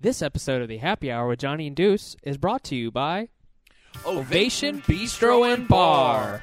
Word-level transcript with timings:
This 0.00 0.22
episode 0.22 0.62
of 0.62 0.68
the 0.68 0.76
Happy 0.76 1.10
Hour 1.10 1.26
with 1.26 1.40
Johnny 1.40 1.66
and 1.66 1.74
Deuce 1.74 2.14
is 2.22 2.38
brought 2.38 2.62
to 2.64 2.76
you 2.76 2.92
by 2.92 3.30
Ovation 4.06 4.80
Bistro 4.82 5.52
and 5.52 5.66
Bar. 5.66 6.40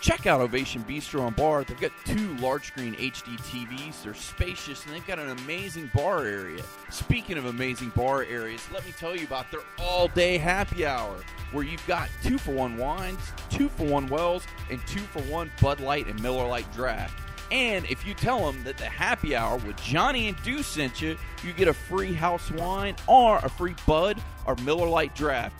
Check 0.00 0.24
out 0.28 0.40
Ovation 0.40 0.84
Bistro 0.84 1.26
and 1.26 1.34
Bar. 1.34 1.64
They've 1.64 1.80
got 1.80 1.90
two 2.04 2.36
large 2.36 2.68
screen 2.68 2.94
HD 2.94 3.36
TVs. 3.38 4.04
They're 4.04 4.14
spacious 4.14 4.84
and 4.84 4.94
they've 4.94 5.04
got 5.04 5.18
an 5.18 5.30
amazing 5.30 5.90
bar 5.92 6.26
area. 6.26 6.62
Speaking 6.90 7.36
of 7.36 7.46
amazing 7.46 7.88
bar 7.96 8.22
areas, 8.22 8.64
let 8.72 8.86
me 8.86 8.92
tell 8.92 9.16
you 9.16 9.26
about 9.26 9.50
their 9.50 9.62
all 9.80 10.06
day 10.06 10.38
happy 10.38 10.86
hour 10.86 11.16
where 11.50 11.64
you've 11.64 11.84
got 11.88 12.08
two 12.22 12.38
for 12.38 12.52
one 12.52 12.76
wines, 12.76 13.32
two 13.50 13.68
for 13.68 13.84
one 13.84 14.06
wells, 14.06 14.46
and 14.70 14.80
two 14.86 15.00
for 15.00 15.22
one 15.22 15.50
Bud 15.60 15.80
Light 15.80 16.06
and 16.06 16.22
Miller 16.22 16.46
Lite 16.46 16.72
draft. 16.72 17.18
And 17.52 17.84
if 17.90 18.06
you 18.06 18.14
tell 18.14 18.50
them 18.50 18.64
that 18.64 18.78
the 18.78 18.86
happy 18.86 19.36
hour 19.36 19.58
with 19.58 19.76
Johnny 19.76 20.28
and 20.28 20.42
Deuce 20.42 20.66
sent 20.66 21.02
you, 21.02 21.18
you 21.44 21.52
get 21.52 21.68
a 21.68 21.74
free 21.74 22.14
house 22.14 22.50
wine 22.50 22.96
or 23.06 23.36
a 23.36 23.48
free 23.50 23.74
Bud 23.86 24.22
or 24.46 24.56
Miller 24.64 24.88
Lite 24.88 25.14
draft. 25.14 25.54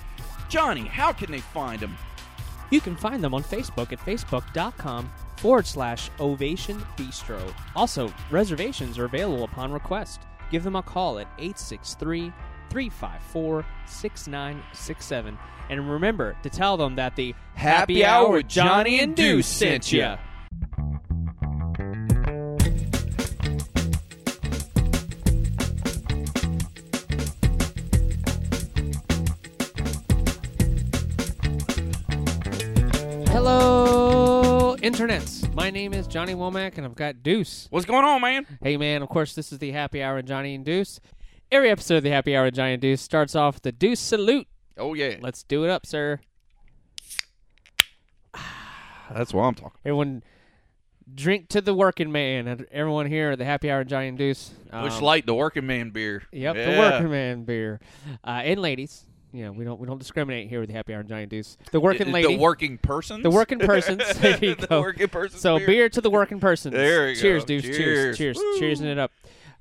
Johnny, 0.48 0.86
how 0.86 1.12
can 1.12 1.30
they 1.30 1.40
find 1.40 1.80
them? 1.80 1.98
You 2.70 2.80
can 2.80 2.96
find 2.96 3.22
them 3.22 3.34
on 3.34 3.42
Facebook 3.42 3.92
at 3.92 3.98
facebook.com 3.98 5.12
forward 5.36 5.66
slash 5.66 6.08
Ovation 6.18 6.78
Bistro. 6.96 7.52
Also, 7.76 8.10
reservations 8.30 8.98
are 8.98 9.04
available 9.04 9.44
upon 9.44 9.70
request. 9.70 10.22
Give 10.50 10.64
them 10.64 10.76
a 10.76 10.82
call 10.82 11.18
at 11.18 11.28
863 11.38 12.32
354 12.70 13.66
6967. 13.84 15.38
And 15.68 15.90
remember 15.90 16.36
to 16.42 16.48
tell 16.48 16.78
them 16.78 16.96
that 16.96 17.16
the 17.16 17.34
Happy 17.54 18.02
Hour 18.02 18.30
with 18.30 18.48
Johnny 18.48 19.00
and 19.00 19.14
Deuce 19.14 19.46
sent 19.46 19.92
ya. 19.92 20.16
Hello, 33.32 34.76
internets. 34.82 35.52
My 35.54 35.70
name 35.70 35.94
is 35.94 36.06
Johnny 36.06 36.34
Womack, 36.34 36.76
and 36.76 36.84
I've 36.84 36.94
got 36.94 37.22
Deuce. 37.22 37.66
What's 37.70 37.86
going 37.86 38.04
on, 38.04 38.20
man? 38.20 38.46
Hey, 38.62 38.76
man, 38.76 39.00
of 39.00 39.08
course, 39.08 39.34
this 39.34 39.52
is 39.52 39.58
the 39.58 39.70
Happy 39.70 40.02
Hour 40.02 40.16
with 40.16 40.26
Johnny 40.26 40.54
and 40.54 40.66
Deuce. 40.66 41.00
Every 41.50 41.70
episode 41.70 41.96
of 41.96 42.02
the 42.02 42.10
Happy 42.10 42.36
Hour 42.36 42.44
with 42.44 42.54
Johnny 42.56 42.74
and 42.74 42.82
Deuce 42.82 43.00
starts 43.00 43.34
off 43.34 43.54
with 43.54 43.62
the 43.62 43.72
Deuce 43.72 44.00
salute. 44.00 44.46
Oh 44.76 44.92
yeah, 44.92 45.16
Let's 45.18 45.44
do 45.44 45.64
it 45.64 45.70
up, 45.70 45.86
sir. 45.86 46.20
that's 49.10 49.32
what 49.32 49.44
I'm 49.44 49.54
talking. 49.54 49.80
Everyone, 49.86 50.22
drink 51.14 51.48
to 51.48 51.62
the 51.62 51.72
working 51.72 52.12
man. 52.12 52.66
Everyone 52.70 53.06
here 53.06 53.30
at 53.30 53.38
the 53.38 53.46
Happy 53.46 53.70
Hour 53.70 53.78
with 53.78 53.88
Johnny 53.88 54.08
and 54.08 54.18
Deuce. 54.18 54.50
Um, 54.70 54.90
Light, 55.00 55.24
the 55.24 55.34
working 55.34 55.66
man 55.66 55.88
beer. 55.88 56.22
Yep, 56.32 56.54
the 56.54 56.78
working 56.78 57.10
man 57.10 57.44
beer, 57.44 57.80
uh, 58.22 58.42
and 58.44 58.60
ladies. 58.60 59.06
You 59.32 59.44
know, 59.46 59.52
we 59.52 59.64
don't 59.64 59.80
we 59.80 59.86
don't 59.86 59.98
discriminate 59.98 60.48
here 60.48 60.60
with 60.60 60.68
the 60.68 60.74
Happy 60.74 60.92
Hour 60.92 61.00
and 61.00 61.08
Johnny 61.08 61.22
and 61.22 61.30
Deuce. 61.30 61.56
The 61.70 61.80
working 61.80 62.08
The- 62.08 62.12
lady, 62.12 62.36
the 62.36 62.40
working 62.42 62.76
persons, 62.78 63.22
the 63.22 63.30
working 63.30 63.58
persons. 63.58 64.02
There 64.20 64.38
you 64.44 64.54
the 64.54 64.66
go. 64.66 64.80
working 64.82 65.08
persons. 65.08 65.40
So 65.40 65.58
beer. 65.58 65.66
beer 65.66 65.88
to 65.88 66.00
the 66.00 66.10
working 66.10 66.38
persons. 66.40 66.74
There 66.74 67.08
you 67.10 67.16
cheers, 67.16 67.42
go. 67.44 67.46
dudes. 67.46 67.64
Cheers, 67.64 67.76
Cheers. 67.76 68.18
cheers, 68.18 68.36
Woo. 68.38 68.60
cheersing 68.60 68.90
it 68.92 68.98
up. 68.98 69.10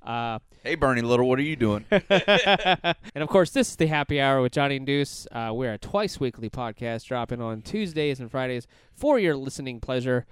Uh, 0.03 0.39
Hey, 0.63 0.75
Bernie 0.75 1.01
Little, 1.01 1.27
what 1.27 1.39
are 1.39 1.41
you 1.41 1.55
doing? 1.55 1.85
and 1.91 2.95
of 3.15 3.27
course, 3.29 3.49
this 3.49 3.69
is 3.69 3.75
the 3.77 3.87
Happy 3.87 4.21
Hour 4.21 4.43
with 4.43 4.51
Johnny 4.51 4.75
and 4.75 4.85
Deuce. 4.85 5.25
Uh, 5.31 5.49
we're 5.55 5.73
a 5.73 5.77
twice 5.79 6.19
weekly 6.19 6.51
podcast 6.51 7.05
dropping 7.05 7.41
on 7.41 7.63
Tuesdays 7.63 8.19
and 8.19 8.29
Fridays 8.29 8.67
for 8.93 9.17
your 9.17 9.35
listening 9.35 9.79
pleasure. 9.79 10.27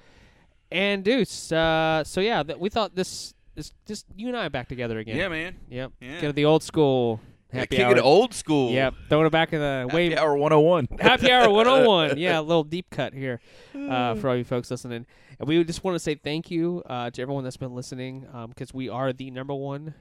And 0.72 1.03
Deuce, 1.03 1.52
uh, 1.52 2.03
so 2.03 2.22
yeah, 2.22 2.44
th- 2.44 2.59
we 2.59 2.70
thought 2.70 2.94
this 2.94 3.34
is 3.56 3.74
just 3.88 4.06
you 4.16 4.28
and 4.28 4.38
I 4.38 4.50
back 4.50 4.68
together 4.70 5.00
again. 5.00 5.16
yeah, 5.18 5.30
man. 5.30 5.56
Yep. 5.68 5.94
Yeah. 6.00 6.22
Get 6.22 6.36
the 6.36 6.46
old 6.46 6.62
school 6.62 7.20
happy 7.52 7.78
Kick 7.78 7.86
hour. 7.86 7.97
it 7.97 8.00
old 8.02 8.33
school. 8.33 8.72
Yep. 8.72 8.94
Throwing 9.09 9.25
it 9.28 9.31
back 9.31 9.53
in 9.53 9.59
the 9.59 9.86
Happy 9.89 9.95
wave. 9.95 10.17
Hour 10.17 10.36
101. 10.38 10.88
Happy 11.00 11.31
Hour 11.31 11.50
101. 11.52 12.17
Yeah, 12.17 12.39
a 12.39 12.41
little 12.41 12.64
deep 12.64 12.89
cut 12.89 13.14
here 13.14 13.39
uh, 13.75 14.16
for 14.16 14.30
all 14.30 14.36
you 14.36 14.44
folks 14.44 14.69
listening. 14.72 15.06
And 15.40 15.47
we 15.47 15.63
just 15.63 15.84
want 15.84 15.96
to 15.96 16.00
say 16.00 16.16
thank 16.16 16.51
you 16.51 16.84
uh, 16.85 17.09
to 17.12 17.22
everyone 17.22 17.44
that's 17.44 17.57
been 17.57 17.74
listening 17.75 18.28
because 18.50 18.74
we 18.74 18.90
are 18.90 19.13
the 19.13 19.31
number 19.31 19.53
one 19.53 19.94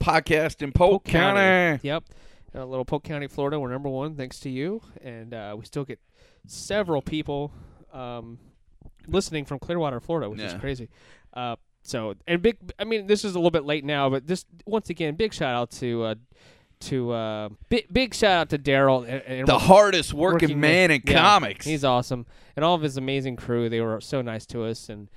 Podcast 0.00 0.62
in 0.62 0.72
Polk, 0.72 1.04
County. 1.04 1.80
Yep. 1.82 2.04
Uh, 2.54 2.64
little 2.64 2.84
Polk 2.84 3.04
County, 3.04 3.26
Florida. 3.26 3.58
We're 3.60 3.70
number 3.70 3.88
one 3.88 4.14
thanks 4.16 4.40
to 4.40 4.50
you. 4.50 4.82
And 5.02 5.34
uh, 5.34 5.54
we 5.58 5.64
still 5.64 5.84
get 5.84 5.98
several 6.46 7.02
people 7.02 7.52
um, 7.92 8.38
listening 9.06 9.44
from 9.44 9.58
Clearwater, 9.58 10.00
Florida, 10.00 10.28
which 10.30 10.40
is 10.40 10.54
crazy. 10.54 10.88
Uh, 11.34 11.56
so, 11.82 12.14
and 12.26 12.42
big, 12.42 12.56
I 12.78 12.84
mean, 12.84 13.06
this 13.06 13.24
is 13.24 13.34
a 13.34 13.38
little 13.38 13.50
bit 13.50 13.64
late 13.64 13.84
now, 13.84 14.10
but 14.10 14.26
just 14.26 14.46
once 14.64 14.90
again, 14.90 15.14
big 15.14 15.32
shout 15.32 15.54
out 15.54 15.70
to. 15.72 16.16
To 16.80 17.10
uh, 17.12 17.48
big, 17.68 17.86
big 17.92 18.14
shout 18.14 18.32
out 18.32 18.48
to 18.50 18.58
Daryl 18.58 19.02
and, 19.02 19.22
and 19.22 19.48
The 19.48 19.58
hardest 19.58 20.12
working, 20.12 20.48
working 20.48 20.60
man 20.60 20.90
in 20.90 21.02
yeah, 21.04 21.14
comics. 21.14 21.64
He's 21.64 21.84
awesome, 21.84 22.26
and 22.54 22.64
all 22.64 22.74
of 22.74 22.82
his 22.82 22.96
amazing 22.96 23.36
crew. 23.36 23.68
They 23.68 23.80
were 23.80 24.00
so 24.00 24.20
nice 24.20 24.44
to 24.46 24.64
us, 24.64 24.88
and 24.90 25.08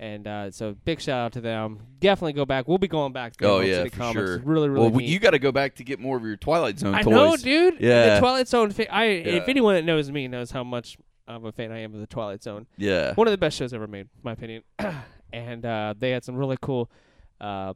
and 0.00 0.26
uh, 0.26 0.50
so 0.50 0.74
big 0.84 1.00
shout 1.00 1.26
out 1.26 1.32
to 1.34 1.40
them. 1.40 1.80
Definitely 2.00 2.32
go 2.32 2.44
back. 2.44 2.66
We'll 2.66 2.78
be 2.78 2.88
going 2.88 3.12
back. 3.12 3.36
To 3.36 3.44
oh 3.46 3.60
yeah, 3.60 3.74
City 3.76 3.90
for 3.90 3.96
Comics. 3.98 4.14
sure. 4.14 4.34
It's 4.36 4.44
really, 4.44 4.68
really 4.68 4.90
well, 4.90 4.98
neat. 4.98 5.08
you 5.08 5.18
got 5.18 5.30
to 5.30 5.38
go 5.38 5.52
back 5.52 5.76
to 5.76 5.84
get 5.84 6.00
more 6.00 6.16
of 6.16 6.24
your 6.24 6.36
Twilight 6.36 6.78
Zone 6.78 6.94
I 6.94 7.02
toys. 7.02 7.12
know, 7.12 7.36
dude. 7.36 7.76
Yeah. 7.78 8.14
The 8.14 8.20
Twilight 8.20 8.48
Zone. 8.48 8.70
Fa- 8.72 8.92
I 8.92 9.04
if 9.04 9.48
anyone 9.48 9.74
that 9.74 9.84
knows 9.84 10.10
me 10.10 10.26
knows 10.28 10.50
how 10.50 10.64
much 10.64 10.96
of 11.28 11.44
a 11.44 11.52
fan 11.52 11.70
I 11.70 11.80
am 11.80 11.94
of 11.94 12.00
the 12.00 12.06
Twilight 12.06 12.42
Zone. 12.42 12.66
Yeah. 12.76 13.14
One 13.14 13.26
of 13.26 13.32
the 13.32 13.38
best 13.38 13.56
shows 13.56 13.72
ever 13.72 13.86
made, 13.86 14.00
in 14.00 14.22
my 14.22 14.32
opinion. 14.32 14.62
and 15.32 15.64
uh, 15.64 15.94
they 15.96 16.10
had 16.10 16.24
some 16.24 16.36
really 16.36 16.56
cool, 16.60 16.90
uh, 17.40 17.74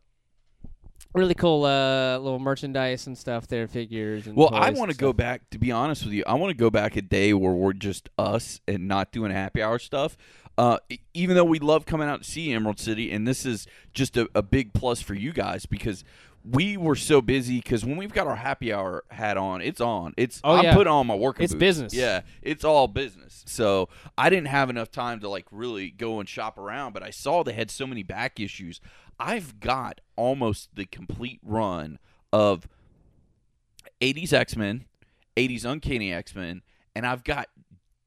really 1.17 1.35
cool 1.35 1.65
uh, 1.65 2.19
little 2.19 2.39
merchandise 2.39 3.07
and 3.07 3.17
stuff 3.17 3.47
there, 3.49 3.67
figures. 3.67 4.27
And 4.27 4.37
Well, 4.37 4.51
I 4.53 4.71
want 4.71 4.91
to 4.91 4.97
go 4.97 5.13
back. 5.13 5.49
To 5.51 5.59
be 5.59 5.73
honest 5.73 6.05
with 6.05 6.13
you, 6.13 6.23
I 6.27 6.35
want 6.35 6.51
to 6.51 6.57
go 6.57 6.71
back 6.71 6.97
a 6.97 7.03
day 7.03 7.33
where 7.33 7.53
we're 7.53 7.73
just 7.73 8.09
us 8.19 8.61
and 8.69 8.87
not 8.87 9.13
doing 9.13 9.33
happy 9.33 9.63
hour 9.63 9.79
stuff. 9.79 10.17
Uh, 10.59 10.79
even 11.13 11.37
though 11.37 11.45
we 11.45 11.59
love 11.59 11.85
coming 11.85 12.09
out 12.09 12.23
to 12.23 12.31
see 12.31 12.53
Emerald 12.53 12.79
City, 12.79 13.11
and 13.13 13.27
this 13.29 13.45
is 13.45 13.67
just 13.93 14.17
a, 14.17 14.29
a 14.35 14.43
big 14.43 14.73
plus 14.73 15.03
for 15.03 15.13
you 15.15 15.33
guys 15.33 15.67
because 15.67 16.03
we 16.51 16.79
were 16.79 16.95
so 16.97 17.21
busy. 17.21 17.59
Because 17.59 17.85
when 17.85 17.97
we've 17.99 18.13
got 18.13 18.27
our 18.27 18.37
happy 18.37 18.73
hour 18.73 19.05
hat 19.11 19.37
on, 19.37 19.61
it's 19.61 19.83
on. 19.83 20.15
It's 20.17 20.41
Oh, 20.45 20.55
I'm 20.55 20.65
yeah. 20.65 20.75
putting 20.75 20.91
on 20.93 21.07
my 21.07 21.15
working. 21.15 21.45
It's 21.45 21.53
boots. 21.53 21.61
business. 21.61 21.95
Yeah, 21.95 22.23
it's 22.41 22.65
all 22.65 22.89
business. 22.89 23.43
So 23.47 23.91
I 24.17 24.31
didn't 24.31 24.47
have 24.49 24.71
enough 24.71 24.91
time 24.91 25.21
to 25.21 25.29
like 25.29 25.45
really 25.51 25.91
go 25.91 26.21
and 26.21 26.29
shop 26.29 26.57
around. 26.57 26.95
But 26.95 27.03
I 27.03 27.11
saw 27.11 27.43
they 27.43 27.53
had 27.53 27.71
so 27.71 27.87
many 27.87 28.03
back 28.03 28.41
issues. 28.41 28.81
I've 29.19 29.61
got 29.61 30.01
almost 30.17 30.75
the 30.75 30.85
complete 30.85 31.41
run 31.43 31.99
of 32.33 32.69
80s 34.01 34.33
X 34.33 34.57
Men, 34.57 34.85
80s 35.37 35.65
Uncanny 35.65 36.13
X 36.13 36.35
Men, 36.35 36.63
and 36.95 37.07
I've 37.07 37.25
got 37.25 37.49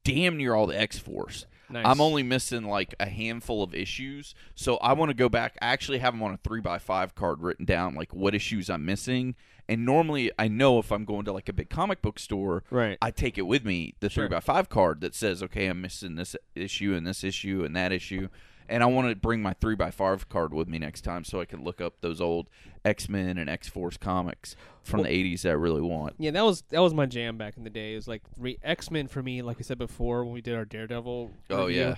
damn 0.04 0.36
near 0.36 0.54
all 0.54 0.66
the 0.66 0.78
X 0.78 0.98
Force. 0.98 1.46
Nice. 1.68 1.86
I'm 1.86 2.00
only 2.00 2.24
missing 2.24 2.64
like 2.64 2.94
a 2.98 3.06
handful 3.06 3.62
of 3.62 3.74
issues, 3.74 4.34
so 4.56 4.76
I 4.78 4.92
want 4.92 5.10
to 5.10 5.14
go 5.14 5.28
back. 5.28 5.56
I 5.62 5.66
actually 5.68 5.98
have 5.98 6.14
them 6.14 6.22
on 6.22 6.32
a 6.32 6.36
three 6.36 6.60
by 6.60 6.78
five 6.78 7.14
card 7.14 7.42
written 7.42 7.64
down, 7.64 7.94
like 7.94 8.12
what 8.12 8.34
issues 8.34 8.68
I'm 8.68 8.84
missing. 8.84 9.36
And 9.68 9.86
normally, 9.86 10.32
I 10.36 10.48
know 10.48 10.80
if 10.80 10.90
I'm 10.90 11.04
going 11.04 11.24
to 11.26 11.32
like 11.32 11.48
a 11.48 11.52
big 11.52 11.70
comic 11.70 12.02
book 12.02 12.18
store, 12.18 12.64
right. 12.70 12.98
I 13.00 13.12
take 13.12 13.38
it 13.38 13.42
with 13.42 13.64
me, 13.64 13.94
the 14.00 14.10
Sure. 14.10 14.24
three 14.26 14.34
by 14.34 14.40
five 14.40 14.68
card 14.68 15.00
that 15.02 15.14
says, 15.14 15.44
okay, 15.44 15.68
I'm 15.68 15.80
missing 15.80 16.16
this 16.16 16.34
issue 16.56 16.92
and 16.92 17.06
this 17.06 17.22
issue 17.22 17.62
and 17.64 17.76
that 17.76 17.92
issue. 17.92 18.28
And 18.70 18.82
I 18.82 18.86
want 18.86 19.08
to 19.10 19.16
bring 19.16 19.42
my 19.42 19.52
three 19.54 19.74
by 19.74 19.90
five 19.90 20.28
card 20.28 20.54
with 20.54 20.68
me 20.68 20.78
next 20.78 21.02
time 21.02 21.24
so 21.24 21.40
I 21.40 21.44
can 21.44 21.64
look 21.64 21.80
up 21.80 22.00
those 22.00 22.20
old 22.20 22.48
X 22.84 23.08
Men 23.08 23.36
and 23.36 23.50
X 23.50 23.68
Force 23.68 23.96
comics 23.96 24.56
from 24.82 25.02
the 25.02 25.08
'80s 25.08 25.42
that 25.42 25.50
I 25.50 25.52
really 25.54 25.80
want. 25.82 26.14
Yeah, 26.18 26.30
that 26.30 26.44
was 26.44 26.62
that 26.70 26.80
was 26.80 26.94
my 26.94 27.06
jam 27.06 27.36
back 27.36 27.56
in 27.56 27.64
the 27.64 27.70
day. 27.70 27.92
It 27.92 27.96
was 27.96 28.08
like 28.08 28.22
re- 28.38 28.58
X 28.62 28.90
Men 28.90 29.08
for 29.08 29.22
me, 29.22 29.42
like 29.42 29.56
I 29.58 29.62
said 29.62 29.78
before 29.78 30.24
when 30.24 30.32
we 30.32 30.40
did 30.40 30.54
our 30.54 30.64
Daredevil. 30.64 31.30
Oh, 31.50 31.66
review. 31.66 31.80
yeah. 31.80 31.94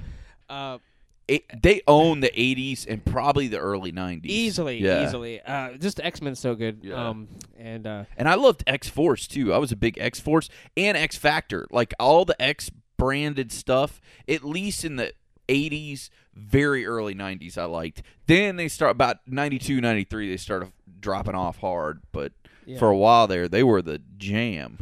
uh, 0.48 0.78
It, 1.28 1.44
they 1.62 1.82
own 1.86 2.20
the 2.20 2.30
'80s 2.30 2.86
and 2.88 3.04
probably 3.04 3.46
the 3.48 3.58
early 3.58 3.92
'90s 3.92 4.24
easily, 4.26 4.78
Yeah. 4.82 5.06
easily. 5.06 5.40
Uh, 5.42 5.74
just 5.74 6.00
X 6.00 6.20
Men 6.22 6.34
so 6.34 6.54
good. 6.54 6.80
Yeah. 6.82 7.08
Um, 7.10 7.28
and 7.58 7.86
uh, 7.86 8.04
And 8.16 8.28
I 8.28 8.34
loved 8.34 8.64
X 8.66 8.88
Force 8.88 9.28
too. 9.28 9.52
I 9.52 9.58
was 9.58 9.70
a 9.72 9.76
big 9.76 9.98
X 9.98 10.18
Force 10.20 10.48
and 10.76 10.96
X 10.96 11.16
Factor. 11.16 11.66
Like 11.70 11.92
all 12.00 12.24
the 12.24 12.40
X 12.42 12.70
branded 12.96 13.52
stuff, 13.52 14.00
at 14.28 14.42
least 14.44 14.84
in 14.84 14.96
the 14.96 15.12
80s, 15.48 16.10
very 16.34 16.86
early 16.86 17.14
90s, 17.14 17.58
I 17.58 17.64
liked. 17.64 18.02
Then 18.26 18.56
they 18.56 18.68
start 18.68 18.92
about 18.92 19.18
92, 19.26 19.80
93, 19.80 20.30
they 20.30 20.36
started 20.36 20.72
dropping 21.00 21.34
off 21.34 21.58
hard. 21.58 22.02
But 22.12 22.32
yeah. 22.66 22.78
for 22.78 22.88
a 22.88 22.96
while 22.96 23.26
there, 23.26 23.48
they 23.48 23.62
were 23.62 23.82
the 23.82 24.00
jam. 24.16 24.78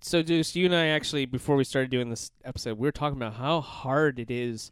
so, 0.00 0.22
Deuce, 0.22 0.54
you 0.54 0.66
and 0.66 0.74
I 0.74 0.86
actually 0.86 1.26
before 1.26 1.56
we 1.56 1.64
started 1.64 1.90
doing 1.90 2.10
this 2.10 2.30
episode, 2.44 2.78
we 2.78 2.86
were 2.86 2.92
talking 2.92 3.16
about 3.16 3.34
how 3.34 3.60
hard 3.60 4.18
it 4.18 4.30
is 4.30 4.70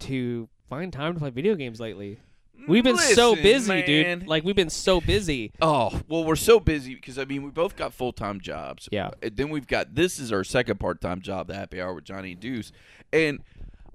to 0.00 0.48
find 0.68 0.92
time 0.92 1.14
to 1.14 1.20
play 1.20 1.30
video 1.30 1.54
games 1.54 1.80
lately. 1.80 2.18
We've 2.68 2.84
been 2.84 2.98
so 2.98 3.34
busy, 3.34 3.68
man. 3.68 3.86
dude. 4.20 4.28
Like 4.28 4.44
we've 4.44 4.56
been 4.56 4.70
so 4.70 5.00
busy. 5.00 5.52
Oh, 5.60 6.00
well, 6.08 6.24
we're 6.24 6.36
so 6.36 6.60
busy 6.60 6.94
because, 6.94 7.18
I 7.18 7.24
mean, 7.24 7.42
we 7.42 7.50
both 7.50 7.76
got 7.76 7.92
full 7.92 8.12
time 8.12 8.40
jobs. 8.40 8.88
Yeah. 8.92 9.10
And 9.22 9.36
then 9.36 9.48
we've 9.48 9.66
got 9.66 9.94
this 9.94 10.18
is 10.18 10.32
our 10.32 10.44
second 10.44 10.78
part 10.78 11.00
time 11.00 11.20
job, 11.20 11.48
the 11.48 11.54
happy 11.54 11.80
hour 11.80 11.94
with 11.94 12.04
Johnny 12.04 12.32
and 12.32 12.40
Deuce. 12.40 12.72
And 13.12 13.40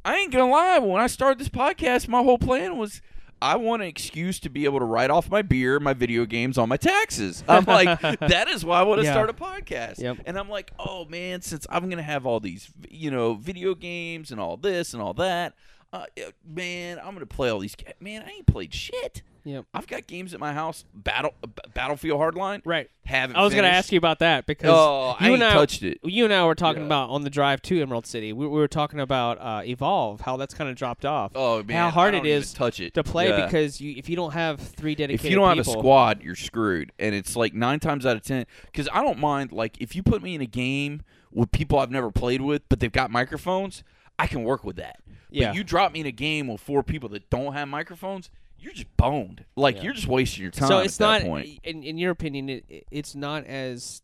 I 0.05 0.17
ain't 0.17 0.31
to 0.45 0.51
lie, 0.51 0.79
when 0.79 1.01
I 1.01 1.07
started 1.07 1.39
this 1.39 1.49
podcast, 1.49 2.07
my 2.07 2.21
whole 2.23 2.37
plan 2.37 2.77
was 2.77 3.01
I 3.41 3.55
want 3.57 3.83
an 3.83 3.87
excuse 3.87 4.39
to 4.41 4.49
be 4.49 4.65
able 4.65 4.79
to 4.79 4.85
write 4.85 5.11
off 5.11 5.29
my 5.29 5.41
beer, 5.43 5.79
my 5.79 5.93
video 5.93 6.25
games 6.25 6.57
on 6.57 6.69
my 6.69 6.77
taxes. 6.77 7.43
I'm 7.47 7.65
like, 7.65 7.99
that 8.19 8.47
is 8.47 8.65
why 8.65 8.79
I 8.79 8.83
want 8.83 9.01
to 9.01 9.05
Yeah. 9.05 9.13
start 9.13 9.29
a 9.29 9.33
podcast. 9.33 9.99
Yep. 9.99 10.17
And 10.25 10.39
I'm 10.39 10.49
like, 10.49 10.71
oh 10.79 11.05
man, 11.05 11.41
since 11.41 11.67
I'm 11.69 11.83
to 11.97 12.03
have 12.03 12.25
all 12.25 12.39
these, 12.39 12.71
you 12.89 13.11
know, 13.11 13.35
video 13.35 13.75
games 13.75 14.31
and 14.31 14.39
all 14.41 14.57
this 14.57 14.93
and 14.93 15.03
all 15.03 15.13
that, 15.15 15.53
uh, 15.93 16.05
man, 16.45 16.97
I'm 16.99 17.11
to 17.19 17.25
play 17.27 17.49
all 17.49 17.59
these. 17.59 17.75
Man, 17.99 18.23
I 18.25 18.29
ain't 18.31 18.47
played 18.47 18.73
shit. 18.73 19.21
Yep. 19.47 19.65
I've 19.73 19.87
got 19.87 20.07
games 20.07 20.33
at 20.33 20.39
my 20.41 20.51
house. 20.53 20.83
Battle, 20.93 21.33
uh, 21.43 21.47
Battlefield 21.73 22.19
Hardline. 22.19 22.61
Right. 22.65 22.89
Haven't. 23.05 23.37
I 23.37 23.43
was 23.43 23.53
going 23.53 23.63
to 23.63 23.69
ask 23.71 23.91
you 23.93 23.97
about 23.97 24.19
that 24.19 24.45
because 24.45 24.69
Oh, 24.73 25.15
you 25.21 25.27
ain't 25.27 25.35
and 25.35 25.43
I 25.45 25.53
touched 25.53 25.83
it. 25.83 25.99
You 26.03 26.25
and 26.25 26.33
I 26.33 26.43
were 26.45 26.53
talking 26.55 26.81
Yeah. 26.81 26.87
about 26.87 27.09
on 27.11 27.21
the 27.23 27.29
drive 27.29 27.61
to 27.63 27.81
Emerald 27.81 28.05
City. 28.05 28.33
We, 28.33 28.45
we 28.45 28.57
were 28.59 28.67
talking 28.67 28.99
about 28.99 29.37
uh, 29.39 29.61
Evolve, 29.65 30.19
how 30.21 30.35
that's 30.35 30.53
kind 30.53 30.69
of 30.69 30.75
dropped 30.75 31.05
off. 31.05 31.31
Oh 31.33 31.63
man, 31.63 31.77
how 31.77 31.89
hard 31.89 32.13
it 32.13 32.17
is 32.17 32.19
it 32.19 32.23
don't 32.23 32.27
even 32.27 32.41
is 32.41 32.53
touch 32.53 32.79
it 32.81 32.93
to 32.95 33.03
play 33.03 33.29
Yeah. 33.29 33.45
because 33.45 33.79
you 33.79 33.93
if 33.95 34.09
you 34.09 34.17
don't 34.17 34.33
have 34.33 34.59
three 34.59 34.95
dedicated 34.95 35.25
if 35.25 35.29
you 35.31 35.37
don't 35.37 35.47
have 35.47 35.59
a 35.65 35.69
squad, 35.69 36.21
you're 36.21 36.35
screwed. 36.35 36.91
And 36.99 37.15
it's 37.15 37.37
like 37.37 37.53
nine 37.53 37.79
times 37.79 38.05
out 38.05 38.17
of 38.17 38.23
ten. 38.23 38.45
Because 38.65 38.89
I 38.91 39.01
don't 39.01 39.19
mind. 39.19 39.53
Like 39.53 39.79
if 39.79 39.95
you 39.95 40.03
put 40.03 40.21
me 40.21 40.35
in 40.35 40.41
a 40.41 40.45
game 40.45 41.03
with 41.31 41.51
people 41.53 41.79
I've 41.79 41.91
never 41.91 42.11
played 42.11 42.41
with, 42.41 42.63
but 42.67 42.81
they've 42.81 42.91
got 42.91 43.11
microphones, 43.11 43.83
I 44.19 44.27
can 44.27 44.43
work 44.43 44.65
with 44.65 44.75
that. 44.75 44.99
Yeah. 45.29 45.47
But 45.49 45.55
you 45.55 45.63
drop 45.63 45.93
me 45.93 46.01
in 46.01 46.05
a 46.05 46.11
game 46.11 46.47
with 46.47 46.59
four 46.59 46.83
people 46.83 47.07
that 47.09 47.29
don't 47.29 47.53
have 47.53 47.67
microphones, 47.69 48.29
you're 48.59 48.73
just 48.73 48.95
boned. 48.97 49.45
Like 49.55 49.77
Yeah. 49.77 49.83
you're 49.83 49.93
just 49.93 50.07
wasting 50.07 50.41
your 50.43 50.51
time. 50.51 50.67
so 50.67 50.79
at 50.79 50.85
it's 50.85 50.97
that 50.97 51.23
not 51.23 51.27
point. 51.29 51.59
in 51.63 51.83
in 51.83 51.97
your 51.97 52.11
opinion 52.11 52.49
it, 52.49 52.65
it- 52.69 52.87
it's 52.91 53.15
not 53.15 53.45
as 53.45 54.01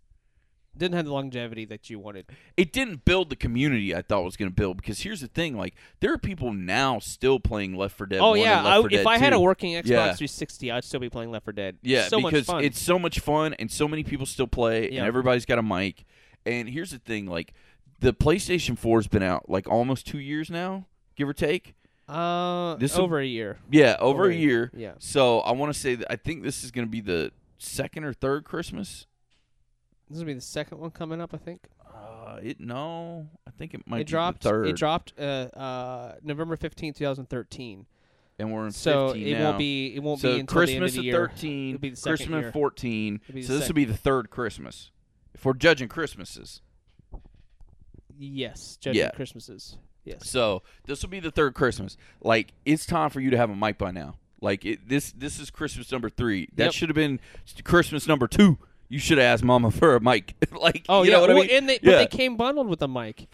didn't 0.75 0.95
have 0.95 1.05
the 1.05 1.13
longevity 1.13 1.65
that 1.65 1.87
you 1.91 1.99
wanted. 1.99 2.25
It 2.57 2.73
didn't 2.73 3.05
build 3.05 3.29
the 3.29 3.35
community 3.35 3.93
I 3.93 4.01
thought 4.01 4.23
was 4.23 4.35
going 4.35 4.49
to 4.49 4.55
build. 4.55 4.77
Because 4.77 5.01
here's 5.01 5.21
the 5.21 5.27
thing: 5.27 5.55
like 5.55 5.75
there 5.99 6.11
are 6.11 6.17
people 6.17 6.51
now 6.51 6.97
still 6.97 7.39
playing 7.39 7.75
Left 7.75 7.95
4 7.95 8.07
Dead. 8.07 8.19
oh 8.19 8.29
1 8.31 8.39
yeah, 8.39 8.65
I, 8.67 8.79
4 8.81 8.89
if 8.91 9.05
I 9.05 9.19
had 9.19 9.29
2. 9.31 9.35
a 9.35 9.39
working 9.39 9.73
Xbox 9.73 9.85
Yeah. 9.87 10.13
360, 10.13 10.71
I'd 10.71 10.83
still 10.83 10.99
be 10.99 11.09
playing 11.11 11.29
Left 11.29 11.45
4 11.45 11.53
Dead. 11.53 11.77
Yeah, 11.83 12.07
so 12.07 12.17
because 12.17 12.47
much 12.47 12.55
fun. 12.55 12.63
it's 12.63 12.79
so 12.81 12.97
much 12.97 13.19
fun 13.19 13.53
and 13.59 13.69
so 13.71 13.87
many 13.87 14.03
people 14.03 14.25
still 14.25 14.47
play 14.47 14.89
Yeah. 14.91 14.99
and 15.01 15.07
everybody's 15.07 15.45
got 15.45 15.59
a 15.59 15.63
mic. 15.63 16.05
And 16.43 16.67
here's 16.67 16.89
the 16.89 16.97
thing, 16.99 17.27
like 17.27 17.53
the 17.99 18.11
PlayStation 18.11 18.75
4's 18.75 19.07
been 19.07 19.21
out 19.23 19.47
like 19.49 19.67
almost 19.69 20.07
2 20.07 20.17
years 20.17 20.49
now, 20.49 20.87
give 21.15 21.27
or 21.29 21.33
take. 21.33 21.75
Uh 22.07 22.75
this 22.75 22.95
will- 22.97 23.03
over 23.05 23.19
a 23.19 23.25
year. 23.25 23.57
Yeah, 23.71 23.95
over, 23.99 24.23
Over 24.23 24.29
a 24.31 24.33
a- 24.33 24.37
year. 24.37 24.71
yeah. 24.75 24.93
So, 24.99 25.39
I 25.39 25.51
want 25.53 25.73
to 25.73 25.79
say 25.79 25.95
that 25.95 26.11
I 26.11 26.15
think 26.17 26.43
this 26.43 26.63
is 26.63 26.71
going 26.71 26.85
to 26.87 26.91
be 26.91 27.01
the 27.01 27.31
second 27.57 28.03
or 28.03 28.13
third 28.13 28.43
Christmas. 28.43 29.07
This 30.09 30.19
will 30.19 30.25
be 30.25 30.33
the 30.33 30.41
second 30.41 30.79
one 30.79 30.91
coming 30.91 31.21
up, 31.21 31.33
I 31.33 31.37
think. 31.37 31.61
Uh, 31.95 32.39
it 32.43 32.59
no, 32.59 33.29
I 33.47 33.51
think 33.51 33.73
it 33.73 33.87
might 33.87 34.01
it 34.01 34.05
be 34.07 34.11
dropped. 34.11 34.41
the 34.43 34.49
third. 34.49 34.67
It 34.67 34.75
dropped 34.75 35.13
uh, 35.17 35.21
uh, 35.21 36.15
November 36.23 36.57
15th, 36.57 36.95
2013. 36.97 37.85
and 38.39 38.51
we're 38.51 38.65
in 38.65 38.71
So 38.71 39.09
15 39.13 39.27
it 39.27 39.37
now. 39.39 39.45
won't 39.45 39.57
be. 39.59 39.95
It 39.95 40.03
won't 40.03 40.19
so 40.19 40.33
be 40.33 40.39
until 40.41 40.53
Christmas 40.57 40.93
the 40.93 40.97
end 40.99 41.07
of 41.07 41.13
the 41.13 41.19
year. 41.19 41.27
13, 41.29 41.69
It'll 41.69 41.79
be 41.81 41.89
the 41.91 41.95
second 41.95 42.17
Christmas 42.17 42.41
year. 42.43 42.51
14. 42.51 43.21
It'll 43.29 43.35
the 43.35 43.41
So 43.43 43.57
this 43.57 43.67
will 43.67 43.75
be 43.75 43.85
the 43.85 43.95
third 43.97 44.29
Christmas. 44.29 44.91
If 45.33 45.45
we're 45.45 45.53
judging 45.53 45.87
Christmases. 45.87 46.61
Yes, 48.17 48.77
judging 48.77 48.99
Yeah. 49.01 49.11
Christmases. 49.11 49.77
Yes. 50.05 50.29
So 50.29 50.63
this 50.85 51.01
will 51.01 51.09
be 51.09 51.19
the 51.19 51.31
third 51.31 51.53
Christmas. 51.53 51.95
Like 52.21 52.53
it's 52.65 52.85
time 52.85 53.09
for 53.09 53.19
you 53.21 53.29
to 53.29 53.37
have 53.37 53.49
a 53.49 53.55
mic 53.55 53.77
by 53.77 53.91
now. 53.91 54.15
Like 54.41 54.65
it, 54.65 54.89
this, 54.89 55.11
this 55.13 55.39
is 55.39 55.49
Christmas 55.49 55.91
number 55.91 56.09
three. 56.09 56.49
That 56.55 56.65
Yep. 56.65 56.73
should 56.73 56.89
have 56.89 56.95
been 56.95 57.19
Christmas 57.63 58.07
number 58.07 58.27
two. 58.27 58.57
You 58.89 58.99
should 58.99 59.17
have 59.17 59.25
asked 59.25 59.43
Mama 59.43 59.71
for 59.71 59.95
a 59.95 60.01
mic. 60.01 60.35
like, 60.51 60.85
Oh 60.89 61.03
you 61.03 61.11
yeah, 61.11 61.15
know 61.17 61.21
what 61.21 61.31
I 61.31 61.33
well, 61.35 61.43
mean? 61.43 61.55
and 61.55 61.69
they 61.69 61.79
Yeah. 61.81 61.91
but 62.03 62.11
they 62.11 62.17
came 62.17 62.35
bundled 62.35 62.67
with 62.67 62.81
a 62.81 62.87
mic. 62.87 63.27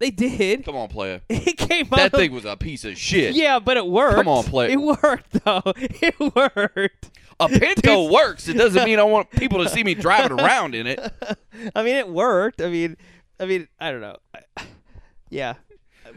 They 0.00 0.10
did. 0.10 0.64
Come 0.64 0.76
on, 0.76 0.88
player. 0.88 1.20
It 1.28 1.56
came 1.56 1.84
That 1.84 1.90
bundled. 1.90 2.12
thing 2.20 2.32
was 2.32 2.44
a 2.44 2.56
piece 2.56 2.84
of 2.84 2.96
shit. 2.98 3.34
Yeah, 3.34 3.58
but 3.60 3.76
it 3.76 3.86
worked. 3.86 4.16
Come 4.16 4.28
on, 4.28 4.44
play 4.44 4.72
it. 4.72 4.76
Worked 4.80 5.44
though. 5.44 5.62
It 5.76 6.14
worked. 6.34 7.10
A 7.40 7.48
Pinto 7.48 8.10
works. 8.12 8.48
It 8.48 8.54
doesn't 8.54 8.84
mean 8.84 8.98
I 8.98 9.04
want 9.04 9.30
people 9.30 9.62
to 9.62 9.68
see 9.68 9.84
me 9.84 9.94
driving 9.94 10.38
around 10.40 10.74
in 10.74 10.88
it. 10.88 10.98
I 11.74 11.84
mean, 11.84 11.94
it 11.94 12.08
worked. 12.08 12.60
I 12.60 12.68
mean, 12.68 12.96
I 13.38 13.44
mean, 13.46 13.68
I 13.78 13.92
don't 13.92 14.00
know. 14.00 14.16
I- 14.34 14.64
yeah, 15.30 15.54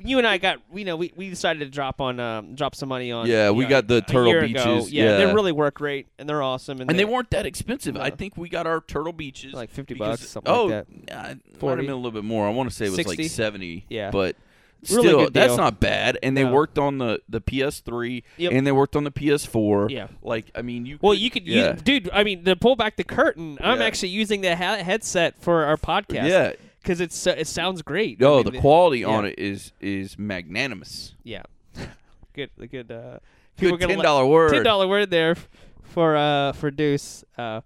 you 0.04 0.18
and 0.18 0.28
I 0.28 0.38
got. 0.38 0.60
You 0.74 0.86
know, 0.86 0.96
we, 0.96 1.12
we 1.16 1.30
decided 1.30 1.60
to 1.60 1.66
drop 1.70 2.02
on 2.02 2.20
um, 2.20 2.56
drop 2.56 2.76
some 2.76 2.90
money 2.90 3.12
on. 3.12 3.28
Yeah, 3.28 3.52
we 3.52 3.64
know, 3.66 3.70
got 3.70 3.88
the 3.88 4.02
Turtle. 4.02 4.40
Beaches, 4.42 4.92
Yeah, 4.92 5.18
they 5.18 5.26
really 5.34 5.52
work 5.52 5.76
great 5.76 6.08
and 6.18 6.28
they're 6.28 6.42
awesome. 6.44 6.82
And, 6.82 6.90
And 6.90 7.00
they 7.00 7.06
weren't 7.06 7.30
that 7.32 7.46
expensive. 7.46 7.96
I 7.98 8.10
think 8.10 8.38
we 8.38 8.50
got 8.50 8.68
our 8.68 8.82
Turtle 8.82 9.14
Beaches 9.14 9.54
Like 9.54 9.70
50 9.70 9.94
because- 9.94 10.20
bucks, 10.20 10.30
something 10.30 10.52
like 10.52 10.60
oh, 10.62 10.70
that. 10.70 10.88
yeah, 11.08 11.22
it 11.28 11.28
might 11.28 11.52
have 11.52 11.60
40. 11.60 11.82
been 11.84 11.92
a 11.92 11.96
little 11.96 12.12
bit 12.12 12.24
more. 12.24 12.48
I 12.48 12.52
want 12.52 12.70
to 12.70 12.76
say 12.76 12.86
it 12.86 12.90
was 12.90 12.98
60? 12.98 13.24
like 13.24 13.32
seventy. 13.32 13.86
Yeah. 13.90 14.12
but 14.12 14.36
still, 14.84 15.26
good 15.26 15.34
that's 15.34 15.58
not 15.58 15.80
bad. 15.80 16.18
And 16.24 16.36
they 16.36 16.44
No. 16.44 16.52
worked 16.54 16.80
on 16.80 16.98
the 16.98 17.22
the 17.30 17.40
PS3 17.42 18.24
Yep. 18.38 18.52
and 18.54 18.66
they 18.66 18.72
worked 18.72 18.96
on 18.96 19.04
the 19.04 19.12
PS4. 19.12 19.90
Yeah. 19.92 20.08
like 20.24 20.50
I 20.56 20.62
mean, 20.64 20.86
you. 20.86 20.98
Well, 21.02 21.14
could- 21.14 21.22
you 21.22 21.30
could, 21.30 21.48
yeah. 21.48 21.74
use, 21.74 21.82
dude. 21.84 22.10
I 22.12 22.24
mean, 22.24 22.44
to 22.46 22.56
pull 22.56 22.76
back 22.76 22.96
the 22.96 23.04
curtain, 23.04 23.58
I'm 23.62 23.80
Yeah. 23.80 23.86
actually 23.86 24.10
using 24.10 24.42
the 24.42 24.56
ha- 24.56 24.78
headset 24.78 25.40
for 25.42 25.66
our 25.66 25.78
podcast. 25.78 26.28
Yeah. 26.28 26.54
Because 26.82 27.00
it's 27.02 27.16
so- 27.16 27.32
it 27.32 27.48
sounds 27.48 27.82
great. 27.82 28.22
I 28.22 28.26
Oh, 28.26 28.44
mean, 28.44 28.54
the 28.54 28.60
quality 28.60 29.04
on 29.04 29.26
it 29.26 29.38
is 29.38 29.72
is 29.80 30.18
magnanimous. 30.18 31.16
Yeah, 31.24 31.44
good, 32.34 32.50
good. 32.70 32.92
Uh, 32.92 33.20
Good 33.58 33.80
ten 33.80 34.00
dollar 34.00 34.26
word. 34.26 34.52
ten 34.54 34.64
dollar 34.64 34.88
word 34.88 35.12
there 35.12 35.36
for 35.84 36.16
uh 36.16 36.52
for 36.54 36.72
Deuce. 36.72 37.24
Uh, 37.38 37.62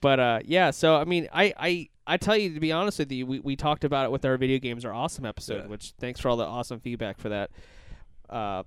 but 0.00 0.20
uh, 0.20 0.40
yeah. 0.44 0.70
So 0.72 0.96
I 0.96 1.04
mean, 1.04 1.28
I 1.32 1.54
I 1.58 1.88
I 2.06 2.16
tell 2.18 2.36
you 2.36 2.52
to 2.54 2.60
be 2.60 2.70
honest 2.72 2.98
with 2.98 3.10
you, 3.12 3.24
we 3.24 3.38
we 3.40 3.56
talked 3.56 3.84
about 3.84 4.04
it 4.04 4.10
with 4.10 4.24
our 4.26 4.36
video 4.36 4.58
games 4.58 4.84
are 4.84 4.92
awesome 4.92 5.24
episode, 5.24 5.62
Yeah. 5.62 5.66
which 5.68 5.92
thanks 5.98 6.20
for 6.20 6.28
all 6.28 6.36
the 6.36 6.44
awesome 6.44 6.80
feedback 6.80 7.18
for 7.18 7.30
that. 7.30 7.50
Uh, 8.28 8.64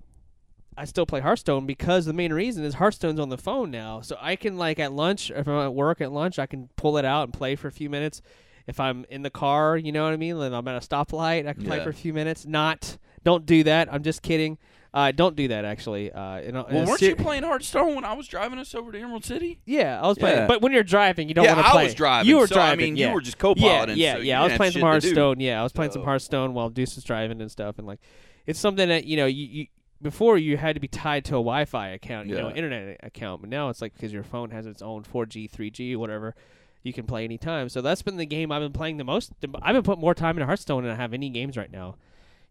I 0.78 0.86
still 0.86 1.06
play 1.06 1.20
Hearthstone 1.22 1.66
because 1.66 2.06
the 2.06 2.14
main 2.14 2.34
reason 2.34 2.64
is 2.64 2.76
Hearthstone's 2.76 3.20
on 3.20 3.30
the 3.30 3.38
phone 3.38 3.70
now, 3.70 4.02
so 4.02 4.18
I 4.20 4.36
can 4.36 4.58
like 4.58 4.80
at 4.80 4.92
lunch 4.92 5.30
if 5.30 5.48
I'm 5.48 5.68
at 5.68 5.74
work 5.74 6.02
at 6.02 6.12
lunch, 6.12 6.40
I 6.40 6.48
can 6.48 6.70
pull 6.78 6.98
it 6.98 7.06
out 7.06 7.24
and 7.26 7.34
play 7.34 7.56
for 7.56 7.68
a 7.68 7.72
few 7.72 7.90
minutes. 7.90 8.22
If 8.68 8.80
I'm 8.80 9.06
in 9.10 9.22
the 9.22 9.30
car, 9.30 9.78
you 9.78 9.92
know 9.92 10.04
what 10.04 10.14
I 10.14 10.18
mean, 10.18 10.38
and 10.38 10.56
I'm 10.56 10.68
at 10.68 10.76
a 10.84 10.88
stoplight, 10.88 11.48
I 11.48 11.54
can 11.54 11.66
play 11.66 11.78
Yeah. 11.78 11.84
for 11.84 11.90
a 11.92 11.94
few 11.94 12.14
minutes. 12.14 12.46
Not, 12.46 12.98
don't 13.24 13.46
do 13.46 13.64
that. 13.64 13.94
I'm 13.94 14.02
just 14.04 14.22
kidding. 14.22 14.58
Uh, 14.94 15.12
don't 15.12 15.36
do 15.36 15.50
that 15.50 15.66
actually. 15.66 16.10
Uh, 16.10 16.40
in 16.40 16.56
a, 16.56 16.66
in 16.68 16.74
Well, 16.74 16.84
a 16.84 16.88
weren't 16.88 17.00
ser- 17.02 17.08
you 17.08 17.16
playing 17.18 17.44
Hearthstone 17.44 17.96
when 17.96 18.06
I 18.06 18.14
was 18.14 18.28
driving 18.28 18.58
us 18.60 18.74
over 18.74 18.94
to 18.94 18.98
Emerald 19.00 19.26
City? 19.26 19.60
Yeah, 19.66 20.02
I 20.02 20.08
was 20.08 20.18
playing. 20.18 20.38
Yeah. 20.38 20.48
But 20.48 20.62
when 20.62 20.72
you're 20.72 20.84
driving, 20.84 21.28
you 21.28 21.34
don't 21.34 21.44
yeah, 21.44 21.54
want 21.54 21.66
to 21.66 21.72
play. 21.72 21.82
I 21.82 21.84
was 21.84 21.94
driving. 21.94 22.30
You 22.30 22.38
were 22.38 22.48
so, 22.48 22.56
driving. 22.56 22.72
I 22.86 22.88
mean, 22.88 22.96
yeah. 22.96 23.10
you 23.10 23.14
were 23.14 23.20
just 23.22 23.36
yeah, 23.38 23.42
co-piloting. 23.42 23.98
yeah, 23.98 24.14
so 24.14 24.20
you 24.20 24.24
yeah. 24.26 24.40
I 24.40 24.44
was 24.44 24.50
didn't 24.52 24.58
playing 24.58 24.72
have 24.74 24.82
some 24.82 24.92
shit 24.94 25.02
to 25.02 25.16
do. 25.16 25.22
Hearthstone. 25.22 25.40
Yeah, 25.42 25.60
I 25.60 25.64
was 25.64 25.74
playing 25.74 25.92
some 25.92 26.02
So- 26.02 26.06
Hearthstone 26.06 26.54
while 26.54 26.70
Deuce 26.70 26.96
was 26.96 27.04
driving 27.04 27.42
and 27.42 27.52
stuff. 27.52 27.78
And 27.78 27.86
like, 27.86 28.00
it's 28.48 28.58
something 28.60 28.88
that 28.88 29.04
you 29.04 29.18
know, 29.18 29.26
you, 29.26 29.46
you 29.46 29.68
before 30.02 30.38
you 30.38 30.56
had 30.56 30.76
to 30.76 30.80
be 30.80 30.88
tied 30.88 31.26
to 31.26 31.32
a 31.34 31.40
Wi-Fi 31.44 31.90
account, 31.90 32.30
you 32.30 32.36
know, 32.36 32.48
Yeah. 32.48 32.56
internet 32.56 33.00
account. 33.04 33.42
But 33.42 33.50
now 33.50 33.68
it's 33.68 33.82
like 33.82 33.94
because 33.96 34.14
your 34.14 34.24
phone 34.24 34.52
has 34.52 34.66
its 34.66 34.82
own 34.82 35.04
4G, 35.04 35.50
3G, 35.52 35.98
whatever. 35.98 36.36
You 36.86 36.94
can 36.94 37.06
play 37.06 37.24
anytime. 37.26 37.68
So 37.68 37.82
that's 37.82 38.02
been 38.04 38.16
the 38.18 38.26
game 38.28 38.52
I've 38.52 38.62
been 38.62 38.72
playing 38.72 38.98
the 38.98 39.04
most. 39.04 39.32
I've 39.62 39.74
been 39.74 39.84
putting 39.84 40.02
more 40.02 40.14
time 40.14 40.38
into 40.38 40.46
Hearthstone 40.46 40.84
than 40.84 40.92
I 40.92 40.96
have 40.96 41.14
any 41.14 41.30
games 41.30 41.58
right 41.58 41.72
now. 41.72 41.96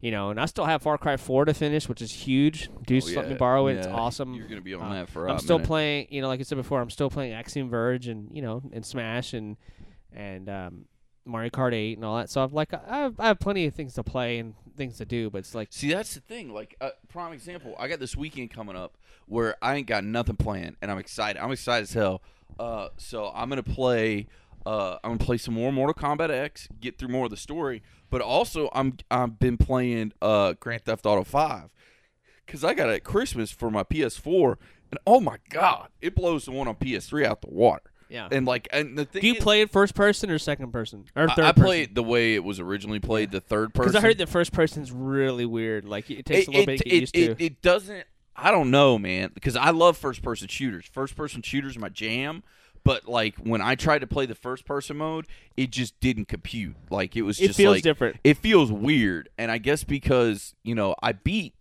You 0.00 0.10
know, 0.10 0.28
and 0.30 0.38
I 0.40 0.44
still 0.46 0.66
have 0.66 0.82
Far 0.82 0.98
Cry 0.98 1.16
4 1.16 1.46
to 1.46 1.54
finish, 1.54 1.88
which 1.88 2.02
is 2.02 2.12
huge. 2.12 2.68
Deuce 2.84 3.10
Oh, 3.16 3.20
let 3.20 3.28
me 3.30 3.36
borrow 3.36 3.68
it. 3.68 3.74
It's 3.76 3.86
awesome. 3.86 4.34
You're 4.34 4.48
gonna 4.48 4.60
be 4.60 4.74
on 4.74 4.82
Uh, 4.90 4.94
that 4.94 5.08
for. 5.08 5.30
I'm 5.30 5.38
still 5.38 5.56
minute. 5.58 5.66
playing. 5.68 6.06
You 6.10 6.20
know, 6.20 6.28
like 6.28 6.40
I 6.40 6.42
said 6.42 6.56
before, 6.58 6.82
I'm 6.82 6.90
still 6.90 7.08
playing 7.08 7.32
Axiom 7.32 7.70
Verge 7.70 8.08
and 8.08 8.28
you 8.34 8.42
know 8.42 8.60
and 8.72 8.84
Smash 8.84 9.32
and 9.32 9.56
and 10.12 10.50
um, 10.50 10.84
Mario 11.24 11.48
Kart 11.50 11.72
8 11.72 11.96
and 11.96 12.04
all 12.04 12.16
that. 12.18 12.28
So 12.28 12.42
I'm 12.42 12.52
like, 12.52 12.74
I 12.74 12.98
have, 12.98 13.14
I 13.18 13.28
have 13.28 13.38
plenty 13.38 13.64
of 13.66 13.74
things 13.74 13.94
to 13.94 14.02
play 14.02 14.38
and 14.38 14.54
things 14.76 14.98
to 14.98 15.04
do, 15.06 15.30
but 15.30 15.38
it's 15.38 15.54
like, 15.54 15.68
See, 15.70 15.90
that's 15.92 16.14
the 16.14 16.20
thing. 16.20 16.52
Like, 16.52 16.76
uh, 16.80 16.90
prime 17.08 17.32
example, 17.32 17.74
I 17.78 17.88
got 17.88 17.98
this 17.98 18.14
weekend 18.16 18.50
coming 18.50 18.76
up 18.76 18.98
where 19.26 19.56
I 19.62 19.76
ain't 19.76 19.86
got 19.86 20.04
nothing 20.04 20.36
planned, 20.36 20.76
and 20.82 20.90
I'm 20.90 20.98
excited. 20.98 21.40
I'm 21.42 21.50
excited 21.52 21.84
as 21.84 21.92
hell. 21.94 22.20
Uh, 22.58 22.88
so 22.96 23.30
I'm 23.34 23.48
gonna 23.48 23.62
play. 23.62 24.26
Uh, 24.66 24.96
I'm 25.04 25.12
gonna 25.12 25.24
play 25.24 25.36
some 25.38 25.54
more 25.54 25.72
Mortal 25.72 25.94
Kombat 25.94 26.30
X, 26.30 26.68
get 26.80 26.98
through 26.98 27.08
more 27.08 27.24
of 27.26 27.30
the 27.30 27.36
story, 27.36 27.82
but 28.10 28.20
also 28.20 28.70
I'm 28.72 28.96
I've 29.10 29.38
been 29.38 29.56
playing 29.58 30.12
uh, 30.22 30.54
Grand 30.58 30.84
Theft 30.84 31.04
Auto 31.04 31.24
Five 31.24 31.70
because 32.46 32.64
I 32.64 32.72
got 32.74 32.88
it 32.88 32.94
at 32.94 33.04
Christmas 33.04 33.50
for 33.50 33.70
my 33.70 33.82
PS4, 33.82 34.56
and 34.90 34.98
oh 35.06 35.20
my 35.20 35.36
god, 35.50 35.88
it 36.00 36.14
blows 36.14 36.44
the 36.46 36.52
one 36.52 36.68
on 36.68 36.76
PS3 36.76 37.24
out 37.26 37.40
the 37.42 37.50
water. 37.50 37.82
yeah. 38.08 38.28
And 38.30 38.46
like, 38.46 38.68
and 38.72 38.96
the 38.96 39.04
thing 39.04 39.20
do 39.22 39.28
you 39.28 39.34
is- 39.34 39.42
play 39.42 39.60
it 39.60 39.70
first 39.70 39.94
person 39.94 40.30
or 40.30 40.38
second 40.38 40.70
person 40.72 41.04
or 41.16 41.28
third 41.28 41.40
I 41.44 41.52
person? 41.52 41.62
play 41.64 41.82
it 41.82 41.94
the 41.94 42.02
way 42.02 42.34
it 42.34 42.44
was 42.44 42.58
originally 42.60 43.00
played, 43.00 43.32
the 43.32 43.40
third 43.40 43.74
person. 43.74 43.90
Because 43.90 44.02
I 44.02 44.06
heard 44.06 44.18
the 44.18 44.26
first 44.26 44.52
person's 44.52 44.92
really 44.92 45.44
weird. 45.46 45.84
Like 45.84 46.10
it 46.10 46.24
takes 46.24 46.48
a 46.48 46.50
little 46.52 46.66
bit 46.66 46.78
to 46.78 46.84
get 46.84 46.92
it, 46.92 47.00
used 47.00 47.16
it, 47.16 47.38
to. 47.38 47.44
It 47.44 47.60
doesn't. 47.60 48.06
I 48.36 48.50
don't 48.50 48.70
know, 48.70 48.98
man, 48.98 49.30
because 49.34 49.56
I 49.56 49.70
love 49.70 49.96
first 49.96 50.22
person 50.22 50.48
shooters. 50.48 50.86
First 50.86 51.16
person 51.16 51.42
shooters 51.42 51.76
are 51.76 51.80
my 51.80 51.88
jam. 51.88 52.42
But 52.82 53.08
like 53.08 53.36
when 53.36 53.62
I 53.62 53.76
tried 53.76 54.00
to 54.00 54.06
play 54.06 54.26
the 54.26 54.34
first 54.34 54.66
person 54.66 54.98
mode, 54.98 55.26
it 55.56 55.70
just 55.70 55.98
didn't 56.00 56.26
compute. 56.28 56.76
Like 56.90 57.16
it 57.16 57.22
was 57.22 57.36
just 57.38 57.44
It 57.44 57.46
just 57.48 57.56
feels 57.56 57.76
like 57.76 57.82
different. 57.82 58.16
it 58.24 58.36
feels 58.36 58.70
weird. 58.70 59.30
And 59.38 59.50
I 59.50 59.56
guess 59.58 59.84
because 59.84 60.54
you 60.64 60.74
know 60.74 60.94
I 61.02 61.12
beat 61.12 61.54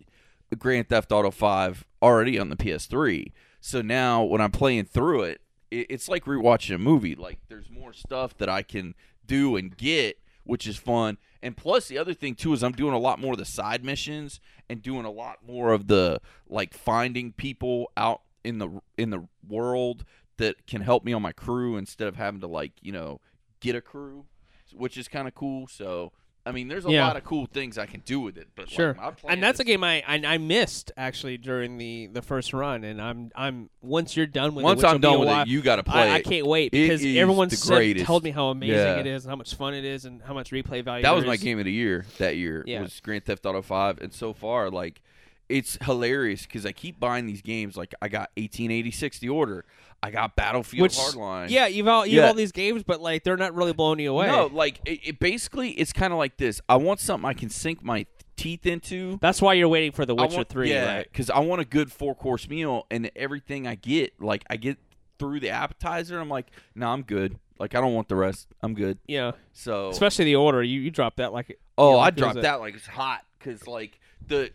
Grand 0.58 0.88
Theft 0.90 1.10
Auto 1.12 1.30
Five 1.30 1.86
already 2.02 2.38
on 2.38 2.50
the 2.50 2.56
PS3, 2.56 3.32
so 3.60 3.80
now 3.80 4.22
when 4.22 4.40
I'm 4.42 4.50
playing 4.52 4.84
through 4.84 5.22
it, 5.22 5.40
it 5.70 5.86
it's 5.88 6.08
like 6.08 6.26
rewatching 6.26 6.74
a 6.74 6.78
movie. 6.78 7.14
Like 7.14 7.38
there's 7.48 7.70
more 7.70 7.94
stuff 7.94 8.36
that 8.36 8.50
I 8.50 8.62
can 8.62 8.94
do 9.26 9.56
and 9.56 9.74
get, 9.74 10.18
which 10.44 10.66
is 10.66 10.76
fun. 10.76 11.16
And 11.44 11.54
plus, 11.54 11.88
the 11.88 11.98
other 11.98 12.14
thing 12.14 12.34
too 12.34 12.54
is 12.54 12.64
I'm 12.64 12.72
doing 12.72 12.94
a 12.94 12.98
lot 12.98 13.20
more 13.20 13.32
of 13.32 13.38
the 13.38 13.44
side 13.44 13.84
missions 13.84 14.40
and 14.70 14.80
doing 14.80 15.04
a 15.04 15.10
lot 15.10 15.46
more 15.46 15.74
of 15.74 15.88
the 15.88 16.22
like 16.48 16.72
finding 16.72 17.32
people 17.32 17.92
out 17.98 18.22
in 18.42 18.56
the 18.56 18.80
in 18.96 19.10
the 19.10 19.28
world 19.46 20.06
that 20.38 20.66
can 20.66 20.80
help 20.80 21.04
me 21.04 21.12
on 21.12 21.20
my 21.20 21.32
crew 21.32 21.76
instead 21.76 22.08
of 22.08 22.16
having 22.16 22.40
to 22.40 22.46
like 22.46 22.72
you 22.80 22.92
know 22.92 23.20
get 23.60 23.76
a 23.76 23.82
crew, 23.82 24.24
which 24.72 24.96
is 24.96 25.06
kind 25.06 25.28
of 25.28 25.34
cool. 25.34 25.66
So 25.66 26.12
I 26.46 26.52
mean, 26.52 26.68
there's 26.68 26.84
a 26.84 26.90
Yeah. 26.90 27.06
lot 27.06 27.16
of 27.16 27.24
cool 27.24 27.46
things 27.46 27.78
I 27.78 27.86
can 27.86 28.00
do 28.00 28.20
with 28.20 28.36
it. 28.36 28.48
But 28.54 28.68
Sure, 28.68 28.94
like, 29.00 29.14
and 29.26 29.42
that's 29.42 29.60
a 29.60 29.64
game 29.64 29.82
I, 29.82 30.02
I 30.06 30.20
I 30.26 30.38
missed 30.38 30.92
actually 30.96 31.38
during 31.38 31.78
the 31.78 32.08
the 32.12 32.20
first 32.20 32.52
run, 32.52 32.84
and 32.84 33.00
I'm 33.00 33.30
I'm 33.34 33.70
once 33.80 34.14
you're 34.16 34.26
done 34.26 34.54
with 34.54 34.62
Once 34.64 34.82
it, 34.82 34.86
I'm 34.86 34.92
will 34.94 34.98
be 34.98 35.06
a 35.06 35.10
done 35.10 35.20
with 35.20 35.28
while, 35.28 35.42
it, 35.42 35.48
you 35.48 35.62
got 35.62 35.76
to 35.76 35.82
play 35.84 36.10
I, 36.10 36.14
I 36.16 36.22
can't 36.22 36.46
wait 36.46 36.72
because 36.72 37.02
everyone 37.04 37.48
said, 37.50 37.98
told 38.04 38.24
me 38.24 38.30
how 38.30 38.48
amazing 38.48 38.76
Yeah. 38.76 38.96
it 38.98 39.06
is 39.06 39.24
and 39.24 39.30
how 39.30 39.36
much 39.36 39.54
fun 39.54 39.72
it 39.74 39.84
is 39.86 40.04
and 40.04 40.20
how 40.22 40.34
much 40.34 40.50
replay 40.50 40.84
value. 40.84 41.02
That 41.02 41.14
was 41.14 41.24
my 41.24 41.36
game 41.36 41.58
of 41.58 41.64
the 41.64 41.72
year 41.72 42.04
that 42.18 42.36
year. 42.36 42.62
Yeah. 42.66 42.82
Was 42.82 43.00
Grand 43.00 43.24
Theft 43.24 43.46
Auto 43.46 43.62
Five, 43.62 44.00
and 44.02 44.12
so 44.12 44.34
far, 44.34 44.70
like, 44.70 45.00
it's 45.48 45.78
hilarious 45.82 46.44
because 46.46 46.64
I 46.66 46.72
keep 46.72 46.98
buying 47.00 47.26
these 47.26 47.42
games. 47.42 47.76
Like, 47.76 47.94
I 48.02 48.08
got 48.08 48.30
1886 48.36 49.18
The 49.18 49.28
Order, 49.30 49.64
I 50.04 50.10
got 50.10 50.36
Battlefield 50.36 50.82
Which 50.82 50.96
Hardline. 50.96 51.48
yeah, 51.50 51.66
you've 51.66 51.88
all 51.88 52.04
you 52.04 52.18
have 52.20 52.24
Yeah. 52.24 52.28
all 52.28 52.34
these 52.34 52.52
games, 52.52 52.82
but 52.82 53.00
like 53.00 53.24
they're 53.24 53.36
not 53.36 53.54
really 53.54 53.72
blowing 53.72 53.98
you 54.00 54.10
away. 54.10 54.26
No, 54.26 54.46
like 54.46 54.80
it, 54.84 55.00
it 55.04 55.18
basically 55.18 55.70
it's 55.70 55.92
kind 55.92 56.12
of 56.12 56.18
like 56.18 56.36
this. 56.36 56.60
I 56.68 56.76
want 56.76 57.00
something 57.00 57.28
I 57.28 57.32
can 57.32 57.48
sink 57.48 57.82
my 57.82 58.06
teeth 58.36 58.66
into. 58.66 59.18
That's 59.22 59.40
why 59.40 59.54
you're 59.54 59.68
waiting 59.68 59.92
for 59.92 60.04
The 60.04 60.14
Witcher 60.14 60.36
want- 60.36 60.48
Three, 60.50 60.70
yeah, 60.70 60.96
right? 60.96 61.04
because 61.10 61.30
I 61.30 61.38
want 61.38 61.62
a 61.62 61.64
good 61.64 61.90
four 61.90 62.14
course 62.14 62.48
meal, 62.48 62.86
and 62.90 63.10
everything 63.16 63.66
I 63.66 63.76
get, 63.76 64.20
like 64.20 64.44
I 64.50 64.56
get 64.56 64.76
through 65.18 65.40
the 65.40 65.50
appetizer, 65.50 66.18
I'm 66.20 66.28
like, 66.28 66.48
no, 66.74 66.88
I'm 66.88 67.02
good. 67.02 67.38
Like 67.58 67.74
I 67.74 67.80
don't 67.80 67.94
want 67.94 68.08
the 68.08 68.16
rest. 68.16 68.48
I'm 68.62 68.74
good. 68.74 68.98
Yeah, 69.06 69.32
So 69.52 69.88
especially 69.88 70.26
the 70.26 70.36
order. 70.36 70.62
You 70.62 70.80
you 70.80 70.90
drop 70.90 71.16
that 71.16 71.32
like 71.32 71.58
Oh, 71.78 71.90
you 71.90 71.92
know, 71.94 71.98
I 71.98 72.04
like 72.06 72.16
dropped 72.16 72.42
that 72.42 72.60
like 72.60 72.74
it's 72.74 72.86
hot 72.86 73.20
because 73.38 73.66
like 73.66 73.98
the 74.26 74.50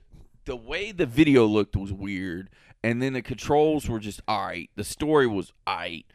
the 0.45 0.55
way 0.55 0.91
the 0.91 1.05
video 1.05 1.45
looked 1.45 1.75
was 1.75 1.93
weird, 1.93 2.49
and 2.83 3.01
then 3.01 3.13
the 3.13 3.21
controls 3.21 3.87
were 3.89 3.99
just 3.99 4.21
alright. 4.29 4.69
The 4.75 4.83
story 4.83 5.27
was 5.27 5.51
alright. 5.67 6.05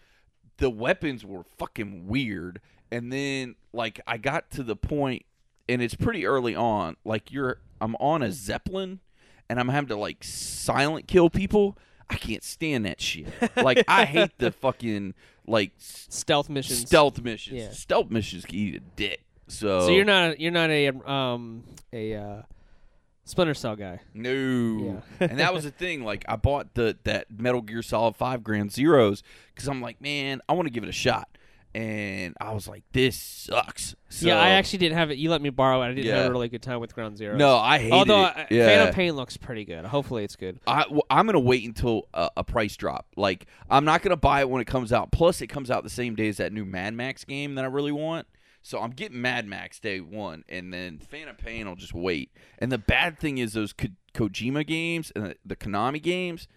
The 0.58 0.70
weapons 0.70 1.24
were 1.24 1.44
fucking 1.58 2.06
weird, 2.06 2.60
and 2.90 3.12
then 3.12 3.56
like 3.72 4.00
I 4.06 4.18
got 4.18 4.50
to 4.52 4.62
the 4.62 4.76
point, 4.76 5.24
and 5.68 5.82
it's 5.82 5.94
pretty 5.94 6.26
early 6.26 6.54
on. 6.54 6.96
Like 7.04 7.32
you're, 7.32 7.58
I'm 7.80 7.96
on 7.96 8.22
a 8.22 8.30
zeppelin, 8.30 9.00
and 9.48 9.58
I'm 9.58 9.68
having 9.68 9.88
to 9.88 9.96
like 9.96 10.22
silent 10.22 11.08
kill 11.08 11.28
people. 11.30 11.76
I 12.08 12.16
can't 12.16 12.44
stand 12.44 12.86
that 12.86 13.00
shit. 13.00 13.26
Like 13.56 13.84
I 13.88 14.04
hate 14.06 14.38
the 14.38 14.52
fucking 14.52 15.14
like 15.46 15.72
stealth 15.78 16.48
missions. 16.48 16.80
stealth 16.86 17.20
missions. 17.20 17.56
Yeah. 17.56 17.70
Stealth 17.72 18.10
missions 18.10 18.44
can 18.44 18.54
eat 18.56 18.76
a 18.76 18.80
dick. 18.96 19.20
So, 19.48 19.80
So 19.80 19.88
you're 19.88 20.04
not 20.04 20.38
you're 20.40 20.52
not 20.52 20.70
a 20.70 20.88
um 21.10 21.64
a 21.92 22.14
uh, 22.14 22.42
Splinter 23.24 23.54
Cell 23.54 23.76
guy. 23.76 24.00
No. 24.12 24.30
Yeah. 25.20 25.26
and 25.28 25.38
that 25.38 25.54
was 25.54 25.64
the 25.64 25.70
thing. 25.72 26.04
Like 26.04 26.24
I 26.28 26.36
bought 26.36 26.74
the 26.74 26.96
that 27.04 27.26
Metal 27.30 27.62
Gear 27.62 27.82
Solid 27.82 28.16
Five 28.16 28.42
Ground 28.44 28.70
Zeroes 28.70 29.22
because 29.54 29.68
I'm 29.68 29.80
like, 29.80 30.00
man, 30.00 30.40
I 30.48 30.52
want 30.52 30.66
to 30.66 30.72
give 30.72 30.82
it 30.82 30.88
a 30.88 30.92
shot. 30.92 31.28
And 31.76 32.36
I 32.40 32.52
was 32.54 32.68
like, 32.68 32.84
this 32.92 33.18
sucks. 33.18 33.96
So, 34.08 34.28
yeah, 34.28 34.38
I 34.38 34.50
actually 34.50 34.78
didn't 34.78 34.96
have 34.96 35.10
it. 35.10 35.18
You 35.18 35.28
let 35.28 35.42
me 35.42 35.50
borrow 35.50 35.82
it. 35.82 35.86
I 35.86 35.92
didn't 35.94 36.14
have 36.14 36.26
a 36.26 36.30
really 36.30 36.48
good 36.48 36.62
time 36.62 36.78
with 36.78 36.94
Ground 36.94 37.16
Zero. 37.16 37.36
no, 37.36 37.56
I 37.56 37.90
although 37.90 38.26
it. 38.26 38.36
uh, 38.36 38.44
yeah. 38.48 38.66
Phantom 38.66 38.94
Pain 38.94 39.12
looks 39.16 39.36
pretty 39.36 39.64
good. 39.64 39.84
Hopefully, 39.84 40.22
it's 40.22 40.36
good. 40.36 40.60
I, 40.68 40.84
well, 40.88 41.02
I'm 41.10 41.26
gonna 41.26 41.40
wait 41.40 41.64
until 41.64 42.06
a, 42.14 42.30
a 42.36 42.44
price 42.44 42.76
drop. 42.76 43.06
Like 43.16 43.46
I'm 43.68 43.84
not 43.84 44.02
gonna 44.02 44.14
buy 44.14 44.38
it 44.42 44.48
when 44.48 44.62
it 44.62 44.66
comes 44.66 44.92
out. 44.92 45.10
Plus, 45.10 45.40
it 45.40 45.48
comes 45.48 45.68
out 45.68 45.82
the 45.82 45.90
same 45.90 46.14
day 46.14 46.28
as 46.28 46.36
that 46.36 46.52
new 46.52 46.64
Mad 46.64 46.94
Max 46.94 47.24
game 47.24 47.56
that 47.56 47.64
I 47.64 47.68
really 47.68 47.90
want. 47.90 48.28
So 48.66 48.80
I'm 48.80 48.92
getting 48.92 49.20
Mad 49.20 49.46
Max 49.46 49.78
day 49.78 50.00
one, 50.00 50.42
and 50.48 50.72
then 50.72 50.98
Phantom 50.98 51.36
Pain 51.36 51.68
will 51.68 51.76
just 51.76 51.92
wait. 51.92 52.30
And 52.58 52.72
the 52.72 52.78
bad 52.78 53.18
thing 53.18 53.36
is 53.36 53.52
those 53.52 53.74
Ko- 53.74 53.88
Kojima 54.14 54.66
games 54.66 55.12
and 55.14 55.26
the, 55.26 55.36
the 55.44 55.54
Konami 55.54 56.00
games. 56.02 56.48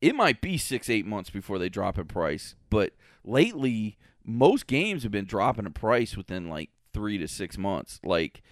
It 0.00 0.16
might 0.16 0.40
be 0.40 0.58
six 0.58 0.90
eight 0.90 1.06
months 1.06 1.30
before 1.30 1.60
they 1.60 1.68
drop 1.68 1.96
in 1.96 2.06
price, 2.06 2.56
but 2.70 2.92
lately 3.24 3.96
most 4.24 4.66
games 4.66 5.04
have 5.04 5.12
been 5.12 5.26
dropping 5.26 5.64
in 5.64 5.72
price 5.72 6.16
within 6.16 6.48
like 6.48 6.70
three 6.92 7.18
to 7.18 7.28
six 7.28 7.56
months. 7.56 8.00
Like 8.04 8.42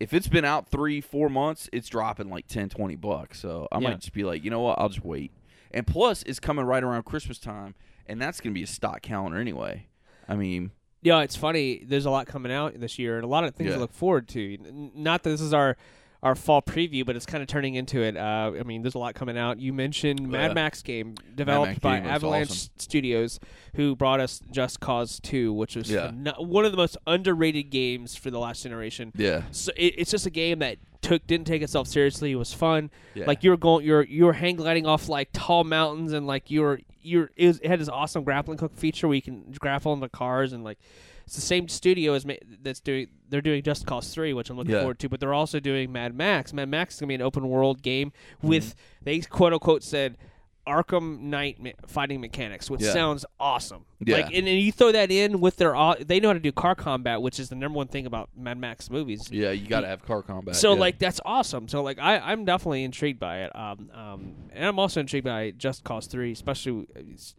if 0.00 0.14
it's 0.14 0.26
been 0.28 0.44
out 0.46 0.70
three, 0.70 1.02
four 1.02 1.28
months, 1.28 1.68
it's 1.70 1.88
dropping 1.88 2.30
like 2.30 2.46
10, 2.46 2.70
20 2.70 2.96
bucks. 2.96 3.40
So 3.40 3.68
I 3.70 3.78
Yeah. 3.78 3.90
might 3.90 4.00
just 4.00 4.14
be 4.14 4.24
like, 4.24 4.42
you 4.42 4.50
know 4.50 4.60
what, 4.60 4.78
I'll 4.78 4.88
just 4.88 5.04
wait. 5.04 5.32
And 5.70 5.86
plus, 5.86 6.22
it's 6.24 6.40
coming 6.40 6.64
right 6.64 6.82
around 6.82 7.04
Christmas 7.04 7.38
time, 7.38 7.74
and 8.06 8.20
that's 8.20 8.40
going 8.40 8.52
to 8.54 8.58
be 8.58 8.64
a 8.64 8.66
stock 8.66 9.02
calendar 9.02 9.38
anyway. 9.38 9.86
I 10.28 10.34
mean, 10.36 10.70
Yeah, 11.02 11.20
it's 11.20 11.36
funny. 11.36 11.82
There's 11.84 12.06
a 12.06 12.10
lot 12.10 12.26
coming 12.26 12.52
out 12.52 12.78
this 12.78 12.98
year, 12.98 13.16
and 13.16 13.24
a 13.24 13.28
lot 13.28 13.44
of 13.44 13.54
things 13.54 13.68
Yeah. 13.70 13.74
to 13.74 13.80
look 13.80 13.92
forward 13.92 14.28
to. 14.28 14.58
Not 14.94 15.22
that 15.24 15.30
this 15.30 15.40
is 15.40 15.52
our 15.52 15.76
our 16.24 16.36
fall 16.36 16.62
preview, 16.62 17.04
but 17.04 17.16
it's 17.16 17.26
kind 17.26 17.42
of 17.42 17.48
turning 17.48 17.74
into 17.74 18.00
it. 18.00 18.16
Uh, 18.16 18.52
I 18.56 18.62
mean, 18.62 18.82
there's 18.82 18.94
a 18.94 18.98
lot 19.00 19.12
coming 19.16 19.36
out. 19.36 19.58
You 19.58 19.72
mentioned 19.72 20.28
Mad 20.28 20.50
Yeah. 20.50 20.54
Max 20.54 20.80
game 20.80 21.16
developed 21.34 21.70
Max 21.70 21.78
by 21.80 21.98
game 21.98 22.08
Avalanche 22.08 22.48
awesome. 22.50 22.70
Studios, 22.78 23.40
who 23.74 23.96
brought 23.96 24.20
us 24.20 24.40
Just 24.52 24.78
Cause 24.78 25.18
2, 25.18 25.52
which 25.52 25.74
was 25.74 25.90
Yeah. 25.90 26.12
phen- 26.12 26.46
one 26.46 26.64
of 26.64 26.70
the 26.70 26.76
most 26.76 26.96
underrated 27.08 27.70
games 27.70 28.14
for 28.14 28.30
the 28.30 28.38
last 28.38 28.62
generation. 28.62 29.10
yeah, 29.16 29.42
So 29.50 29.72
it, 29.76 29.94
it's 29.98 30.12
just 30.12 30.24
a 30.24 30.30
game 30.30 30.60
that 30.60 30.76
took 31.00 31.26
didn't 31.26 31.48
take 31.48 31.60
itself 31.60 31.88
seriously. 31.88 32.30
It 32.30 32.36
was 32.36 32.54
fun. 32.54 32.92
Yeah. 33.16 33.24
Like 33.26 33.42
you 33.42 33.50
were 33.50 33.56
going, 33.56 33.84
you're 33.84 34.04
you 34.04 34.24
were 34.26 34.34
hang 34.34 34.54
gliding 34.54 34.86
off 34.86 35.08
like 35.08 35.30
tall 35.32 35.64
mountains, 35.64 36.12
and 36.12 36.24
like 36.24 36.52
you 36.52 36.60
were 36.60 36.78
you're 37.02 37.30
it, 37.36 37.46
was, 37.46 37.58
it 37.60 37.66
had 37.68 37.80
this 37.80 37.88
awesome 37.88 38.24
grappling 38.24 38.58
hook 38.58 38.76
feature 38.76 39.08
where 39.08 39.14
you 39.14 39.22
can 39.22 39.52
grapple 39.58 39.92
into 39.92 40.08
cars, 40.08 40.52
and 40.52 40.64
like 40.64 40.78
it's 41.26 41.34
the 41.34 41.40
same 41.40 41.68
studio 41.68 42.14
as 42.14 42.24
ma- 42.26 42.34
that's 42.62 42.80
doing 42.80 43.08
they're 43.28 43.40
doing 43.40 43.62
Just 43.62 43.86
Cause 43.86 44.12
Three, 44.12 44.32
which 44.32 44.50
I'm 44.50 44.56
looking 44.56 44.72
Yeah. 44.74 44.80
forward 44.80 44.98
to, 45.00 45.08
but 45.08 45.20
they're 45.20 45.34
also 45.34 45.60
doing 45.60 45.92
Mad 45.92 46.14
Max. 46.14 46.52
Mad 46.52 46.68
Max 46.68 46.94
is 46.94 47.00
gonna 47.00 47.08
be 47.08 47.14
an 47.14 47.22
open 47.22 47.48
world 47.48 47.82
game 47.82 48.12
Mm-hmm. 48.38 48.48
with 48.48 48.74
they 49.02 49.20
quote 49.20 49.52
unquote 49.52 49.82
said. 49.82 50.16
Arkham 50.66 51.20
Knight 51.20 51.60
me- 51.60 51.74
fighting 51.86 52.20
mechanics, 52.20 52.70
which 52.70 52.82
Yeah. 52.82 52.92
sounds 52.92 53.24
awesome. 53.40 53.84
Yeah. 54.04 54.16
Like, 54.16 54.26
and, 54.26 54.46
and 54.48 54.60
you 54.60 54.70
throw 54.72 54.92
that 54.92 55.10
in 55.10 55.40
with 55.40 55.56
their, 55.56 55.74
au- 55.76 55.96
they 56.00 56.20
know 56.20 56.28
how 56.28 56.34
to 56.34 56.38
do 56.40 56.52
car 56.52 56.74
combat, 56.74 57.20
which 57.20 57.40
is 57.40 57.48
the 57.48 57.54
number 57.56 57.76
one 57.76 57.88
thing 57.88 58.06
about 58.06 58.30
Mad 58.36 58.58
Max 58.58 58.88
movies. 58.90 59.28
yeah, 59.32 59.50
you 59.50 59.66
got 59.66 59.80
to 59.80 59.88
have 59.88 60.04
car 60.04 60.22
combat. 60.22 60.54
So 60.56 60.74
yeah. 60.74 60.80
like 60.80 60.98
that's 60.98 61.20
awesome. 61.24 61.66
So 61.68 61.82
like 61.82 61.98
I 61.98 62.18
I'm 62.18 62.44
definitely 62.44 62.84
intrigued 62.84 63.18
by 63.18 63.42
it. 63.42 63.56
Um 63.56 63.90
um 63.92 64.34
and 64.52 64.64
I'm 64.64 64.78
also 64.78 65.00
intrigued 65.00 65.24
by 65.24 65.50
Just 65.52 65.82
Cause 65.84 66.06
Three, 66.06 66.32
especially 66.32 66.86
it's, 66.94 67.34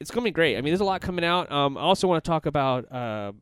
it's 0.00 0.10
gonna 0.10 0.24
be 0.24 0.30
great. 0.30 0.56
I 0.56 0.60
mean, 0.60 0.70
there's 0.72 0.80
a 0.80 0.84
lot 0.84 1.00
coming 1.00 1.24
out. 1.24 1.50
Um, 1.52 1.76
I 1.76 1.80
also 1.82 2.06
want 2.08 2.22
to 2.24 2.28
talk 2.28 2.46
about 2.46 2.90
uh 2.92 3.32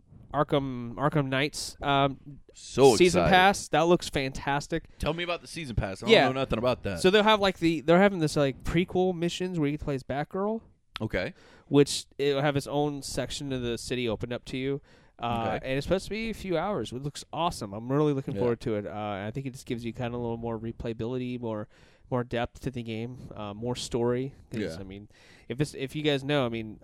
Arkham 0.45 0.95
Arkham 0.97 1.29
Knights 1.29 1.77
um 1.83 2.19
so 2.55 2.97
season 2.97 3.23
excited. 3.23 3.35
pass. 3.35 3.69
That 3.69 3.83
looks 3.87 4.09
fantastic. 4.09 4.85
Tell 4.99 5.15
me 5.15 5.23
about 5.25 5.41
the 5.43 5.47
season 5.47 5.77
pass. 5.77 6.03
I 6.03 6.07
don't 6.07 6.13
Yeah. 6.13 6.27
know 6.27 6.33
nothing 6.33 6.59
about 6.59 6.83
that. 6.85 7.01
So 7.01 7.11
they'll 7.11 7.23
have 7.23 7.41
like 7.41 7.59
the 7.59 7.81
they're 7.81 8.01
having 8.01 8.19
this 8.19 8.37
like 8.37 8.63
prequel 8.65 9.15
missions 9.15 9.59
where 9.59 9.69
you 9.69 9.79
can 9.79 9.85
play 9.85 9.95
as 9.95 10.03
Batgirl, 10.03 10.61
okay, 11.01 11.35
which 11.69 12.07
it'll 12.19 12.43
have 12.43 12.57
its 12.57 12.67
own 12.67 13.03
section 13.03 13.53
of 13.53 13.63
the 13.63 13.77
city 13.79 14.09
opened 14.09 14.33
up 14.33 14.45
to 14.47 14.57
you. 14.57 14.81
Uh, 15.19 15.55
Okay. 15.57 15.67
And 15.71 15.79
it's 15.79 15.87
supposed 15.87 16.05
to 16.05 16.11
be 16.11 16.29
a 16.29 16.35
few 16.35 16.59
hours. 16.59 16.93
It 16.93 17.03
looks 17.03 17.25
awesome. 17.33 17.73
I'm 17.73 17.91
really 17.91 18.13
looking 18.13 18.35
Yeah. 18.35 18.41
forward 18.41 18.61
to 18.61 18.75
it. 18.77 18.87
Uh, 18.87 19.25
I 19.27 19.31
think 19.33 19.47
it 19.47 19.55
just 19.55 19.65
gives 19.65 19.83
you 19.85 19.93
kind 19.95 20.09
of 20.09 20.15
a 20.21 20.23
little 20.23 20.37
more 20.37 20.59
replayability, 20.59 21.41
more 21.41 21.69
more 22.09 22.23
depth 22.23 22.61
to 22.61 22.71
the 22.71 22.83
game, 22.85 23.17
uh, 23.35 23.53
more 23.53 23.75
story. 23.75 24.33
Yeah. 24.53 24.77
I 24.79 24.85
mean, 24.85 25.09
if 25.49 25.59
this, 25.59 25.75
if 25.75 25.97
you 25.97 26.03
guys 26.03 26.23
know, 26.23 26.47
I 26.47 26.49
mean, 26.49 26.79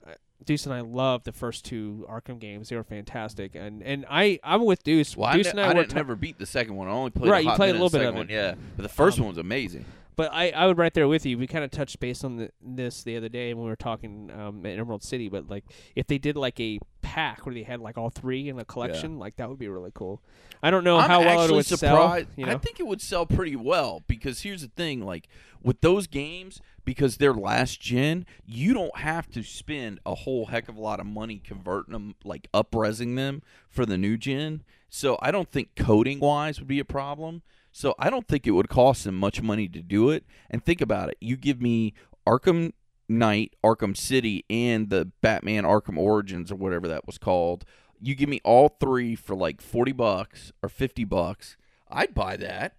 Deuce 0.45 0.67
and 0.67 0.75
I 0.75 0.81
loved 0.81 1.25
the 1.25 1.33
first 1.33 1.65
two 1.65 2.07
Arkham 2.11 2.39
games. 2.39 2.69
They 2.69 2.77
were 2.77 2.85
fantastic, 2.85 3.55
and 3.55 3.83
and 3.83 4.05
I 4.09 4.39
I'm 4.45 4.65
with 4.65 4.83
Deuce. 4.83 5.17
well, 5.17 5.29
I, 5.31 5.37
Deuce 5.37 5.47
ne- 5.47 5.51
and 5.53 5.61
I, 5.61 5.71
I, 5.71 5.75
didn't 5.75 5.91
ta- 5.91 5.97
never 5.97 6.17
beat 6.17 6.39
the 6.39 6.47
second 6.47 6.77
one. 6.77 6.89
I 6.89 6.93
only 6.93 7.11
played 7.11 7.31
Right, 7.31 7.45
you 7.45 7.51
played 7.53 7.71
a 7.71 7.73
little 7.73 7.89
bit 7.89 7.99
second 7.99 8.09
of 8.09 8.15
one, 8.17 8.31
it. 8.31 8.33
Yeah, 8.33 8.55
but 8.77 8.83
the 8.83 8.89
first 8.89 9.19
Um, 9.19 9.25
one 9.25 9.35
was 9.35 9.39
amazing. 9.39 9.85
But 10.15 10.31
I, 10.33 10.51
I 10.51 10.67
would 10.67 10.79
right 10.79 10.93
there 10.93 11.09
with 11.09 11.25
you. 11.25 11.39
We 11.39 11.47
kind 11.47 11.65
of 11.65 11.71
touched 11.71 11.99
base 11.99 12.23
on 12.23 12.37
the, 12.37 12.51
this 12.61 13.03
the 13.03 13.17
other 13.17 13.29
day 13.29 13.55
when 13.55 13.65
we 13.65 13.71
were 13.71 13.77
talking 13.77 14.31
um, 14.31 14.65
at 14.67 14.79
Emerald 14.79 15.03
City. 15.03 15.29
But 15.29 15.49
like, 15.49 15.65
if 15.97 16.07
they 16.07 16.19
did 16.19 16.37
like 16.37 16.61
a 16.61 16.79
pack 17.01 17.47
where 17.47 17.55
they 17.55 17.63
had 17.63 17.81
like 17.81 17.97
all 17.97 18.11
three 18.11 18.49
in 18.49 18.59
a 18.59 18.65
collection, 18.65 19.19
like 19.19 19.37
that 19.37 19.49
would 19.49 19.59
be 19.59 19.69
really 19.69 19.91
cool. 19.95 20.23
I 20.63 20.71
don't 20.71 20.85
know 20.85 20.99
I'm 20.99 21.09
how 21.09 21.21
well 21.21 21.45
it 21.45 21.51
would 21.51 21.67
surprised. 21.67 22.29
sell. 22.29 22.35
You 22.37 22.47
know? 22.47 22.53
I 22.53 22.59
think 22.59 22.79
it 22.79 22.87
would 22.87 23.01
sell 23.01 23.27
pretty 23.27 23.57
well 23.57 24.03
because 24.07 24.43
here's 24.43 24.63
the 24.63 24.71
thing: 24.77 25.05
like 25.05 25.29
with 25.63 25.81
those 25.81 26.07
games, 26.07 26.61
because 26.85 27.17
they're 27.17 27.35
last 27.35 27.81
gen, 27.81 28.27
you 28.45 28.75
don't 28.75 28.97
have 28.99 29.31
to 29.31 29.43
spend 29.43 30.01
a 30.05 30.15
whole 30.15 30.47
heck 30.47 30.69
of 30.69 30.77
a 30.77 30.81
lot 30.81 31.01
of 31.01 31.07
money 31.07 31.41
converting 31.43 31.93
them, 31.93 32.15
like 32.25 32.49
upresing 32.53 33.17
them 33.17 33.43
for 33.69 33.87
the 33.87 33.97
new 33.97 34.17
gen. 34.17 34.63
So 34.89 35.19
I 35.23 35.31
don't 35.31 35.51
think 35.51 35.71
coding 35.75 36.21
wise 36.21 36.59
would 36.59 36.69
be 36.69 36.79
a 36.79 36.85
problem. 36.85 37.43
So 37.73 37.95
I 37.99 38.11
don't 38.11 38.29
think 38.29 38.47
it 38.47 38.53
would 38.53 38.69
cost 38.69 39.05
them 39.05 39.17
much 39.17 39.43
money 39.43 39.67
to 39.69 39.83
do 39.83 40.11
it. 40.11 40.25
And 40.51 40.65
think 40.65 40.81
about 40.81 41.09
it: 41.09 41.17
you 41.21 41.37
give 41.37 41.61
me 41.61 41.95
Arkham 42.27 42.73
Knight, 43.09 43.55
Arkham 43.65 43.97
City, 43.97 44.45
and 44.49 44.91
the 44.91 45.11
Batman 45.21 45.65
Arkham 45.65 45.99
Origins 45.99 46.53
or 46.53 46.57
whatever 46.57 46.87
that 46.89 47.07
was 47.07 47.19
called. 47.19 47.65
You 48.01 48.15
give 48.15 48.29
me 48.29 48.41
all 48.45 48.69
three 48.69 49.15
for 49.15 49.35
like 49.35 49.61
forty 49.61 49.93
bucks 49.93 50.53
or 50.63 50.69
fifty 50.69 51.05
bucks. 51.05 51.57
I'd 51.91 52.15
buy 52.15 52.37
that. 52.37 52.77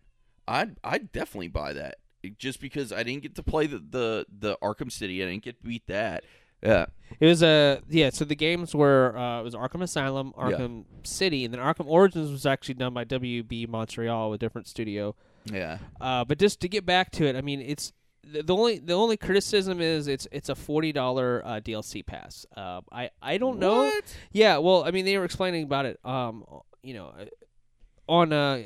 I'd 0.48 0.78
I'd 0.84 1.12
definitely 1.12 1.50
buy 1.50 1.74
that. 1.74 1.98
Just 2.38 2.62
because 2.62 2.94
I 2.94 3.04
didn't 3.04 3.24
get 3.24 3.36
to 3.36 3.44
play 3.44 3.68
the 3.68 3.80
the, 3.80 4.26
the 4.30 4.58
Arkham 4.62 4.92
City, 4.92 5.24
I 5.24 5.28
didn't 5.28 5.44
get 5.44 5.62
to 5.62 5.68
beat 5.68 5.88
that. 5.88 6.24
Yeah. 6.64 6.86
It 7.20 7.28
was 7.28 7.44
a 7.44 7.82
yeah. 7.90 8.10
So 8.10 8.26
the 8.26 8.36
games 8.36 8.74
were 8.74 9.16
uh, 9.16 9.42
it 9.42 9.44
was 9.44 9.56
Arkham 9.56 9.82
Asylum. 9.82 10.34
Arkham 10.38 10.86
City, 11.04 11.46
and 11.46 11.54
then 11.54 11.62
Arkham 11.62 11.86
Origins 11.86 12.32
was 12.32 12.46
actually 12.46 12.76
done 12.76 12.94
by 12.94 13.06
WB 13.06 13.68
Montreal, 13.68 14.34
a 14.34 14.38
different 14.38 14.68
studio. 14.68 15.16
Yeah. 15.46 15.78
Uh, 16.02 16.26
but 16.26 16.40
just 16.40 16.60
to 16.62 16.70
get 16.70 16.86
back 16.86 17.12
to 17.12 17.26
it, 17.26 17.36
I 17.36 17.42
mean, 17.42 17.62
it's 17.62 17.94
the, 18.24 18.42
the 18.42 18.56
only 18.56 18.80
the 18.80 18.94
only 18.94 19.18
criticism 19.18 19.82
is 19.82 20.08
it's 20.08 20.28
it's 20.32 20.50
a 20.50 20.56
forty 20.56 20.92
dollar 20.92 21.42
uh, 21.46 21.60
DLC 21.60 22.06
pass. 22.06 22.46
Uh, 22.56 22.82
I 22.92 23.10
I 23.22 23.38
don't 23.38 23.60
know. 23.60 23.84
What? 23.84 24.18
Yeah, 24.32 24.58
well, 24.58 24.84
I 24.84 24.92
mean, 24.92 25.06
they 25.06 25.18
were 25.18 25.26
explaining 25.26 25.64
about 25.64 25.86
it. 25.86 26.00
Um, 26.04 26.46
you 26.82 26.94
know, 26.94 27.08
uh, 27.08 27.26
on 28.08 28.34
uh, 28.34 28.64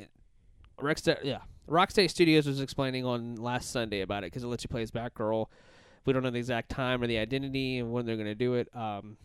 Rockstar, 0.79 1.19
yeah, 1.23 1.39
Rocksteady 1.67 2.09
Studios 2.09 2.47
was 2.47 2.61
explaining 2.61 3.05
on 3.05 3.35
last 3.35 3.71
Sunday 3.71 4.01
about 4.01 4.23
it 4.23 4.27
because 4.27 4.43
it 4.43 4.47
lets 4.47 4.63
you 4.63 4.69
play 4.69 4.83
as 4.83 4.91
Batgirl. 4.91 5.47
We 6.05 6.13
don't 6.13 6.23
know 6.23 6.29
the 6.29 6.37
exact 6.37 6.69
time 6.69 7.01
or 7.01 7.07
the 7.07 7.17
identity 7.17 7.79
and 7.79 7.91
when 7.91 8.05
they're 8.05 8.15
going 8.15 8.27
to 8.27 8.35
do 8.35 8.53
it. 8.55 8.69
Um, 8.75 9.17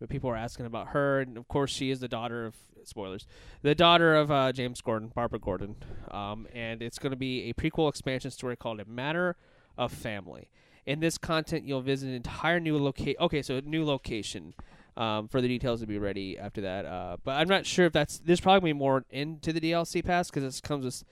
but 0.00 0.08
people 0.08 0.30
are 0.30 0.36
asking 0.36 0.66
about 0.66 0.88
her, 0.88 1.20
and 1.20 1.36
of 1.36 1.46
course, 1.46 1.70
she 1.70 1.90
is 1.90 2.00
the 2.00 2.08
daughter 2.08 2.46
of 2.46 2.56
spoilers, 2.84 3.26
the 3.62 3.74
daughter 3.74 4.14
of 4.14 4.30
uh, 4.30 4.50
James 4.50 4.80
Gordon, 4.80 5.12
Barbara 5.14 5.38
Gordon. 5.38 5.76
Um, 6.10 6.48
and 6.54 6.82
it's 6.82 6.98
going 6.98 7.10
to 7.10 7.16
be 7.18 7.50
a 7.50 7.54
prequel 7.54 7.88
expansion 7.88 8.30
story 8.30 8.56
called 8.56 8.80
A 8.80 8.86
Matter 8.86 9.36
of 9.76 9.92
Family. 9.92 10.48
In 10.86 11.00
this 11.00 11.18
content, 11.18 11.66
you'll 11.66 11.82
visit 11.82 12.08
an 12.08 12.14
entire 12.14 12.58
new 12.58 12.82
location. 12.82 13.16
Okay, 13.20 13.42
so 13.42 13.56
a 13.56 13.60
new 13.60 13.84
location. 13.84 14.54
Um, 14.96 15.28
for 15.28 15.40
the 15.40 15.46
details 15.48 15.80
to 15.80 15.86
be 15.86 15.98
ready 15.98 16.36
after 16.36 16.60
that, 16.62 16.84
uh, 16.84 17.16
but 17.24 17.36
I'm 17.36 17.48
not 17.48 17.64
sure 17.64 17.86
if 17.86 17.92
that's. 17.92 18.18
There's 18.18 18.40
probably 18.40 18.72
more 18.72 19.04
into 19.08 19.52
the 19.52 19.60
DLC 19.60 20.04
pass 20.04 20.30
because 20.30 20.58
it 20.58 20.62
comes 20.62 20.84
with. 20.84 21.04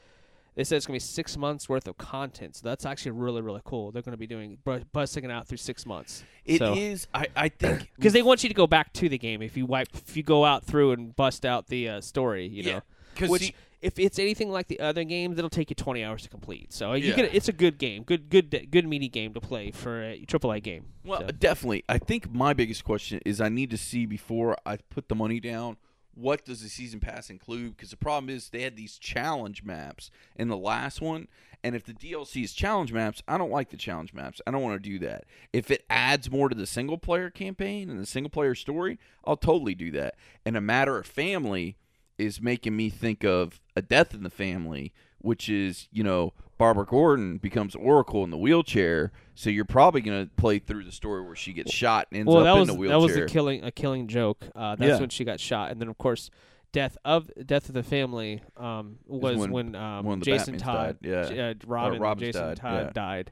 They 0.58 0.64
said 0.64 0.74
it's 0.76 0.86
gonna 0.86 0.96
be 0.96 1.00
six 1.00 1.36
months 1.36 1.68
worth 1.68 1.86
of 1.86 1.96
content, 1.98 2.56
so 2.56 2.68
that's 2.68 2.84
actually 2.84 3.12
really 3.12 3.40
really 3.42 3.60
cool. 3.64 3.92
They're 3.92 4.02
gonna 4.02 4.16
be 4.16 4.26
doing 4.26 4.58
busting 4.92 5.24
it 5.24 5.30
out 5.30 5.46
through 5.46 5.58
six 5.58 5.86
months. 5.86 6.24
It 6.44 6.58
So- 6.58 6.74
is. 6.74 7.06
I, 7.14 7.28
I 7.36 7.48
think 7.48 7.88
because 7.96 8.12
they 8.12 8.22
want 8.22 8.42
you 8.42 8.48
to 8.48 8.54
go 8.56 8.66
back 8.66 8.92
to 8.94 9.08
the 9.08 9.18
game 9.18 9.40
if 9.40 9.56
you 9.56 9.66
wipe 9.66 9.86
if 9.94 10.16
you 10.16 10.24
go 10.24 10.44
out 10.44 10.64
through 10.64 10.90
and 10.90 11.14
bust 11.14 11.46
out 11.46 11.68
the 11.68 11.88
uh, 11.88 12.00
story 12.00 12.48
you 12.48 12.64
Yeah, 12.64 12.80
know 13.20 13.28
which 13.28 13.42
see- 13.42 13.54
if 13.80 13.96
it's 14.00 14.18
anything 14.18 14.50
like 14.50 14.66
the 14.66 14.80
other 14.80 15.04
games 15.04 15.38
it'll 15.38 15.48
take 15.48 15.70
you 15.70 15.76
20 15.76 16.02
hours 16.02 16.22
to 16.24 16.28
complete 16.28 16.72
so 16.72 16.94
you 16.94 17.10
Yeah. 17.10 17.14
can 17.14 17.24
it's 17.32 17.46
a 17.48 17.52
good 17.52 17.78
game 17.78 18.02
good 18.02 18.28
good 18.28 18.66
good 18.72 18.84
meaty 18.88 19.08
game 19.08 19.32
to 19.34 19.40
play 19.40 19.70
for 19.70 20.02
a 20.02 20.24
AAA 20.26 20.60
game 20.64 20.86
Well, 21.04 21.20
So- 21.20 21.26
definitely. 21.28 21.84
I 21.88 21.98
think 21.98 22.32
my 22.34 22.52
biggest 22.52 22.82
question 22.84 23.20
is 23.24 23.40
I 23.40 23.48
need 23.48 23.70
to 23.70 23.78
see 23.78 24.06
before 24.06 24.56
I 24.66 24.78
put 24.90 25.08
the 25.08 25.14
money 25.14 25.38
down. 25.38 25.76
What 26.18 26.44
does 26.44 26.62
the 26.62 26.68
season 26.68 26.98
pass 26.98 27.30
include? 27.30 27.76
Because 27.76 27.90
the 27.90 27.96
problem 27.96 28.28
is 28.28 28.48
they 28.48 28.62
had 28.62 28.76
these 28.76 28.98
challenge 28.98 29.62
maps 29.62 30.10
in 30.34 30.48
the 30.48 30.56
last 30.56 31.00
one, 31.00 31.28
and 31.62 31.76
if 31.76 31.84
the 31.84 31.92
DLC 31.92 32.42
is 32.42 32.52
challenge 32.52 32.92
maps, 32.92 33.22
I 33.28 33.38
don't 33.38 33.52
like 33.52 33.70
the 33.70 33.76
challenge 33.76 34.12
maps. 34.12 34.40
I 34.44 34.50
don't 34.50 34.62
want 34.62 34.82
to 34.82 34.90
do 34.90 34.98
that. 35.06 35.26
If 35.52 35.70
it 35.70 35.84
adds 35.88 36.28
more 36.28 36.48
to 36.48 36.56
the 36.56 36.66
single 36.66 36.98
player 36.98 37.30
campaign 37.30 37.88
and 37.88 38.00
the 38.00 38.06
single 38.06 38.30
player 38.30 38.56
story, 38.56 38.98
I'll 39.24 39.36
totally 39.36 39.76
do 39.76 39.92
that. 39.92 40.16
And 40.44 40.56
a 40.56 40.60
matter 40.60 40.98
of 40.98 41.06
family 41.06 41.76
is 42.18 42.42
making 42.42 42.76
me 42.76 42.90
think 42.90 43.24
of 43.24 43.60
a 43.76 43.82
death 43.82 44.12
in 44.12 44.24
the 44.24 44.30
family, 44.30 44.92
which 45.18 45.48
is 45.48 45.86
you 45.92 46.02
know 46.02 46.32
Barbara 46.58 46.84
Gordon 46.84 47.38
becomes 47.38 47.74
Oracle 47.74 48.24
in 48.24 48.30
the 48.30 48.36
wheelchair. 48.36 49.12
So 49.34 49.48
you're 49.48 49.64
probably 49.64 50.00
gonna 50.00 50.28
play 50.36 50.58
through 50.58 50.84
the 50.84 50.92
story 50.92 51.22
where 51.24 51.36
she 51.36 51.52
gets 51.52 51.72
shot 51.72 52.08
and 52.10 52.20
ends 52.20 52.28
well 52.28 52.38
up 52.38 52.44
that 52.44 52.52
in 52.72 52.78
was 52.78 52.88
the 52.88 52.88
that 52.88 53.00
was 53.00 53.16
a 53.16 53.26
killing 53.26 53.62
a 53.62 53.70
killing 53.70 54.08
joke 54.08 54.44
uh, 54.56 54.74
that's 54.74 54.88
Yeah. 54.88 55.00
when 55.00 55.08
she 55.10 55.24
got 55.24 55.38
shot 55.38 55.70
and 55.70 55.80
then 55.80 55.88
of 55.88 55.96
course 55.96 56.30
death 56.72 56.98
of 57.04 57.30
death 57.46 57.68
of 57.68 57.74
the 57.74 57.84
family 57.84 58.42
um, 58.56 58.98
was 59.06 59.38
when 59.38 59.52
when, 59.52 59.74
um, 59.76 60.04
the 60.18 60.24
Jason 60.24 60.56
Batmans 60.56 60.62
Todd 60.62 60.98
died, 61.00 61.30
yeah. 61.32 61.48
uh, 61.50 61.54
Robin 61.66 62.00
Robin's 62.00 62.26
Jason 62.28 62.48
died, 62.48 62.56
Todd 62.56 62.84
yeah. 62.86 62.90
died 62.92 63.30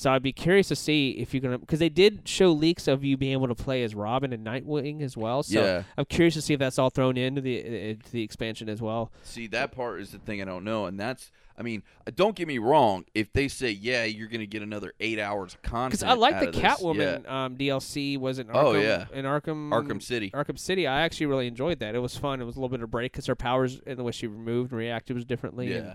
so 0.00 0.10
I'd 0.10 0.22
be 0.22 0.32
curious 0.32 0.68
to 0.68 0.76
see 0.76 1.10
if 1.10 1.34
you're 1.34 1.42
gonna 1.42 1.58
because 1.58 1.78
they 1.78 1.88
did 1.90 2.26
show 2.26 2.52
leaks 2.52 2.88
of 2.88 3.04
you 3.04 3.16
being 3.16 3.32
able 3.32 3.48
to 3.48 3.54
play 3.54 3.82
as 3.82 3.94
Robin 3.94 4.32
and 4.32 4.46
Nightwing 4.46 5.02
as 5.02 5.14
well. 5.14 5.42
So 5.42 5.60
Yeah. 5.62 5.82
I'm 5.98 6.06
curious 6.06 6.32
to 6.34 6.42
see 6.42 6.54
if 6.54 6.58
that's 6.58 6.78
all 6.78 6.88
thrown 6.88 7.18
into 7.18 7.42
the 7.42 7.90
into 7.90 8.10
the 8.10 8.22
expansion 8.22 8.70
as 8.70 8.80
well. 8.80 9.12
See, 9.24 9.46
that 9.48 9.72
part 9.72 10.00
is 10.00 10.12
the 10.12 10.18
thing 10.18 10.40
I 10.40 10.46
don't 10.46 10.64
know, 10.64 10.86
and 10.86 10.98
that's. 10.98 11.30
I 11.60 11.62
mean, 11.62 11.82
uh, 12.06 12.10
don't 12.14 12.34
get 12.34 12.48
me 12.48 12.56
wrong. 12.58 13.04
If 13.14 13.32
they 13.34 13.46
say, 13.46 13.70
"Yeah, 13.70 14.04
you're 14.04 14.28
going 14.28 14.40
to 14.40 14.46
get 14.46 14.62
another 14.62 14.94
eight 14.98 15.18
hours 15.20 15.52
of 15.54 15.60
content," 15.62 16.00
Because 16.00 16.02
I 16.02 16.14
like 16.14 16.40
the 16.40 16.58
Catwoman 16.58 17.24
yeah. 17.24 17.44
um, 17.44 17.56
DLC 17.56 18.18
was 18.18 18.38
in 18.38 18.46
Arkham, 18.46 18.54
Oh, 18.54 18.72
yeah. 18.72 19.04
in 19.12 19.26
Arkham 19.26 19.68
Arkham 19.70 20.02
City. 20.02 20.30
Arkham 20.30 20.58
City. 20.58 20.86
I 20.86 21.02
actually 21.02 21.26
really 21.26 21.46
enjoyed 21.46 21.78
that. 21.80 21.94
It 21.94 21.98
was 21.98 22.16
fun. 22.16 22.40
It 22.40 22.44
was 22.44 22.56
a 22.56 22.58
little 22.58 22.70
bit 22.76 22.82
of 22.82 22.90
break 22.90 23.12
because 23.12 23.26
her 23.26 23.36
powers 23.36 23.80
and 23.86 23.98
the 23.98 24.02
way 24.02 24.12
she 24.12 24.26
moved 24.26 24.72
and 24.72 24.78
reacted 24.78 25.14
was 25.16 25.24
differently. 25.26 25.72
and, 25.74 25.84
Yeah. 25.86 25.94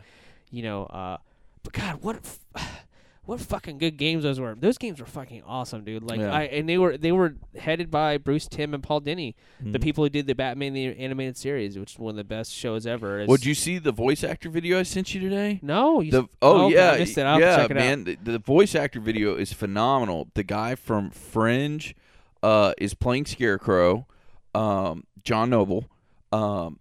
you 0.51 0.61
know, 0.63 0.83
uh, 0.85 1.17
but 1.63 1.73
God, 1.73 2.03
what 2.03 2.17
f- 2.55 2.84
what 3.25 3.39
fucking 3.41 3.77
good 3.77 3.97
games 3.97 4.23
those 4.23 4.39
were. 4.39 4.55
Those 4.55 4.77
games 4.77 4.99
were 4.99 5.05
fucking 5.05 5.43
awesome, 5.45 5.83
dude. 5.83 6.03
Like 6.03 6.19
Yeah. 6.19 6.31
I 6.33 6.43
and 6.43 6.67
they 6.69 6.77
were 6.77 6.97
they 6.97 7.11
were 7.11 7.35
headed 7.57 7.89
by 7.91 8.17
Bruce 8.17 8.47
Timm 8.47 8.73
and 8.73 8.81
Paul 8.83 9.01
Dini, 9.01 9.33
Mm-hmm. 9.61 9.71
the 9.71 9.79
people 9.79 10.03
who 10.03 10.09
did 10.09 10.27
the 10.27 10.35
Batman 10.35 10.73
the 10.73 10.95
animated 10.97 11.37
series, 11.37 11.77
which 11.77 11.93
is 11.93 11.99
one 11.99 12.11
of 12.11 12.17
the 12.17 12.23
best 12.23 12.51
shows 12.53 12.85
ever. 12.85 13.15
It's- 13.19 13.29
Would 13.29 13.45
you 13.45 13.53
see 13.53 13.77
the 13.79 13.91
voice 13.91 14.23
actor 14.23 14.49
video 14.49 14.79
I 14.79 14.83
sent 14.83 15.13
you 15.13 15.21
today? 15.21 15.59
No, 15.61 16.01
you 16.01 16.11
The 16.11 16.27
oh, 16.41 16.65
okay, 16.67 16.75
yeah, 16.75 16.91
I 16.91 16.97
missed 16.99 17.17
it. 17.17 17.21
I'll 17.23 17.39
yeah, 17.39 17.55
check 17.57 17.71
it 17.71 17.75
man. 17.75 17.99
out. 18.01 18.05
The, 18.05 18.31
the 18.33 18.39
voice 18.39 18.75
actor 18.75 18.99
video 18.99 19.35
is 19.35 19.51
phenomenal. 19.53 20.27
The 20.33 20.43
guy 20.43 20.75
from 20.75 21.09
Fringe 21.09 21.95
uh, 22.43 22.73
is 22.77 22.93
playing 22.93 23.25
Scarecrow. 23.25 24.07
Um, 24.53 25.03
John 25.23 25.49
Noble, 25.49 25.85
um, 26.31 26.79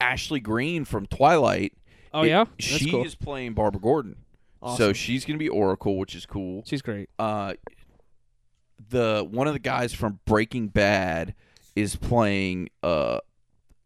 Ashley 0.00 0.38
Greene 0.40 0.84
from 0.84 1.06
Twilight. 1.06 1.72
Oh 2.14 2.22
it- 2.22 2.28
yeah, 2.28 2.44
That's 2.44 2.64
she 2.64 2.90
cool. 2.90 3.04
is 3.04 3.14
playing 3.14 3.54
Barbara 3.54 3.80
Gordon. 3.80 4.16
So 4.76 4.92
she's 4.92 5.24
gonna 5.24 5.38
be 5.38 5.48
Oracle, 5.48 5.96
which 5.98 6.14
is 6.14 6.26
cool. 6.26 6.62
She's 6.66 6.82
great. 6.82 7.08
uh, 7.18 7.54
the 8.90 9.26
one 9.28 9.46
of 9.46 9.52
the 9.52 9.58
guys 9.58 9.92
from 9.94 10.20
Breaking 10.26 10.68
Bad 10.68 11.34
is 11.74 11.96
playing 11.96 12.68
uh, 12.82 13.18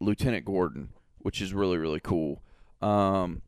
Lieutenant 0.00 0.44
Gordon, 0.44 0.90
which 1.18 1.40
is 1.40 1.52
really 1.54 1.78
really 1.78 2.00
cool. 2.00 2.42
Um, 2.83 3.42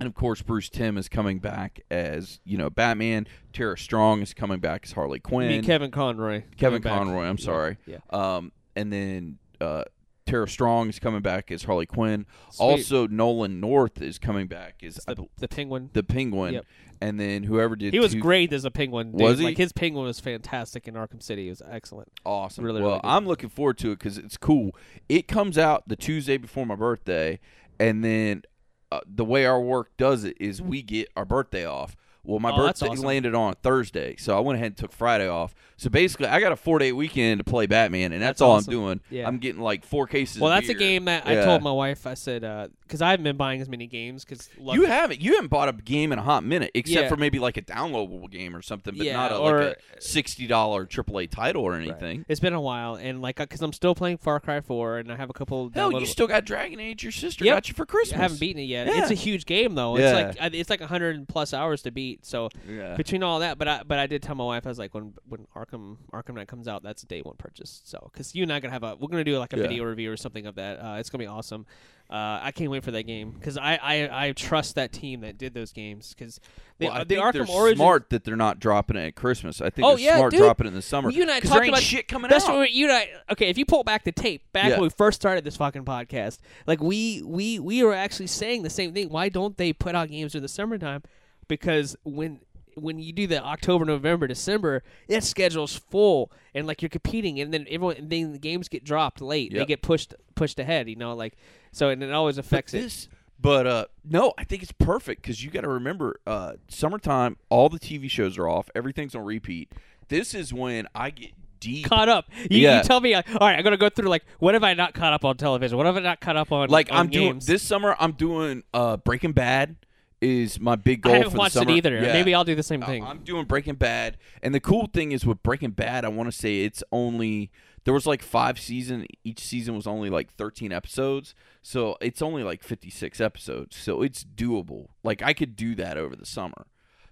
and 0.00 0.06
of 0.06 0.14
course, 0.14 0.42
Bruce 0.42 0.68
Timm 0.68 0.96
is 0.98 1.08
coming 1.08 1.38
back 1.38 1.80
as 1.90 2.40
you 2.44 2.58
know 2.58 2.70
Batman. 2.70 3.26
Tara 3.52 3.76
Strong 3.78 4.22
is 4.22 4.34
coming 4.34 4.60
back 4.60 4.82
as 4.84 4.92
Harley 4.92 5.20
Quinn. 5.20 5.64
Kevin 5.64 5.90
Conroy. 5.90 6.42
Kevin 6.56 6.80
coming 6.80 6.82
back. 6.82 6.98
Conroy. 6.98 7.24
I'm 7.24 7.36
Yeah, 7.38 7.44
sorry. 7.44 7.76
Yeah. 7.86 7.98
Um, 8.10 8.52
and 8.76 8.92
then 8.92 9.38
uh, 9.60 9.84
Tara 10.28 10.48
Strong 10.48 10.90
is 10.90 10.98
coming 10.98 11.22
back 11.22 11.50
as 11.50 11.64
Harley 11.64 11.86
Quinn. 11.86 12.26
Sweet. 12.50 12.64
Also, 12.64 13.06
Nolan 13.06 13.60
North 13.60 14.00
is 14.02 14.18
coming 14.18 14.46
back 14.46 14.82
as 14.82 14.96
the, 15.06 15.26
the 15.38 15.48
penguin. 15.48 15.90
the 15.92 16.02
Penguin. 16.02 16.54
Yep. 16.54 16.66
And 17.00 17.18
then 17.18 17.44
whoever 17.44 17.76
did 17.76 17.92
He 17.94 18.00
was 18.00 18.12
two- 18.12 18.20
great 18.20 18.52
as 18.52 18.64
a 18.64 18.70
penguin. 18.70 19.12
Dude. 19.12 19.20
Was 19.20 19.38
he? 19.38 19.44
Like 19.44 19.56
his 19.56 19.72
penguin 19.72 20.04
was 20.04 20.20
fantastic 20.20 20.86
in 20.88 20.94
Arkham 20.94 21.22
City. 21.22 21.46
It 21.46 21.50
was 21.50 21.62
excellent. 21.68 22.10
Awesome. 22.24 22.64
Really, 22.64 22.82
well, 22.82 22.90
really. 22.90 23.00
I'm 23.04 23.26
looking 23.26 23.48
forward 23.48 23.78
to 23.78 23.92
it 23.92 23.98
because 24.00 24.18
it's 24.18 24.36
cool. 24.36 24.72
It 25.08 25.28
comes 25.28 25.56
out 25.56 25.88
the 25.88 25.96
Tuesday 25.96 26.36
before 26.36 26.66
my 26.66 26.74
birthday, 26.74 27.38
and 27.78 28.04
then 28.04 28.42
uh, 28.90 29.00
the 29.06 29.24
way 29.24 29.46
our 29.46 29.60
work 29.60 29.96
does 29.96 30.24
it 30.24 30.36
is 30.40 30.60
we 30.60 30.82
get 30.82 31.08
our 31.16 31.24
birthday 31.24 31.64
off. 31.64 31.96
Well, 32.24 32.40
my 32.40 32.50
Oh, 32.52 32.56
birthday 32.58 32.88
awesome. 32.88 33.04
landed 33.06 33.34
on 33.34 33.54
Thursday, 33.62 34.16
so 34.16 34.36
I 34.36 34.40
went 34.40 34.56
ahead 34.56 34.66
and 34.66 34.76
took 34.76 34.92
Friday 34.92 35.28
off. 35.28 35.54
So 35.78 35.88
basically, 35.88 36.26
I 36.26 36.40
got 36.40 36.50
a 36.52 36.56
four 36.56 36.78
day 36.78 36.92
weekend 36.92 37.38
to 37.38 37.44
play 37.44 37.66
Batman, 37.66 38.12
and 38.12 38.20
that's, 38.20 38.30
That's 38.38 38.42
all 38.42 38.50
awesome. 38.52 38.74
I'm 38.74 38.78
doing. 38.80 39.00
Yeah. 39.10 39.26
I'm 39.28 39.38
getting 39.38 39.62
like 39.62 39.84
four 39.84 40.06
cases. 40.06 40.40
Well, 40.40 40.50
that's 40.50 40.68
a 40.68 40.74
game 40.74 41.04
that 41.06 41.26
I 41.26 41.36
told 41.44 41.62
my 41.62 41.70
wife. 41.72 42.06
I 42.06 42.14
said 42.14 42.42
uh, 42.44 42.68
because 42.82 43.00
I 43.00 43.10
haven't 43.10 43.24
been 43.24 43.36
buying 43.36 43.60
as 43.60 43.68
many 43.68 43.86
games 43.86 44.24
because 44.24 44.50
You 44.60 44.84
haven't 44.84 45.20
you 45.22 45.34
haven't 45.36 45.48
bought 45.48 45.68
a 45.68 45.72
game 45.72 46.12
in 46.12 46.18
a 46.18 46.22
hot 46.22 46.42
minute, 46.44 46.72
except 46.74 47.02
Yeah. 47.04 47.08
for 47.08 47.16
maybe 47.16 47.38
like 47.38 47.56
a 47.56 47.62
downloadable 47.62 48.28
game 48.30 48.54
or 48.56 48.60
something, 48.62 48.94
but 48.96 49.06
Yeah, 49.06 49.16
not 49.16 49.32
a, 49.32 49.38
or- 49.38 49.64
like 49.68 49.78
a 49.96 50.00
sixty 50.02 50.46
dollar 50.48 50.84
AAA 50.84 51.28
title 51.30 51.62
or 51.62 51.74
anything. 51.74 52.24
It's 52.28 52.40
been 52.40 52.52
a 52.54 52.60
while, 52.60 52.96
and 52.96 53.22
like 53.22 53.36
because 53.36 53.62
I'm 53.62 53.72
still 53.72 53.94
playing 53.94 54.18
Far 54.18 54.40
Cry 54.40 54.60
4, 54.60 54.98
and 54.98 55.12
I 55.12 55.16
have 55.16 55.30
a 55.30 55.34
couple. 55.34 55.70
Hell, 55.72 55.92
you 55.92 56.04
still 56.06 56.26
got 56.26 56.44
Dragon 56.44 56.80
Age. 56.80 57.04
Your 57.04 57.12
sister 57.12 57.44
Yep. 57.44 57.54
got 57.54 57.68
you 57.68 57.74
for 57.74 57.86
Christmas. 57.86 58.18
I 58.18 58.22
haven't 58.22 58.40
beaten 58.40 58.60
it 58.60 58.66
yet. 58.66 58.88
Yeah. 58.88 59.02
It's 59.02 59.10
a 59.12 59.14
huge 59.14 59.46
game 59.46 59.76
though. 59.76 59.96
Yeah. 59.96 60.28
It's 60.30 60.40
like 60.40 60.54
it's 60.54 60.70
like 60.70 60.80
100 60.80 61.28
plus 61.28 61.54
hours 61.54 61.82
to 61.82 61.92
beat. 61.92 62.07
So 62.22 62.48
Yeah. 62.68 62.94
between 62.96 63.22
all 63.22 63.40
that, 63.40 63.58
but 63.58 63.68
I 63.68 63.82
but 63.84 63.98
I 63.98 64.06
did 64.06 64.22
tell 64.22 64.34
my 64.34 64.44
wife 64.44 64.66
I 64.66 64.68
was 64.70 64.78
like 64.78 64.94
when 64.94 65.14
when 65.28 65.46
Arkham 65.54 65.96
Arkham 66.12 66.34
Knight 66.34 66.48
comes 66.48 66.66
out, 66.68 66.82
that's 66.82 67.02
a 67.02 67.06
day 67.06 67.20
one 67.20 67.36
purchase. 67.36 67.80
So 67.84 68.10
because 68.12 68.34
you 68.34 68.42
and 68.42 68.52
I 68.52 68.60
gonna 68.60 68.72
have 68.72 68.82
a 68.84 68.96
we're 68.96 69.08
gonna 69.08 69.24
do 69.24 69.38
like 69.38 69.52
a 69.52 69.56
Yeah. 69.56 69.62
video 69.62 69.84
review 69.84 70.10
or 70.12 70.16
something 70.16 70.46
of 70.46 70.54
that. 70.56 70.78
Uh, 70.78 70.96
it's 70.98 71.10
gonna 71.10 71.22
be 71.24 71.28
awesome. 71.28 71.66
Uh, 72.10 72.40
I 72.42 72.52
can't 72.52 72.70
wait 72.70 72.82
for 72.84 72.90
that 72.92 73.02
game 73.02 73.32
because 73.32 73.58
I, 73.58 73.74
I 73.82 74.28
I 74.28 74.32
trust 74.32 74.76
that 74.76 74.92
team 74.92 75.20
that 75.20 75.36
did 75.36 75.52
those 75.52 75.72
games 75.72 76.14
because 76.16 76.40
the, 76.78 76.86
well, 76.86 76.94
I 76.94 76.98
the 77.04 77.16
think 77.16 77.20
Arkham 77.22 77.32
they're 77.46 77.54
Origins. 77.56 77.76
smart 77.78 78.08
that 78.08 78.24
they're 78.24 78.34
not 78.34 78.58
dropping 78.60 78.96
it 78.96 79.08
at 79.08 79.14
Christmas. 79.14 79.60
I 79.60 79.68
think 79.68 79.86
Oh, 79.86 79.90
they're 79.90 80.06
yeah, 80.06 80.16
smart 80.16 80.30
dude. 80.30 80.40
dropping 80.40 80.66
it 80.66 80.70
in 80.70 80.74
the 80.74 80.80
summer. 80.80 81.08
Well, 81.08 81.14
you 81.16 81.20
and 81.20 81.30
I 81.30 81.40
talked 81.40 81.68
about 81.68 81.82
shit 81.82 82.08
coming 82.08 82.30
That's 82.30 82.46
out. 82.48 82.56
what 82.56 82.70
you 82.72 82.86
and 82.86 82.94
I. 82.94 83.08
Okay, 83.32 83.50
if 83.50 83.58
you 83.58 83.66
pull 83.66 83.84
back 83.84 84.04
the 84.04 84.12
tape 84.12 84.50
back 84.54 84.68
Yeah. 84.70 84.76
when 84.76 84.84
we 84.84 84.88
first 84.88 85.20
started 85.20 85.44
this 85.44 85.56
fucking 85.58 85.84
podcast, 85.84 86.38
like 86.66 86.80
we 86.82 87.20
we 87.26 87.58
we 87.58 87.82
were 87.82 87.92
actually 87.92 88.28
saying 88.28 88.62
the 88.62 88.70
same 88.70 88.94
thing. 88.94 89.10
Why 89.10 89.28
don't 89.28 89.58
they 89.58 89.74
put 89.74 89.94
out 89.94 90.08
games 90.08 90.34
in 90.34 90.40
the 90.40 90.48
summertime? 90.48 91.02
Because 91.48 91.96
when 92.04 92.40
when 92.74 92.98
you 93.00 93.12
do 93.12 93.26
the 93.26 93.42
October, 93.42 93.84
November, 93.84 94.28
December, 94.28 94.84
that 95.08 95.24
schedule's 95.24 95.74
full, 95.90 96.30
and 96.54 96.66
like 96.66 96.80
you're 96.80 96.88
competing, 96.88 97.40
and 97.40 97.52
then 97.52 97.66
everyone, 97.68 97.96
and 97.96 98.08
then 98.10 98.32
the 98.32 98.38
games 98.38 98.68
get 98.68 98.84
dropped 98.84 99.20
late. 99.20 99.52
They 99.52 99.64
get 99.64 99.82
pushed 99.82 100.14
pushed 100.36 100.58
ahead. 100.60 100.88
You 100.88 100.96
know, 100.96 101.14
like 101.14 101.34
so, 101.72 101.88
and 101.88 102.02
it 102.02 102.12
always 102.12 102.36
But 102.36 102.44
affects 102.44 102.74
it. 102.74 103.08
but 103.40 103.66
uh, 103.66 103.84
no, 104.04 104.32
I 104.38 104.44
think 104.44 104.62
it's 104.62 104.72
perfect 104.72 105.22
because 105.22 105.42
you 105.44 105.50
got 105.50 105.62
to 105.62 105.68
remember, 105.68 106.20
uh, 106.26 106.52
summertime, 106.68 107.36
all 107.48 107.68
the 107.68 107.78
TV 107.80 108.08
shows 108.10 108.38
are 108.38 108.48
off, 108.48 108.68
everything's 108.74 109.14
on 109.14 109.24
repeat. 109.24 109.72
This 110.08 110.32
is 110.34 110.54
when 110.54 110.86
I 110.94 111.10
get 111.10 111.32
deep. 111.60 111.84
caught 111.86 112.08
up. 112.08 112.26
You, 112.48 112.60
Yeah. 112.60 112.78
you 112.78 112.84
tell 112.84 113.00
me, 113.00 113.14
like, 113.14 113.28
all 113.28 113.38
right, 113.40 113.58
I'm 113.58 113.64
gonna 113.64 113.76
go 113.76 113.88
through 113.90 114.08
like 114.08 114.24
what 114.38 114.54
have 114.54 114.62
I 114.64 114.74
not 114.74 114.94
caught 114.94 115.12
up 115.12 115.24
on 115.24 115.36
television? 115.36 115.76
What 115.76 115.86
have 115.86 115.96
I 115.96 116.00
not 116.00 116.20
caught 116.20 116.36
up 116.36 116.52
on? 116.52 116.68
like 116.70 116.90
on 116.92 116.98
I'm 116.98 117.08
doing 117.08 117.40
this 117.44 117.62
summer. 117.62 117.96
I'm 117.98 118.12
doing 118.12 118.62
uh, 118.72 118.96
Breaking 118.98 119.32
Bad. 119.32 119.74
Is 120.20 120.58
my 120.58 120.74
big 120.74 121.02
goal 121.02 121.12
I 121.12 121.16
haven't 121.18 121.30
for 121.32 121.38
watched 121.38 121.54
the 121.54 121.62
it 121.62 121.70
either. 121.70 121.94
Yeah. 121.94 122.12
Maybe 122.12 122.34
I'll 122.34 122.44
do 122.44 122.56
the 122.56 122.62
same 122.62 122.82
uh, 122.82 122.86
thing. 122.86 123.04
I'm 123.04 123.18
doing 123.18 123.44
Breaking 123.44 123.76
Bad, 123.76 124.16
and 124.42 124.52
the 124.52 124.60
cool 124.60 124.88
thing 124.92 125.12
is 125.12 125.24
with 125.24 125.42
Breaking 125.44 125.70
Bad, 125.70 126.04
I 126.04 126.08
want 126.08 126.28
to 126.28 126.36
say 126.36 126.62
it's 126.62 126.82
only 126.90 127.52
there 127.84 127.94
was 127.94 128.06
like 128.06 128.22
five 128.22 128.58
season. 128.58 129.06
Each 129.24 129.40
season 129.40 129.74
was 129.74 129.86
only 129.86 130.10
like 130.10 130.30
13 130.30 130.72
episodes, 130.72 131.34
so 131.62 131.96
it's 132.00 132.20
only 132.20 132.42
like 132.42 132.62
56 132.62 133.20
episodes. 133.20 133.76
So 133.76 134.02
it's 134.02 134.24
doable. 134.24 134.88
Like 135.02 135.22
I 135.22 135.32
could 135.32 135.56
do 135.56 135.74
that 135.76 135.96
over 135.96 136.14
the 136.14 136.26
summer. 136.26 136.66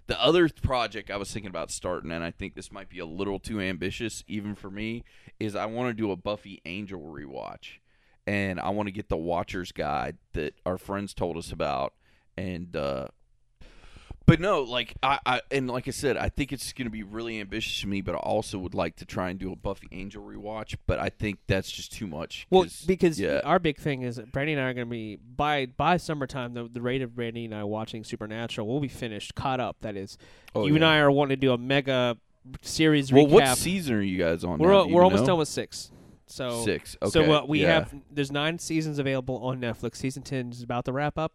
The 0.07 0.21
other 0.21 0.47
project 0.49 1.09
I 1.09 1.17
was 1.17 1.31
thinking 1.31 1.49
about 1.49 1.71
starting, 1.71 2.11
and 2.11 2.23
I 2.23 2.31
think 2.31 2.55
this 2.55 2.71
might 2.71 2.89
be 2.89 2.99
a 2.99 3.05
little 3.05 3.39
too 3.39 3.59
ambitious 3.59 4.23
even 4.27 4.53
for 4.53 4.69
me, 4.69 5.03
is 5.39 5.55
I 5.55 5.65
want 5.65 5.89
to 5.89 5.93
do 5.93 6.11
a 6.11 6.15
Buffy 6.15 6.61
Angel 6.65 7.01
rewatch, 7.01 7.79
and 8.25 8.59
I 8.59 8.69
want 8.69 8.87
to 8.87 8.93
get 8.93 9.09
the 9.09 9.17
Watcher's 9.17 9.71
Guide 9.71 10.17
that 10.33 10.53
our 10.65 10.77
friends 10.77 11.13
told 11.13 11.37
us 11.37 11.51
about, 11.51 11.93
and 12.37 12.75
uh, 12.75 13.07
but 14.25 14.41
no, 14.41 14.63
like 14.63 14.93
I, 15.01 15.19
I 15.25 15.41
and 15.51 15.69
like 15.69 15.87
I 15.87 15.91
said, 15.91 16.17
I 16.17 16.27
think 16.27 16.51
it's 16.51 16.73
going 16.73 16.85
to 16.85 16.91
be 16.91 17.01
really 17.03 17.39
ambitious 17.39 17.79
to 17.81 17.87
me. 17.87 18.01
But 18.01 18.15
I 18.15 18.17
also 18.17 18.59
would 18.59 18.73
like 18.73 18.97
to 18.97 19.05
try 19.05 19.29
and 19.29 19.39
do 19.39 19.53
a 19.53 19.55
Buffy 19.55 19.87
Angel 19.93 20.21
rewatch. 20.21 20.75
But 20.85 20.99
I 20.99 21.07
think 21.09 21.39
that's 21.47 21.71
just 21.71 21.93
too 21.93 22.07
much. 22.07 22.45
well, 22.49 22.65
because 22.85 23.19
yeah, 23.19 23.39
our 23.45 23.57
big 23.57 23.77
thing 23.77 24.01
is 24.01 24.17
that 24.17 24.31
Brandy 24.33 24.51
and 24.53 24.61
I 24.61 24.65
are 24.65 24.73
going 24.73 24.87
to 24.87 24.91
be 24.91 25.15
by 25.15 25.67
by 25.67 25.95
summertime. 25.97 26.53
The 26.53 26.65
the 26.65 26.81
rate 26.81 27.01
of 27.01 27.15
Brandy 27.15 27.45
and 27.45 27.55
I 27.55 27.63
watching 27.63 28.03
Supernatural, 28.03 28.67
we'll 28.67 28.81
be 28.81 28.89
finished, 28.89 29.33
caught 29.33 29.59
up. 29.61 29.77
That 29.79 29.95
is, 29.95 30.17
Oh, 30.53 30.67
you 30.67 30.75
and. 30.75 30.83
I 30.83 30.97
are 30.97 31.09
wanting 31.09 31.37
to 31.37 31.41
do 31.41 31.53
a 31.53 31.57
mega 31.57 32.17
series 32.61 33.11
well, 33.13 33.25
recap. 33.27 33.31
what 33.31 33.57
season 33.57 33.95
are 33.95 34.01
you 34.01 34.17
guys 34.17 34.43
on? 34.43 34.59
we're 34.59 34.71
now? 34.71 34.85
Do 34.85 34.93
we're 34.93 35.03
almost 35.03 35.21
know? 35.23 35.27
done 35.27 35.39
with 35.39 35.47
six. 35.47 35.91
So 36.25 36.65
six. 36.65 36.97
Okay, 37.01 37.11
So 37.11 37.31
uh, 37.31 37.45
we 37.45 37.61
yeah. 37.61 37.73
have 37.75 37.95
there's 38.11 38.31
nine 38.33 38.59
seasons 38.59 38.99
available 38.99 39.37
on 39.37 39.61
Netflix. 39.61 39.95
Season 39.95 40.21
ten 40.21 40.51
is 40.51 40.61
about 40.61 40.83
to 40.83 40.91
wrap 40.91 41.17
up, 41.17 41.33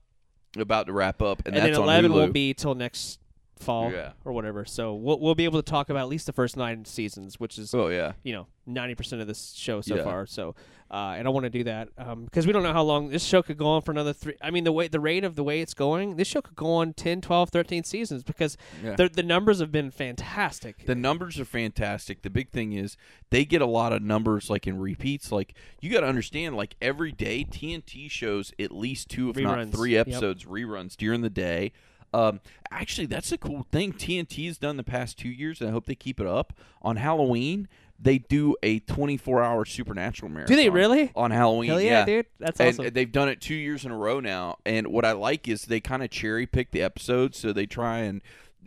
about 0.56 0.86
to 0.86 0.92
wrap 0.92 1.22
up, 1.22 1.38
and, 1.46 1.48
and, 1.48 1.56
that's 1.56 1.76
then 1.76 1.82
eleven 1.82 2.12
will 2.12 2.28
be 2.28 2.54
till 2.54 2.74
next 2.74 3.18
fall 3.62 3.90
Yeah. 3.92 4.12
or 4.24 4.32
whatever. 4.32 4.64
So 4.64 4.94
we'll 4.94 5.18
we'll 5.20 5.34
be 5.34 5.44
able 5.44 5.62
to 5.62 5.70
talk 5.70 5.88
about 5.90 6.00
at 6.02 6.08
least 6.08 6.26
the 6.26 6.32
first 6.32 6.56
nine 6.56 6.84
seasons, 6.84 7.38
which 7.40 7.58
is 7.58 7.72
Oh 7.74 7.88
yeah, 7.88 8.12
you 8.22 8.32
know 8.32 8.46
ninety 8.66 8.94
percent 8.94 9.20
of 9.22 9.28
this 9.28 9.52
show 9.56 9.80
so 9.80 9.96
Yeah. 9.96 10.04
far. 10.04 10.26
So 10.26 10.54
uh, 10.90 11.14
and 11.16 11.26
I 11.26 11.30
want 11.30 11.44
to 11.44 11.50
do 11.50 11.64
that 11.64 11.88
because 12.26 12.46
we 12.46 12.52
don't 12.52 12.62
know 12.62 12.72
how 12.74 12.82
long 12.82 13.08
this 13.08 13.24
show 13.24 13.40
could 13.42 13.56
go 13.56 13.66
on 13.66 13.80
for 13.80 13.92
another 13.92 14.12
three. 14.12 14.34
I 14.42 14.50
mean 14.50 14.64
the 14.64 14.72
way 14.72 14.88
the 14.88 15.00
rate 15.00 15.24
of 15.24 15.36
the 15.36 15.42
way 15.42 15.60
it's 15.62 15.72
going, 15.72 16.16
this 16.16 16.28
show 16.28 16.42
could 16.42 16.54
go 16.56 16.70
on 16.74 16.92
10, 16.92 17.22
12, 17.22 17.48
13 17.48 17.82
seasons 17.84 18.22
because 18.22 18.58
yeah. 18.84 18.94
the 18.96 19.08
the 19.08 19.22
numbers 19.22 19.60
have 19.60 19.72
been 19.72 19.90
fantastic. 19.90 20.84
The 20.84 20.94
numbers 20.94 21.40
are 21.40 21.44
fantastic. 21.46 22.22
The 22.22 22.30
big 22.30 22.50
thing 22.50 22.72
is 22.72 22.96
they 23.30 23.44
get 23.46 23.62
a 23.62 23.66
lot 23.66 23.92
of 23.94 24.02
numbers 24.02 24.50
like 24.50 24.66
in 24.66 24.78
repeats. 24.78 25.32
Like 25.32 25.54
you 25.80 25.90
got 25.90 26.00
to 26.00 26.06
understand, 26.06 26.56
like 26.56 26.76
every 26.82 27.12
day 27.12 27.44
TNT 27.44 28.10
shows 28.10 28.52
at 28.58 28.70
least 28.72 29.08
two, 29.08 29.30
if 29.30 29.36
not 29.38 29.58
Reruns. 29.58 29.72
three 29.74 29.92
Yep. 29.92 30.08
episodes 30.08 30.44
reruns 30.44 30.94
during 30.96 31.22
the 31.22 31.30
day. 31.30 31.72
Um, 32.12 32.40
actually, 32.70 33.06
that's 33.06 33.32
a 33.32 33.38
cool 33.38 33.66
thing 33.70 33.92
TNT 33.92 34.46
has 34.46 34.58
done 34.58 34.76
the 34.76 34.84
past 34.84 35.18
two 35.18 35.28
years, 35.28 35.60
and 35.60 35.70
I 35.70 35.72
hope 35.72 35.86
they 35.86 35.94
keep 35.94 36.20
it 36.20 36.26
up. 36.26 36.52
On 36.82 36.96
Halloween, 36.96 37.68
they 37.98 38.18
do 38.18 38.56
a 38.62 38.80
24 38.80 39.42
hour 39.42 39.64
supernatural 39.64 40.30
marathon. 40.30 40.56
do 40.56 40.62
they 40.62 40.70
really? 40.70 41.12
on 41.14 41.30
Halloween? 41.30 41.70
Hell 41.70 41.80
yeah, 41.80 42.04
dude! 42.04 42.26
That's 42.38 42.60
and 42.60 42.80
awesome. 42.80 42.92
they've 42.92 43.10
done 43.10 43.28
it 43.28 43.40
two 43.40 43.54
years 43.54 43.84
in 43.84 43.92
a 43.92 43.96
row 43.96 44.20
now. 44.20 44.58
And 44.66 44.88
what 44.88 45.04
I 45.04 45.12
like 45.12 45.48
is 45.48 45.62
they 45.62 45.80
kind 45.80 46.02
of 46.02 46.10
cherry 46.10 46.46
pick 46.46 46.72
the 46.72 46.82
episodes, 46.82 47.38
so 47.38 47.52
they 47.52 47.66
try 47.66 47.98
and 47.98 48.20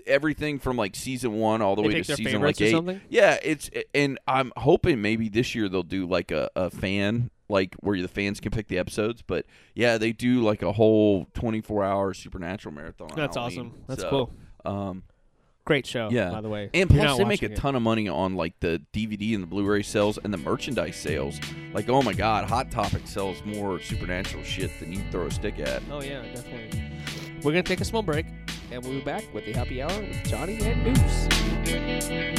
everything 0.05 0.59
from 0.59 0.77
like 0.77 0.95
season 0.95 1.33
one 1.33 1.61
all 1.61 1.75
the 1.75 1.81
They 1.81 1.87
way 1.89 2.01
to 2.03 2.15
season 2.15 2.41
like 2.41 2.59
eight. 2.61 3.01
Yeah, 3.09 3.37
it's 3.43 3.69
and 3.93 4.19
I'm 4.27 4.51
hoping 4.57 5.01
maybe 5.01 5.29
this 5.29 5.55
year 5.55 5.69
they'll 5.69 5.83
do 5.83 6.05
like 6.05 6.31
a, 6.31 6.49
a 6.55 6.69
fan 6.69 7.29
like 7.49 7.75
where 7.81 8.01
the 8.01 8.07
fans 8.07 8.39
can 8.39 8.51
pick 8.51 8.67
the 8.67 8.77
episodes. 8.77 9.21
But 9.21 9.45
yeah, 9.73 9.97
they 9.97 10.11
do 10.11 10.41
like 10.41 10.61
a 10.61 10.71
whole 10.71 11.27
24 11.33 11.83
hour 11.83 12.13
supernatural 12.13 12.73
marathon. 12.73 13.09
That's 13.15 13.35
Halloween. 13.35 13.59
awesome. 13.59 13.83
That's 13.87 14.01
So, 14.01 14.09
cool. 14.09 14.33
Um, 14.65 15.03
Great 15.65 15.87
show, 15.87 16.09
yeah. 16.11 16.29
by 16.29 16.41
the 16.41 16.49
way. 16.49 16.69
and 16.75 16.91
you're 16.91 17.03
plus, 17.05 17.17
they 17.17 17.23
make 17.25 17.41
a 17.41 17.47
it. 17.51 17.55
ton 17.55 17.75
of 17.75 17.81
money 17.81 18.07
on 18.07 18.35
like 18.35 18.53
the 18.59 18.83
DVD 18.93 19.33
and 19.33 19.41
the 19.41 19.47
Blu-ray 19.47 19.81
sales 19.81 20.19
and 20.23 20.31
the 20.31 20.37
merchandise 20.37 20.95
sales. 20.95 21.39
Like, 21.73 21.89
oh 21.89 22.03
my 22.03 22.13
God, 22.13 22.45
Hot 22.45 22.69
Topic 22.69 23.01
sells 23.07 23.43
more 23.43 23.79
supernatural 23.79 24.43
shit 24.43 24.69
than 24.79 24.93
you 24.93 25.01
throw 25.09 25.25
a 25.25 25.31
stick 25.31 25.57
at. 25.59 25.81
Oh 25.91 26.03
yeah, 26.03 26.21
definitely. 26.35 26.83
We're 27.41 27.51
gonna 27.51 27.63
take 27.63 27.81
a 27.81 27.85
small 27.85 28.03
break, 28.03 28.27
and 28.71 28.83
we'll 28.83 28.93
be 28.93 29.01
back 29.01 29.23
with 29.33 29.45
the 29.45 29.53
happy 29.53 29.81
hour 29.81 29.89
with 29.99 30.23
Johnny 30.25 30.59
and 30.61 30.95
Deuce. 30.95 32.35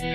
And 0.00 0.06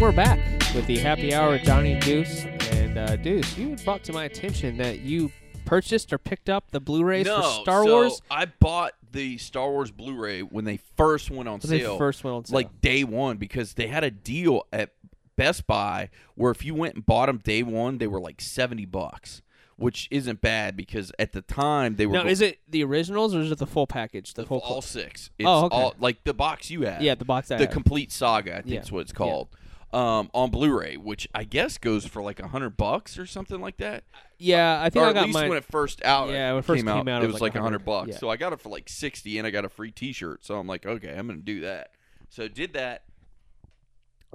we're 0.00 0.12
back 0.12 0.38
with 0.76 0.86
the 0.86 0.98
happy 0.98 1.34
hour 1.34 1.50
with 1.50 1.64
Johnny 1.64 1.94
and 1.94 2.02
Deuce. 2.02 2.44
And 2.44 2.96
uh, 2.96 3.16
Deuce, 3.16 3.58
you 3.58 3.74
brought 3.84 4.04
to 4.04 4.12
my 4.12 4.26
attention 4.26 4.76
that 4.76 5.00
you 5.00 5.32
purchased 5.64 6.12
or 6.12 6.18
picked 6.18 6.48
up 6.48 6.70
the 6.70 6.78
Blu-rays 6.78 7.26
no, 7.26 7.42
for 7.42 7.48
Star 7.62 7.84
so 7.84 7.92
Wars 7.92 8.22
I 8.30 8.44
bought 8.44 8.92
the 9.10 9.38
Star 9.38 9.72
Wars 9.72 9.90
Blu-ray 9.90 10.42
when 10.42 10.64
they 10.64 10.76
first 10.96 11.32
went 11.32 11.48
on 11.48 11.58
when 11.58 11.70
they 11.70 11.80
sale, 11.80 11.98
first 11.98 12.22
went 12.22 12.36
on 12.36 12.44
sale. 12.44 12.54
like 12.54 12.80
day 12.80 13.02
one, 13.02 13.38
because 13.38 13.74
they 13.74 13.88
had 13.88 14.04
a 14.04 14.12
deal 14.12 14.68
at 14.72 14.92
Best 15.34 15.66
Buy 15.66 16.10
where 16.36 16.52
if 16.52 16.64
you 16.64 16.76
went 16.76 16.94
and 16.94 17.04
bought 17.04 17.26
them 17.26 17.38
day 17.38 17.64
one, 17.64 17.98
they 17.98 18.06
were 18.06 18.20
like 18.20 18.40
seventy 18.40 18.84
bucks, 18.84 19.42
which 19.76 20.08
isn't 20.10 20.40
bad 20.40 20.76
because 20.76 21.12
at 21.18 21.32
the 21.32 21.42
time 21.42 21.96
they 21.96 22.06
were 22.06 22.14
now, 22.14 22.22
go- 22.24 22.28
is 22.28 22.40
it 22.40 22.58
the 22.68 22.82
originals 22.82 23.34
or 23.34 23.40
is 23.40 23.50
it 23.52 23.58
the 23.58 23.66
full 23.66 23.86
package? 23.86 24.34
The, 24.34 24.42
the- 24.42 24.48
full 24.48 24.58
all 24.60 24.82
six. 24.82 25.30
It's 25.38 25.46
Oh, 25.46 25.66
okay. 25.66 25.76
all 25.76 25.94
like 25.98 26.24
the 26.24 26.34
box 26.34 26.70
you 26.70 26.82
had. 26.82 27.02
yeah, 27.02 27.14
the 27.14 27.24
box 27.24 27.50
I 27.50 27.56
the 27.58 27.64
had. 27.64 27.72
complete 27.72 28.10
saga. 28.12 28.52
I 28.58 28.62
think 28.62 28.74
Yeah. 28.74 28.80
is 28.80 28.90
what 28.92 29.00
it's 29.00 29.12
called. 29.12 29.48
Um, 29.92 30.30
on 30.34 30.50
Blu-ray, 30.50 30.96
which 30.96 31.28
I 31.34 31.44
guess 31.44 31.78
goes 31.78 32.04
for 32.04 32.20
like 32.20 32.40
a 32.40 32.48
hundred 32.48 32.76
bucks 32.76 33.18
or 33.18 33.24
something 33.24 33.60
like 33.60 33.76
that. 33.78 34.04
yeah, 34.36 34.82
I 34.82 34.90
think 34.90 35.02
or 35.02 35.06
I 35.06 35.10
at 35.10 35.22
least 35.26 35.32
mine. 35.34 35.48
when 35.48 35.56
it 35.58 35.64
first 35.64 36.04
out, 36.04 36.28
Yeah, 36.28 36.50
when 36.52 36.58
it 36.58 36.64
first 36.64 36.78
came, 36.84 36.86
came 36.86 37.08
out, 37.08 37.08
out, 37.08 37.24
it 37.24 37.28
was 37.32 37.40
like 37.40 37.54
a 37.54 37.62
hundred 37.62 37.84
bucks. 37.84 38.08
yeah. 38.10 38.16
So 38.18 38.28
I 38.28 38.36
got 38.36 38.52
it 38.52 38.60
for 38.60 38.68
like 38.68 38.88
sixty, 38.88 39.38
and 39.38 39.46
I 39.46 39.50
got 39.50 39.64
a 39.64 39.68
free 39.70 39.92
T-shirt. 39.92 40.44
So 40.44 40.58
I'm 40.58 40.66
like, 40.66 40.84
okay, 40.84 41.14
I'm 41.16 41.26
gonna 41.28 41.38
do 41.38 41.60
that. 41.60 41.92
So 42.28 42.48
did 42.48 42.72
that. 42.74 43.04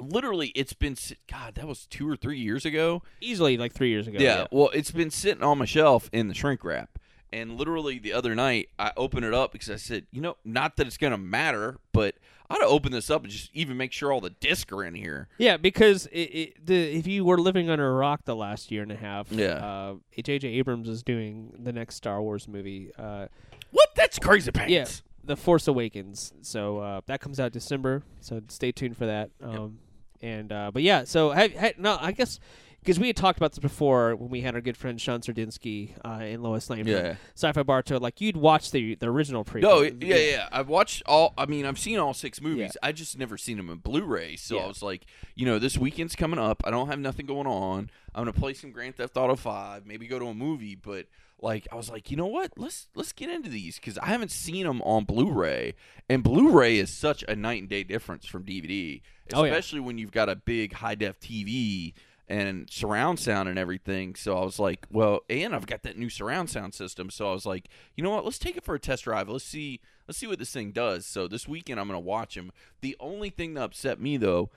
Literally, 0.01 0.49
it's 0.55 0.73
been 0.73 0.95
God. 1.29 1.55
That 1.55 1.67
was 1.67 1.85
two 1.87 2.09
or 2.09 2.15
three 2.15 2.39
years 2.39 2.65
ago. 2.65 3.03
easily 3.21 3.57
like 3.57 3.73
three 3.73 3.89
years 3.89 4.07
ago. 4.07 4.19
Yeah, 4.19 4.47
Well, 4.51 4.69
it's 4.73 4.91
been 4.91 5.11
sitting 5.11 5.43
on 5.43 5.57
my 5.57 5.65
shelf 5.65 6.09
in 6.11 6.27
the 6.27 6.33
shrink 6.33 6.63
wrap. 6.63 6.97
And 7.33 7.57
literally 7.57 7.97
the 7.97 8.11
other 8.11 8.35
night, 8.35 8.69
I 8.77 8.91
opened 8.97 9.23
it 9.25 9.33
up 9.33 9.53
because 9.53 9.69
I 9.69 9.77
said, 9.77 10.05
you 10.11 10.19
know, 10.19 10.35
not 10.43 10.75
that 10.75 10.85
it's 10.87 10.97
going 10.97 11.11
to 11.11 11.17
matter, 11.17 11.77
but 11.93 12.15
I 12.49 12.55
ought 12.55 12.59
to 12.59 12.65
open 12.65 12.91
this 12.91 13.09
up 13.09 13.23
and 13.23 13.31
just 13.31 13.49
even 13.53 13.77
make 13.77 13.93
sure 13.93 14.11
all 14.11 14.19
the 14.19 14.31
discs 14.31 14.69
are 14.73 14.83
in 14.83 14.95
here. 14.95 15.29
Yeah, 15.37 15.55
because 15.55 16.07
it, 16.07 16.19
it, 16.19 16.65
the 16.65 16.75
if 16.97 17.07
you 17.07 17.23
were 17.23 17.37
living 17.37 17.69
under 17.69 17.87
a 17.89 17.93
rock 17.93 18.25
the 18.25 18.35
last 18.35 18.69
year 18.69 18.83
and 18.83 18.91
a 18.91 18.97
half, 18.97 19.31
Yeah. 19.31 19.53
uh, 19.65 19.95
J.J. 20.21 20.45
Abrams 20.49 20.89
is 20.89 21.03
doing 21.03 21.53
the 21.57 21.71
next 21.71 21.95
Star 21.95 22.21
Wars 22.21 22.49
movie. 22.49 22.91
Uh, 22.99 23.27
What? 23.71 23.95
That's 23.95 24.19
crazy 24.19 24.51
pants. 24.51 24.69
yeah, 24.69 24.85
The 25.23 25.37
Force 25.37 25.69
Awakens. 25.69 26.33
So 26.41 26.79
uh, 26.79 27.01
that 27.05 27.21
comes 27.21 27.39
out 27.39 27.53
December. 27.53 28.03
So 28.19 28.41
stay 28.49 28.73
tuned 28.73 28.97
for 28.97 29.05
that. 29.05 29.29
Um, 29.41 29.77
And 30.21 30.51
uh, 30.51 30.71
but 30.73 30.83
yeah, 30.83 31.03
so 31.03 31.31
ha- 31.33 31.71
no, 31.77 31.97
I 31.99 32.11
guess 32.11 32.39
because 32.79 32.99
we 32.99 33.07
had 33.07 33.15
talked 33.15 33.37
about 33.37 33.51
this 33.51 33.59
before 33.59 34.15
when 34.15 34.29
we 34.29 34.41
had 34.41 34.55
our 34.55 34.61
good 34.61 34.75
friend 34.77 34.99
Sean 34.99 35.21
Sardinsky 35.21 35.91
uh, 36.03 36.23
and 36.23 36.41
Lois 36.41 36.67
Lane 36.69 36.83
from 36.83 36.91
Yeah. 36.93 37.15
Sci-Fi 37.35 37.61
Barto. 37.63 37.99
Like 37.99 38.21
you'd 38.21 38.37
watch 38.37 38.71
the 38.71 38.95
the 38.95 39.07
original 39.07 39.43
prequel. 39.45 39.61
No, 39.61 39.81
yeah, 39.81 40.15
yeah. 40.15 40.49
I've 40.51 40.67
watched 40.67 41.03
all. 41.05 41.33
I 41.37 41.45
mean, 41.45 41.65
I've 41.65 41.79
seen 41.79 41.97
all 41.99 42.13
six 42.13 42.41
movies. 42.41 42.71
Yeah. 42.75 42.87
I 42.87 42.91
just 42.91 43.17
never 43.17 43.37
seen 43.37 43.57
them 43.57 43.69
in 43.69 43.77
Blu-ray. 43.77 44.35
So 44.35 44.55
Yeah. 44.55 44.63
I 44.63 44.67
was 44.67 44.81
like, 44.81 45.05
you 45.35 45.45
know, 45.45 45.59
this 45.59 45.77
weekend's 45.77 46.15
coming 46.15 46.39
up. 46.39 46.61
I 46.65 46.71
don't 46.71 46.87
have 46.87 46.99
nothing 46.99 47.25
going 47.25 47.47
on. 47.47 47.89
I'm 48.13 48.21
gonna 48.21 48.33
play 48.33 48.53
some 48.53 48.71
Grand 48.71 48.95
Theft 48.95 49.15
Auto 49.17 49.35
Five. 49.35 49.85
Maybe 49.85 50.07
go 50.07 50.19
to 50.19 50.25
a 50.27 50.33
movie. 50.33 50.75
But 50.75 51.05
like, 51.41 51.67
I 51.71 51.75
was 51.75 51.89
like, 51.89 52.11
you 52.11 52.17
know 52.17 52.27
what? 52.27 52.51
Let's 52.57 52.87
let's 52.95 53.11
get 53.11 53.29
into 53.29 53.49
these 53.49 53.75
because 53.77 53.97
I 53.97 54.05
haven't 54.07 54.31
seen 54.31 54.65
them 54.65 54.81
on 54.83 55.05
Blu-ray, 55.05 55.73
and 56.09 56.23
Blu-ray 56.23 56.77
is 56.77 56.91
such 56.91 57.23
a 57.27 57.35
night 57.35 57.61
and 57.61 57.69
day 57.69 57.83
difference 57.83 58.25
from 58.25 58.43
DVD, 58.43 59.01
Oh, 59.33 59.43
yeah. 59.43 59.51
especially 59.51 59.79
when 59.79 59.97
you've 59.97 60.11
got 60.11 60.29
a 60.29 60.35
big 60.35 60.73
high 60.73 60.95
def 60.95 61.19
TV. 61.19 61.93
And 62.29 62.69
surround 62.69 63.19
sound 63.19 63.49
and 63.49 63.59
everything. 63.59 64.15
So 64.15 64.37
I 64.37 64.45
was 64.45 64.57
like, 64.57 64.87
well, 64.89 65.19
and 65.29 65.53
I've 65.53 65.65
got 65.67 65.83
that 65.83 65.97
new 65.97 66.09
surround 66.09 66.49
sound 66.49 66.73
system. 66.73 67.09
So 67.09 67.29
I 67.29 67.33
was 67.33 67.45
like, 67.45 67.67
you 67.97 68.05
know 68.05 68.11
what? 68.11 68.23
Let's 68.23 68.39
take 68.39 68.55
it 68.55 68.63
for 68.63 68.73
a 68.73 68.79
test 68.79 69.03
drive. 69.03 69.27
Let's 69.27 69.43
see 69.43 69.81
let's 70.07 70.17
see 70.17 70.27
what 70.27 70.39
this 70.39 70.51
thing 70.53 70.71
does. 70.71 71.05
So 71.05 71.27
this 71.27 71.45
weekend 71.45 71.77
I'm 71.77 71.87
going 71.89 71.99
to 72.01 72.05
watch 72.07 72.35
them. 72.35 72.53
The 72.79 72.95
only 73.01 73.31
thing 73.31 73.55
that 73.55 73.63
upset 73.63 73.99
me 73.99 74.15
though 74.15 74.49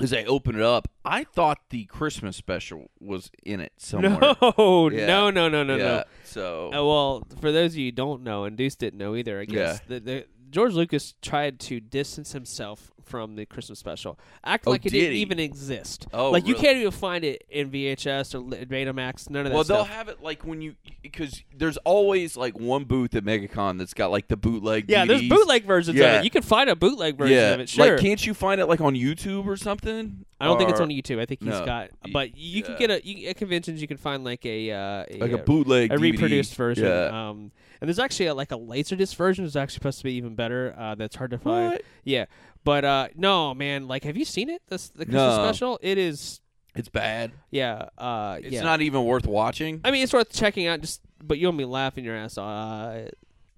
is 0.00 0.12
I 0.12 0.24
opened 0.24 0.58
it 0.58 0.62
up. 0.64 0.88
I 1.04 1.24
thought 1.24 1.58
the 1.70 1.84
Christmas 1.86 2.36
special 2.36 2.90
was 3.00 3.30
in 3.44 3.60
it 3.60 3.72
somewhere. 3.78 4.18
No, 4.42 4.90
Yeah. 4.90 5.06
no, 5.06 5.30
no, 5.30 5.48
no, 5.48 5.64
no, 5.64 5.76
yeah. 5.76 5.84
no. 5.84 6.04
So 6.24 6.68
Uh, 6.68 6.84
well, 6.84 7.26
for 7.40 7.50
those 7.52 7.72
of 7.72 7.78
you 7.78 7.86
who 7.86 7.92
don't 7.92 8.22
know, 8.22 8.44
and 8.44 8.56
Deuce 8.56 8.76
didn't 8.76 8.98
know 8.98 9.14
either, 9.16 9.40
I 9.40 9.44
guess 9.44 9.80
Yeah. 9.88 9.98
the, 9.98 10.00
the 10.00 10.26
George 10.50 10.74
Lucas 10.74 11.14
tried 11.22 11.58
to 11.60 11.80
distance 11.80 12.32
himself 12.32 12.90
from 13.04 13.36
the 13.36 13.46
Christmas 13.46 13.78
special, 13.78 14.18
act 14.44 14.64
Oh, 14.66 14.70
like 14.70 14.84
it 14.84 14.92
did 14.92 15.00
didn't 15.00 15.14
he? 15.14 15.20
even 15.22 15.38
exist. 15.38 16.06
Oh, 16.12 16.30
like 16.30 16.46
you 16.46 16.54
can't 16.54 16.76
even 16.76 16.90
find 16.90 17.24
it 17.24 17.42
in 17.48 17.70
VHS 17.70 18.34
or 18.34 18.40
Betamax. 18.66 19.30
None 19.30 19.46
of 19.46 19.52
that 19.52 19.64
stuff. 19.64 19.76
Well, 19.78 19.84
they'll 19.86 19.94
have 19.96 20.08
it 20.08 20.22
like 20.22 20.44
when 20.44 20.60
you 20.60 20.74
because 21.02 21.42
there's 21.56 21.78
always 21.78 22.36
like 22.36 22.58
one 22.60 22.84
booth 22.84 23.14
at 23.14 23.24
MegaCon 23.24 23.78
that's 23.78 23.94
got 23.94 24.10
like 24.10 24.28
the 24.28 24.36
bootleg. 24.36 24.90
yeah, 24.90 25.06
there's 25.06 25.26
bootleg 25.26 25.64
versions 25.64 25.98
of 25.98 26.04
it. 26.04 26.24
You 26.24 26.30
can 26.30 26.42
find 26.42 26.68
a 26.68 26.76
bootleg 26.76 27.16
version 27.16 27.34
Yeah, 27.36 27.54
of 27.54 27.60
it. 27.60 27.70
Sure. 27.70 27.92
like 27.94 28.00
can't 28.02 28.24
you 28.26 28.34
find 28.34 28.60
it 28.60 28.66
like 28.66 28.82
on 28.82 28.94
YouTube 28.94 29.46
or 29.46 29.56
something? 29.56 30.26
I 30.40 30.44
don't 30.44 30.58
think 30.58 30.70
it's 30.70 30.80
on 30.80 30.90
YouTube. 30.90 31.18
I 31.18 31.24
think 31.26 31.40
he's 31.42 31.48
No. 31.50 31.64
got, 31.64 31.90
but 32.12 32.36
you 32.36 32.62
can 32.62 32.76
get 32.76 32.90
a 32.90 33.04
you, 33.04 33.28
at 33.28 33.36
conventions. 33.36 33.80
You 33.80 33.88
can 33.88 33.96
find 33.96 34.22
like 34.22 34.44
a 34.44 34.70
uh, 34.70 35.04
like 35.16 35.32
a 35.32 35.38
uh, 35.40 35.44
bootleg, 35.44 35.90
a 35.92 35.96
DVD. 35.96 36.00
reproduced 36.12 36.54
version. 36.54 36.84
Yeah. 36.84 37.28
Um, 37.30 37.52
and 37.80 37.88
there's 37.88 37.98
actually 38.00 38.26
a, 38.26 38.34
like 38.34 38.50
a 38.52 38.56
laserdisc 38.58 39.14
version. 39.16 39.44
It's 39.44 39.56
actually 39.56 39.74
supposed 39.74 39.98
to 39.98 40.04
be 40.04 40.12
even 40.14 40.34
better. 40.38 40.74
Uh, 40.78 40.94
that's 40.94 41.14
hard 41.16 41.32
to 41.32 41.38
find. 41.38 41.72
What? 41.72 41.82
Yeah, 42.04 42.24
but 42.64 42.86
uh, 42.86 43.08
no, 43.14 43.52
man. 43.52 43.86
Like, 43.86 44.04
have 44.04 44.16
you 44.16 44.24
seen 44.24 44.48
it? 44.48 44.62
This 44.68 44.88
the 44.88 45.04
Christmas 45.04 45.36
No. 45.36 45.44
special. 45.44 45.78
It 45.82 45.98
is. 45.98 46.40
It's 46.74 46.88
bad. 46.88 47.32
Yeah. 47.50 47.88
Uh, 47.98 48.38
It's 48.40 48.52
yeah. 48.54 48.62
not 48.62 48.80
even 48.80 49.04
worth 49.04 49.26
watching. 49.26 49.80
I 49.84 49.90
mean, 49.90 50.02
it's 50.02 50.12
worth 50.12 50.32
checking 50.32 50.66
out. 50.66 50.80
Just, 50.80 51.00
but 51.22 51.38
you'll 51.38 51.52
be 51.52 51.64
laughing 51.66 52.04
your 52.04 52.16
ass 52.16 52.38
off. 52.38 52.48
Uh, 52.94 53.08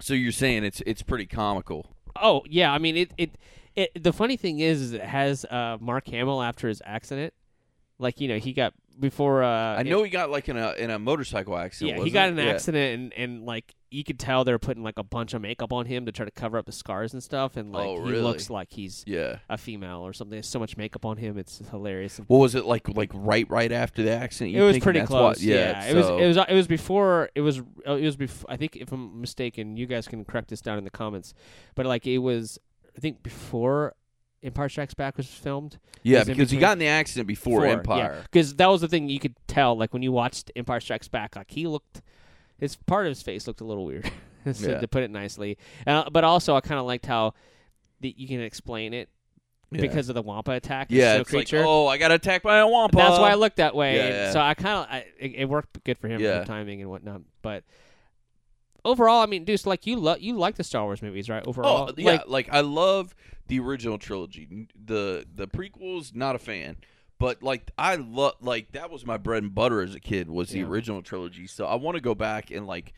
So 0.00 0.14
you're 0.14 0.32
saying 0.32 0.64
it's 0.64 0.80
it's 0.86 1.02
pretty 1.02 1.26
comical. 1.26 1.86
oh 2.20 2.42
yeah. 2.48 2.72
I 2.72 2.78
mean, 2.78 2.96
it, 2.96 3.12
it. 3.18 3.30
It. 3.76 4.02
The 4.02 4.12
funny 4.12 4.36
thing 4.36 4.58
is, 4.58 4.80
is 4.80 4.92
it 4.94 5.02
has 5.02 5.44
uh, 5.44 5.76
Mark 5.80 6.08
Hamill 6.08 6.42
after 6.42 6.66
his 6.68 6.82
accident. 6.84 7.32
Like 8.00 8.20
you 8.20 8.28
know, 8.28 8.38
he 8.38 8.52
got 8.54 8.72
before. 8.98 9.42
Uh, 9.42 9.76
I 9.76 9.82
know 9.82 10.02
he 10.02 10.10
got 10.10 10.30
like 10.30 10.48
in 10.48 10.56
a 10.56 10.72
in 10.72 10.90
a 10.90 10.98
motorcycle 10.98 11.56
accident. 11.56 11.98
Yeah, 11.98 12.04
he 12.04 12.10
got 12.10 12.28
it? 12.28 12.32
an 12.32 12.38
Yeah. 12.38 12.52
accident, 12.52 12.94
and, 13.00 13.12
and 13.14 13.44
like 13.46 13.74
you 13.90 14.04
could 14.04 14.18
tell 14.18 14.44
they're 14.44 14.58
putting 14.58 14.82
like 14.82 14.98
a 14.98 15.02
bunch 15.02 15.34
of 15.34 15.42
makeup 15.42 15.72
on 15.72 15.84
him 15.84 16.06
to 16.06 16.12
try 16.12 16.24
to 16.24 16.30
cover 16.30 16.56
up 16.56 16.64
the 16.64 16.72
scars 16.72 17.12
and 17.12 17.22
stuff, 17.22 17.56
and 17.56 17.72
like 17.72 17.86
Oh, 17.86 18.04
he 18.06 18.12
looks 18.12 18.48
like 18.48 18.70
he's 18.72 19.04
Yeah. 19.06 19.38
a 19.50 19.58
female 19.58 20.00
or 20.00 20.12
something. 20.12 20.30
There's 20.36 20.48
so 20.48 20.58
much 20.60 20.76
makeup 20.76 21.04
on 21.04 21.16
him, 21.18 21.36
it's 21.36 21.60
hilarious. 21.70 22.18
What 22.26 22.38
was 22.38 22.54
it 22.54 22.64
like? 22.64 22.88
Like 22.88 23.10
right, 23.12 23.48
right 23.50 23.70
after 23.72 24.02
the 24.02 24.12
accident? 24.12 24.56
it 24.56 24.62
was 24.62 24.78
pretty 24.78 25.00
close. 25.02 25.36
What, 25.36 25.40
yeah, 25.42 25.84
it 25.86 25.94
was. 25.94 26.08
It 26.08 26.26
was. 26.26 26.36
It 26.48 26.54
was 26.54 26.66
before. 26.68 27.30
It 27.34 27.40
was. 27.42 27.58
uh, 27.86 27.94
It 27.94 28.04
was 28.04 28.16
before. 28.16 28.50
I 28.50 28.56
think 28.56 28.76
if 28.76 28.92
I'm 28.92 29.20
mistaken, 29.20 29.76
you 29.76 29.86
guys 29.86 30.08
can 30.08 30.24
correct 30.24 30.48
this 30.48 30.60
down 30.62 30.78
in 30.78 30.84
the 30.84 30.90
comments. 30.90 31.34
But 31.74 31.84
like 31.86 32.06
it 32.06 32.18
was, 32.18 32.58
I 32.96 33.00
think 33.00 33.22
before 33.22 33.94
Empire 34.42 34.68
Strikes 34.68 34.94
Back 34.94 35.16
was 35.16 35.26
filmed. 35.26 35.78
yeah, 36.02 36.24
because 36.24 36.50
he 36.50 36.58
got 36.58 36.72
in 36.72 36.78
the 36.78 36.86
accident 36.86 37.26
before, 37.26 37.66
Empire. 37.66 38.22
Because 38.22 38.54
that 38.56 38.66
was 38.68 38.80
the 38.80 38.88
thing 38.88 39.08
you 39.08 39.20
could 39.20 39.34
tell. 39.46 39.76
Like 39.76 39.92
when 39.92 40.02
you 40.02 40.12
watched 40.12 40.50
Empire 40.56 40.80
Strikes 40.80 41.08
Back, 41.08 41.36
like 41.36 41.50
he 41.50 41.66
looked, 41.66 42.00
his 42.58 42.76
part 42.76 43.06
of 43.06 43.10
his 43.10 43.22
face 43.22 43.46
looked 43.46 43.60
a 43.60 43.64
little 43.64 43.84
weird, 43.84 44.10
so, 44.52 44.70
Yeah. 44.70 44.80
to 44.80 44.88
put 44.88 45.02
it 45.02 45.10
nicely. 45.10 45.58
Uh, 45.86 46.08
but 46.10 46.24
also, 46.24 46.54
I 46.56 46.60
kind 46.60 46.80
of 46.80 46.86
liked 46.86 47.06
how 47.06 47.34
the, 48.00 48.14
you 48.16 48.26
can 48.28 48.40
explain 48.40 48.94
it 48.94 49.10
Yeah. 49.70 49.82
because 49.82 50.08
of 50.08 50.14
the 50.14 50.22
Wampa 50.22 50.52
attack. 50.52 50.88
the 50.88 50.96
yeah, 50.96 51.16
it's 51.18 51.28
creature. 51.30 51.58
like, 51.58 51.66
oh, 51.66 51.86
I 51.86 51.98
got 51.98 52.10
attacked 52.10 52.42
by 52.44 52.58
a 52.58 52.66
wampa. 52.66 52.96
That's 52.96 53.18
why 53.18 53.30
I 53.30 53.34
looked 53.34 53.56
that 53.56 53.74
way. 53.74 53.96
Yeah, 53.96 54.08
yeah. 54.08 54.32
So 54.32 54.40
I 54.40 54.54
kind 54.54 54.88
of, 54.90 55.02
it, 55.18 55.34
it 55.34 55.44
worked 55.50 55.84
good 55.84 55.98
for 55.98 56.08
him 56.08 56.20
Yeah. 56.20 56.38
for 56.40 56.46
the 56.46 56.46
timing 56.46 56.80
and 56.80 56.88
whatnot. 56.90 57.20
But 57.42 57.64
overall, 58.84 59.20
I 59.22 59.26
mean, 59.26 59.44
dude, 59.44 59.64
like 59.66 59.86
you 59.86 59.96
love 59.96 60.20
you 60.20 60.36
like 60.36 60.56
the 60.56 60.64
Star 60.64 60.84
Wars 60.84 61.02
movies, 61.02 61.28
right? 61.28 61.42
Oh, 61.46 61.50
overall, 61.50 61.88
Oh 61.90 61.94
yeah, 61.96 62.12
Like, 62.12 62.28
like, 62.28 62.48
I 62.52 62.60
love 62.60 63.14
the 63.48 63.60
original 63.60 63.98
trilogy. 63.98 64.68
The 64.84 65.26
the 65.34 65.46
prequels, 65.48 66.14
not 66.14 66.36
a 66.36 66.38
fan. 66.38 66.76
But 67.18 67.42
like 67.42 67.70
I 67.76 67.96
love 67.96 68.34
like 68.40 68.72
that 68.72 68.90
was 68.90 69.04
my 69.04 69.16
bread 69.18 69.42
and 69.42 69.54
butter 69.54 69.82
as 69.82 69.94
a 69.94 70.00
kid 70.00 70.30
was 70.30 70.48
the 70.50 70.60
Yeah. 70.60 70.66
original 70.66 71.02
trilogy. 71.02 71.46
So 71.46 71.66
I 71.66 71.74
want 71.74 71.96
to 71.96 72.00
go 72.00 72.14
back 72.14 72.50
and 72.50 72.66
like 72.66 72.94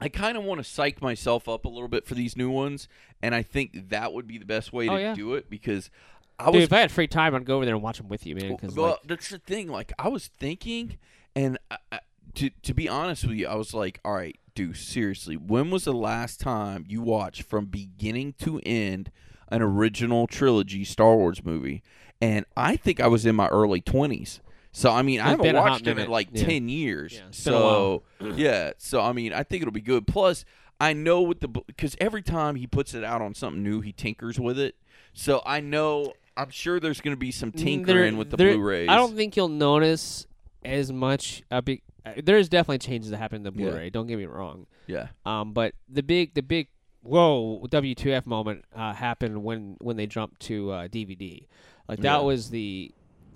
I 0.00 0.08
kind 0.08 0.38
of 0.38 0.44
want 0.44 0.58
to 0.58 0.64
psych 0.64 1.02
myself 1.02 1.48
up 1.48 1.64
a 1.64 1.68
little 1.68 1.88
bit 1.88 2.06
for 2.06 2.14
these 2.14 2.36
new 2.36 2.50
ones, 2.50 2.86
and 3.20 3.34
I 3.34 3.42
think 3.42 3.90
that 3.90 4.12
would 4.12 4.26
be 4.28 4.38
the 4.38 4.44
best 4.44 4.72
way 4.72 4.88
Oh, 4.88 4.94
to 4.96 5.00
yeah. 5.02 5.14
do 5.14 5.34
it 5.34 5.50
because 5.50 5.90
I 6.38 6.46
dude, 6.46 6.54
was 6.54 6.64
if 6.64 6.72
I 6.72 6.78
had 6.78 6.92
free 6.92 7.08
time, 7.08 7.34
I'd 7.34 7.44
go 7.44 7.56
over 7.56 7.64
there 7.64 7.74
and 7.74 7.82
watch 7.82 7.98
them 7.98 8.08
with 8.08 8.24
you, 8.24 8.36
man. 8.36 8.52
Because 8.54 8.76
well, 8.76 8.90
like, 8.90 8.98
that's 9.06 9.28
the 9.28 9.38
thing. 9.38 9.66
Like 9.68 9.92
I 9.98 10.06
was 10.08 10.28
thinking, 10.28 10.98
and 11.34 11.58
I, 11.70 11.98
to 12.38 12.50
to 12.62 12.74
be 12.74 12.88
honest 12.88 13.24
with 13.26 13.36
you, 13.36 13.46
I 13.46 13.54
was 13.54 13.74
like, 13.74 14.00
all 14.04 14.12
right, 14.14 14.36
dude, 14.54 14.76
seriously, 14.76 15.36
when 15.36 15.70
was 15.70 15.84
the 15.84 15.92
last 15.92 16.40
time 16.40 16.84
you 16.88 17.00
watched 17.02 17.42
from 17.42 17.66
beginning 17.66 18.34
to 18.40 18.60
end 18.66 19.10
an 19.48 19.62
original 19.62 20.26
trilogy 20.26 20.84
Star 20.84 21.16
Wars 21.16 21.44
movie? 21.44 21.82
And 22.20 22.44
I 22.56 22.76
think 22.76 23.00
I 23.00 23.06
was 23.06 23.24
in 23.26 23.36
my 23.36 23.46
early 23.48 23.80
twenties. 23.80 24.40
So 24.72 24.90
I 24.90 25.02
mean, 25.02 25.20
I 25.20 25.30
haven't 25.30 25.44
been 25.44 25.56
a 25.56 25.60
hot 25.62 25.70
watched 25.70 25.84
them 25.84 25.98
in 25.98 26.10
like 26.10 26.28
Yeah. 26.32 26.44
ten 26.44 26.68
years. 26.68 27.14
Yeah, 27.14 27.20
it's 27.28 27.38
so 27.38 28.02
yeah, 28.20 28.72
so 28.78 29.00
I 29.00 29.12
mean, 29.12 29.32
I 29.32 29.42
think 29.42 29.62
it'll 29.62 29.72
be 29.72 29.80
good. 29.80 30.06
Plus, 30.06 30.44
I 30.80 30.92
know 30.92 31.22
with 31.22 31.40
the 31.40 31.48
because 31.48 31.96
every 32.00 32.22
time 32.22 32.56
he 32.56 32.66
puts 32.66 32.94
it 32.94 33.02
out 33.04 33.22
on 33.22 33.34
something 33.34 33.62
new, 33.62 33.80
he 33.80 33.92
tinkers 33.92 34.38
with 34.38 34.58
it. 34.58 34.74
So 35.12 35.42
I 35.46 35.60
know. 35.60 36.12
I'm 36.36 36.50
sure 36.50 36.78
there's 36.78 37.00
going 37.00 37.16
to 37.16 37.18
be 37.18 37.32
some 37.32 37.50
tinkering 37.50 38.16
with 38.16 38.30
the 38.30 38.36
there- 38.36 38.52
Blu-rays. 38.54 38.88
I 38.88 38.94
don't 38.94 39.16
think 39.16 39.36
you'll 39.36 39.48
notice 39.48 40.24
as 40.64 40.92
much. 40.92 41.42
Uh, 41.50 41.60
be, 41.60 41.82
uh, 42.04 42.12
there's 42.22 42.48
definitely 42.48 42.78
changes 42.78 43.10
that 43.10 43.18
happen 43.18 43.36
in 43.36 43.42
the 43.42 43.52
Yeah. 43.54 43.70
Blu-ray. 43.70 43.90
Don't 43.90 44.06
get 44.06 44.16
me 44.18 44.26
wrong. 44.26 44.66
Yeah. 44.86 45.08
Um, 45.26 45.52
but 45.52 45.74
the 45.88 46.02
big, 46.02 46.34
the 46.34 46.42
big, 46.42 46.68
whoa, 47.02 47.64
W2F 47.68 48.26
moment 48.26 48.64
uh, 48.74 48.92
happened 48.94 49.42
when 49.44 49.76
when 49.80 49.96
they 49.96 50.06
jumped 50.06 50.40
to 50.42 50.70
uh, 50.72 50.88
DVD. 50.88 51.44
Like 51.88 52.00
that 52.00 52.16
Yeah. 52.18 52.20
was 52.20 52.50
the, 52.50 52.92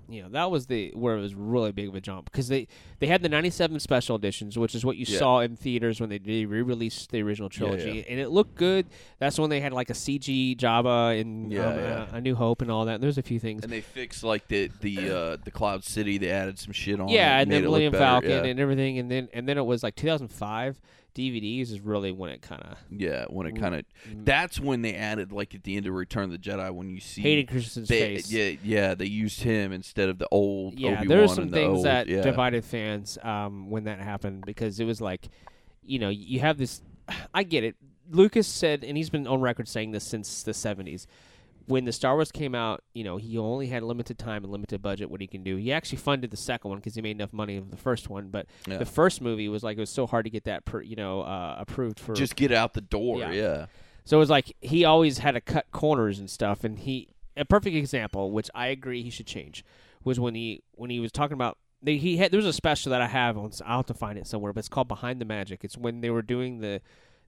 you 0.09 0.21
know, 0.21 0.29
that 0.29 0.51
was 0.51 0.67
the 0.67 0.91
where 0.95 1.17
it 1.17 1.21
was 1.21 1.33
really 1.35 1.71
big 1.71 1.87
of 1.87 1.95
a 1.95 2.01
jump 2.01 2.31
because 2.31 2.47
they 2.47 2.67
they 2.99 3.07
had 3.07 3.21
the 3.21 3.29
'97 3.29 3.79
special 3.79 4.15
editions, 4.15 4.57
which 4.57 4.75
is 4.75 4.85
what 4.85 4.97
you 4.97 5.05
Yeah. 5.07 5.19
saw 5.19 5.39
in 5.39 5.55
theaters 5.55 5.99
when 6.01 6.09
they 6.09 6.45
re-released 6.45 7.11
the 7.11 7.21
original 7.21 7.49
trilogy, 7.49 7.97
yeah. 7.97 8.11
and 8.11 8.19
it 8.19 8.29
looked 8.29 8.55
good. 8.55 8.87
That's 9.19 9.39
when 9.39 9.49
they 9.49 9.59
had 9.61 9.73
like 9.73 9.89
a 9.89 9.93
CG 9.93 10.57
Jabba 10.57 11.19
and 11.19 11.51
Yeah, 11.51 11.67
um, 11.67 11.79
yeah. 11.79 12.07
Uh, 12.11 12.17
a 12.17 12.21
New 12.21 12.35
Hope 12.35 12.61
and 12.61 12.69
all 12.71 12.85
that. 12.85 13.01
There's 13.01 13.17
a 13.17 13.23
few 13.23 13.39
things. 13.39 13.63
And 13.63 13.71
they 13.71 13.81
fixed 13.81 14.23
like 14.23 14.47
the 14.47 14.69
the 14.81 15.09
uh, 15.17 15.37
the 15.43 15.51
Cloud 15.51 15.83
City. 15.83 16.17
They 16.17 16.29
added 16.29 16.59
some 16.59 16.73
shit 16.73 16.99
on. 16.99 17.09
yeah, 17.09 17.39
it, 17.39 17.43
and 17.43 17.51
then 17.51 17.63
Millennium 17.63 17.93
Falcon 17.93 18.29
yeah. 18.29 18.43
and 18.43 18.59
everything, 18.59 18.99
and 18.99 19.09
then 19.09 19.29
and 19.33 19.47
then 19.47 19.57
it 19.57 19.65
was 19.65 19.83
like 19.83 19.95
2005 19.95 20.79
DVDs 21.15 21.71
is 21.71 21.79
really 21.79 22.11
when 22.11 22.29
it 22.31 22.41
kind 22.41 22.61
of 22.63 22.77
yeah, 22.89 23.25
when 23.29 23.45
it 23.47 23.59
kind 23.59 23.75
of 23.75 23.83
Mm. 24.09 24.25
that's 24.25 24.59
when 24.59 24.81
they 24.81 24.95
added 24.95 25.31
like 25.31 25.53
at 25.55 25.63
the 25.63 25.77
end 25.77 25.85
of 25.87 25.93
Return 25.93 26.23
of 26.25 26.31
the 26.31 26.37
Jedi 26.37 26.71
when 26.71 26.89
you 26.89 26.99
see 26.99 27.21
Hayden 27.21 27.45
Christensen's 27.47 27.87
they, 27.87 28.15
face. 28.15 28.31
yeah 28.31 28.55
yeah 28.63 28.95
they 28.95 29.05
used 29.05 29.41
him 29.41 29.71
instead 29.71 30.09
of 30.09 30.17
the 30.17 30.27
old 30.31 30.79
yeah, 30.79 30.89
Obi-Wan 30.99 31.07
there 31.07 31.21
were 31.21 31.27
some 31.27 31.49
things 31.49 31.77
old- 31.77 31.85
that 31.85 32.07
yeah. 32.07 32.21
divided 32.21 32.65
fans 32.65 33.17
um, 33.23 33.69
when 33.69 33.83
that 33.85 33.99
happened 33.99 34.43
because 34.45 34.79
it 34.79 34.85
was 34.85 34.99
like, 35.01 35.29
you 35.83 35.99
know, 35.99 36.09
you 36.09 36.39
have 36.39 36.57
this. 36.57 36.81
I 37.33 37.43
get 37.43 37.63
it. 37.63 37.75
Lucas 38.09 38.47
said, 38.47 38.83
and 38.83 38.97
he's 38.97 39.09
been 39.09 39.27
on 39.27 39.39
record 39.41 39.67
saying 39.67 39.91
this 39.91 40.03
since 40.03 40.43
the 40.43 40.51
'70s. 40.51 41.05
When 41.65 41.85
the 41.85 41.91
Star 41.93 42.15
Wars 42.15 42.31
came 42.31 42.53
out, 42.55 42.83
you 42.93 43.03
know, 43.03 43.17
he 43.17 43.37
only 43.37 43.67
had 43.67 43.83
limited 43.83 44.17
time 44.19 44.43
and 44.43 44.51
limited 44.51 44.81
budget. 44.81 45.09
What 45.09 45.21
he 45.21 45.27
can 45.27 45.43
do, 45.43 45.55
he 45.55 45.71
actually 45.71 45.99
funded 45.99 46.29
the 46.31 46.37
second 46.37 46.69
one 46.69 46.79
because 46.79 46.95
he 46.95 47.01
made 47.01 47.11
enough 47.11 47.31
money 47.31 47.55
of 47.55 47.71
the 47.71 47.77
first 47.77 48.09
one. 48.09 48.29
But 48.29 48.47
Yeah. 48.67 48.77
the 48.77 48.85
first 48.85 49.21
movie 49.21 49.47
was 49.47 49.63
like 49.63 49.77
it 49.77 49.79
was 49.79 49.89
so 49.89 50.05
hard 50.05 50.25
to 50.25 50.29
get 50.29 50.43
that, 50.43 50.65
per, 50.65 50.81
you 50.81 50.95
know, 50.97 51.21
uh, 51.21 51.55
approved 51.57 51.99
for 51.99 52.13
just 52.13 52.35
get 52.35 52.51
out 52.51 52.73
the 52.73 52.81
door. 52.81 53.19
Yeah. 53.19 53.31
Yeah, 53.31 53.65
So 54.03 54.17
it 54.17 54.19
was 54.19 54.29
like 54.29 54.55
he 54.61 54.83
always 54.83 55.19
had 55.19 55.31
to 55.31 55.41
cut 55.41 55.71
corners 55.71 56.19
and 56.19 56.29
stuff. 56.29 56.63
And 56.65 56.79
he 56.79 57.07
a 57.37 57.45
perfect 57.45 57.75
example, 57.75 58.31
which 58.31 58.49
I 58.53 58.67
agree 58.67 59.01
he 59.01 59.09
should 59.09 59.27
change, 59.27 59.63
was 60.03 60.19
when 60.19 60.35
he 60.35 60.63
when 60.75 60.89
he 60.89 60.99
was 60.99 61.11
talking 61.11 61.33
about 61.35 61.57
they, 61.81 61.97
he 61.97 62.17
had 62.17 62.31
there 62.31 62.37
was 62.37 62.45
a 62.45 62.53
special 62.53 62.89
that 62.91 63.01
I 63.01 63.07
have 63.07 63.37
on 63.37 63.51
I'll 63.65 63.77
have 63.77 63.85
to 63.87 63.93
find 63.93 64.17
it 64.19 64.27
somewhere, 64.27 64.51
but 64.53 64.59
it's 64.59 64.69
called 64.69 64.87
Behind 64.87 65.19
the 65.21 65.25
Magic. 65.25 65.63
It's 65.63 65.77
when 65.77 66.01
they 66.01 66.09
were 66.09 66.21
doing 66.21 66.59
the 66.59 66.81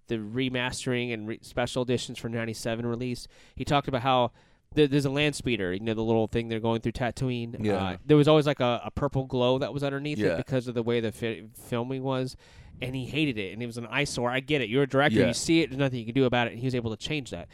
the 0.07 0.17
remastering 0.17 1.13
and 1.13 1.27
re- 1.27 1.39
special 1.41 1.83
editions 1.83 2.17
for 2.17 2.29
'97 2.29 2.85
release. 2.85 3.27
He 3.55 3.65
talked 3.65 3.87
about 3.87 4.01
how. 4.01 4.31
there- 4.73 4.87
There's 4.87 5.05
a 5.05 5.09
land 5.09 5.35
speeder, 5.35 5.71
you 5.73 5.79
know, 5.79 5.93
the 5.93 6.03
little 6.03 6.27
thing 6.27 6.49
they're 6.49 6.59
going 6.59 6.81
through 6.81 6.91
Tatooine. 6.93 7.55
Yeah. 7.63 7.75
Uh, 7.75 7.97
there 8.05 8.17
was 8.17 8.27
always 8.27 8.45
like 8.45 8.59
a, 8.59 8.81
a 8.83 8.91
purple 8.91 9.23
glow 9.25 9.57
that 9.59 9.73
was 9.73 9.83
underneath 9.83 10.17
Yeah. 10.17 10.33
it 10.33 10.37
because 10.37 10.67
of 10.67 10.73
the 10.75 10.83
way 10.83 10.99
the 10.99 11.11
fi- 11.13 11.45
filming 11.69 12.03
was, 12.03 12.35
and 12.81 12.93
he 12.95 13.05
hated 13.05 13.37
it. 13.37 13.53
And 13.53 13.63
it 13.63 13.67
was 13.67 13.77
an 13.77 13.85
eyesore. 13.85 14.29
I 14.29 14.41
get 14.41 14.59
it. 14.61 14.67
You're 14.69 14.83
a 14.83 14.87
director. 14.87 15.19
Yeah. 15.19 15.27
You 15.27 15.33
see 15.33 15.61
it. 15.61 15.69
There's 15.69 15.79
nothing 15.79 15.99
you 15.99 16.05
can 16.05 16.13
do 16.13 16.25
about 16.25 16.47
it. 16.47 16.51
And 16.53 16.59
he 16.59 16.65
was 16.65 16.75
able 16.75 16.91
to 16.91 16.97
change 16.97 17.29
that. 17.31 17.47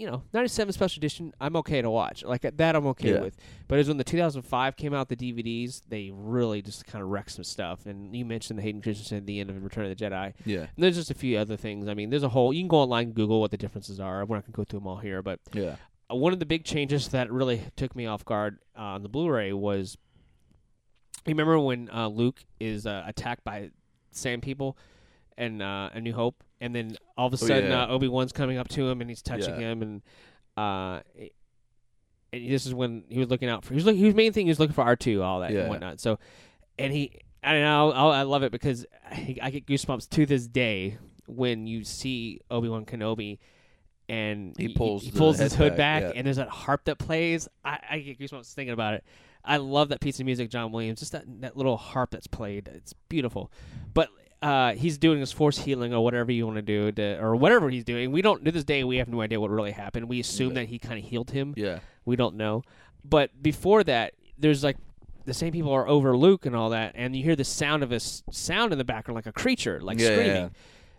You 0.00 0.06
know, 0.10 0.22
97 0.32 0.72
special 0.72 0.98
edition, 0.98 1.34
I'm 1.42 1.56
okay 1.56 1.82
to 1.82 1.90
watch. 1.90 2.24
Like 2.24 2.40
that, 2.40 2.74
I'm 2.74 2.86
okay 2.86 3.12
Yeah. 3.12 3.20
with. 3.20 3.36
But 3.68 3.74
it 3.74 3.78
was 3.80 3.88
when 3.88 3.98
the 3.98 4.04
2005 4.04 4.74
came 4.76 4.94
out, 4.94 5.10
the 5.10 5.14
DVDs, 5.16 5.82
they 5.86 6.10
really 6.10 6.62
just 6.62 6.86
kind 6.86 7.02
of 7.02 7.10
wrecked 7.10 7.32
some 7.32 7.44
stuff. 7.44 7.84
And 7.84 8.16
you 8.16 8.24
mentioned 8.24 8.58
the 8.58 8.62
Hayden 8.62 8.80
Christensen 8.80 9.18
at 9.18 9.26
the 9.26 9.40
end 9.40 9.50
of 9.50 9.62
Return 9.62 9.84
of 9.84 9.94
the 9.94 10.02
Jedi. 10.02 10.32
yeah, 10.46 10.60
And 10.60 10.68
there's 10.78 10.96
just 10.96 11.10
a 11.10 11.14
few 11.14 11.36
other 11.36 11.54
things. 11.58 11.86
I 11.86 11.92
mean, 11.92 12.08
there's 12.08 12.22
a 12.22 12.30
whole. 12.30 12.50
You 12.50 12.62
can 12.62 12.68
go 12.68 12.78
online 12.78 13.08
and 13.08 13.14
Google 13.14 13.42
what 13.42 13.50
the 13.50 13.58
differences 13.58 14.00
are. 14.00 14.24
We're 14.24 14.36
not 14.36 14.46
gonna 14.46 14.56
go 14.56 14.64
through 14.64 14.80
them 14.80 14.86
all 14.86 14.96
here, 14.96 15.20
but 15.22 15.38
yeah. 15.52 15.76
uh, 16.10 16.14
one 16.14 16.32
of 16.32 16.38
the 16.38 16.46
big 16.46 16.64
changes 16.64 17.08
that 17.08 17.30
really 17.30 17.60
took 17.76 17.94
me 17.94 18.06
off 18.06 18.24
guard 18.24 18.58
uh, 18.78 18.80
on 18.96 19.02
the 19.02 19.10
Blu-ray 19.10 19.52
was, 19.52 19.98
you 21.26 21.32
remember 21.32 21.58
when 21.58 21.90
uh, 21.92 22.08
Luke 22.08 22.42
is 22.58 22.86
uh, 22.86 23.04
attacked 23.06 23.44
by 23.44 23.68
sand 24.12 24.40
people, 24.42 24.78
and 25.36 25.60
uh, 25.60 25.90
A 25.92 26.00
New 26.00 26.14
Hope, 26.14 26.42
and 26.60 26.74
then 26.74 26.96
all 27.16 27.26
of 27.26 27.32
a 27.32 27.36
Oh, 27.36 27.46
sudden 27.46 27.70
yeah. 27.70 27.84
uh, 27.84 27.88
Obi 27.88 28.08
Wan's 28.08 28.32
coming 28.32 28.58
up 28.58 28.68
to 28.68 28.88
him 28.88 29.00
and 29.00 29.08
he's 29.10 29.22
touching 29.22 29.60
Yeah. 29.60 29.70
him, 29.72 29.82
and 29.82 30.02
uh, 30.56 31.00
it- 31.14 31.34
and 32.32 32.48
this 32.48 32.64
is 32.66 32.72
when 32.74 33.02
he 33.08 33.18
was 33.18 33.28
looking 33.28 33.48
out 33.48 33.64
for. 33.64 33.70
He 33.70 33.76
was 33.76 33.84
looking. 33.86 34.02
His 34.04 34.14
main 34.14 34.32
thing 34.32 34.46
he 34.46 34.50
was 34.50 34.60
looking 34.60 34.74
for 34.74 34.84
R 34.84 34.94
two, 34.96 35.22
all 35.22 35.40
that 35.40 35.52
Yeah. 35.52 35.60
and 35.62 35.68
whatnot. 35.70 36.00
So, 36.00 36.18
and 36.78 36.92
he, 36.92 37.12
I 37.42 37.52
don't 37.52 37.62
know, 37.62 37.90
I 37.92 38.20
I 38.20 38.22
love 38.22 38.42
it 38.44 38.52
because 38.52 38.86
I, 39.10 39.36
I 39.42 39.50
get 39.50 39.66
goosebumps 39.66 40.08
to 40.10 40.26
this 40.26 40.46
day 40.46 40.98
when 41.26 41.66
you 41.66 41.82
see 41.84 42.40
Obi 42.50 42.68
Wan 42.68 42.84
Kenobi 42.84 43.38
and 44.08 44.54
He 44.58 44.68
pulls 44.68 45.02
he, 45.04 45.10
the 45.10 45.18
pulls 45.18 45.38
his 45.38 45.54
hood 45.54 45.76
back, 45.76 46.02
back, 46.04 46.12
and 46.16 46.26
there's 46.26 46.36
that 46.36 46.48
harp 46.48 46.84
that 46.84 46.98
plays. 46.98 47.48
I, 47.64 47.78
I 47.90 47.98
get 48.00 48.18
goosebumps 48.18 48.52
thinking 48.54 48.72
about 48.74 48.94
it. 48.94 49.04
I 49.44 49.56
love 49.56 49.88
that 49.88 50.00
piece 50.00 50.20
of 50.20 50.26
music, 50.26 50.50
John 50.50 50.70
Williams. 50.70 51.00
Just 51.00 51.12
that 51.12 51.24
that 51.40 51.56
little 51.56 51.76
harp 51.78 52.10
that's 52.10 52.26
played. 52.26 52.68
It's 52.72 52.92
beautiful. 53.08 53.50
But 53.94 54.08
uh, 54.42 54.72
he's 54.72 54.96
doing 54.98 55.20
his 55.20 55.32
force 55.32 55.58
healing 55.58 55.92
or 55.92 56.02
whatever 56.02 56.32
you 56.32 56.46
want 56.46 56.56
to 56.56 56.62
do, 56.62 56.90
to, 56.92 57.18
or 57.20 57.36
whatever 57.36 57.68
he's 57.70 57.84
doing. 57.84 58.10
We 58.12 58.22
don't 58.22 58.44
to 58.44 58.50
this 58.52 58.64
day 58.64 58.84
we 58.84 58.96
have 58.96 59.08
no 59.08 59.20
idea 59.20 59.38
what 59.40 59.50
really 59.50 59.72
happened. 59.72 60.08
We 60.08 60.20
assume 60.20 60.50
Yeah. 60.50 60.54
that 60.62 60.68
he 60.68 60.78
kind 60.78 60.98
of 60.98 61.04
healed 61.08 61.30
him. 61.30 61.54
Yeah. 61.56 61.80
We 62.04 62.16
don't 62.16 62.36
know. 62.36 62.62
But 63.04 63.42
before 63.42 63.84
that, 63.84 64.14
there's 64.38 64.64
like 64.64 64.76
the 65.26 65.34
sand 65.34 65.52
people 65.52 65.72
are 65.72 65.86
over 65.86 66.16
Luke 66.16 66.46
and 66.46 66.56
all 66.56 66.70
that, 66.70 66.92
and 66.94 67.14
you 67.14 67.22
hear 67.22 67.36
the 67.36 67.44
sound 67.44 67.82
of 67.82 67.92
a 67.92 67.96
s- 67.96 68.22
sound 68.30 68.72
in 68.72 68.78
the 68.78 68.84
background 68.84 69.16
like 69.16 69.26
a 69.26 69.32
creature, 69.32 69.80
like 69.80 69.98
Yeah, 70.00 70.06
screaming. 70.06 70.26
yeah. 70.26 70.48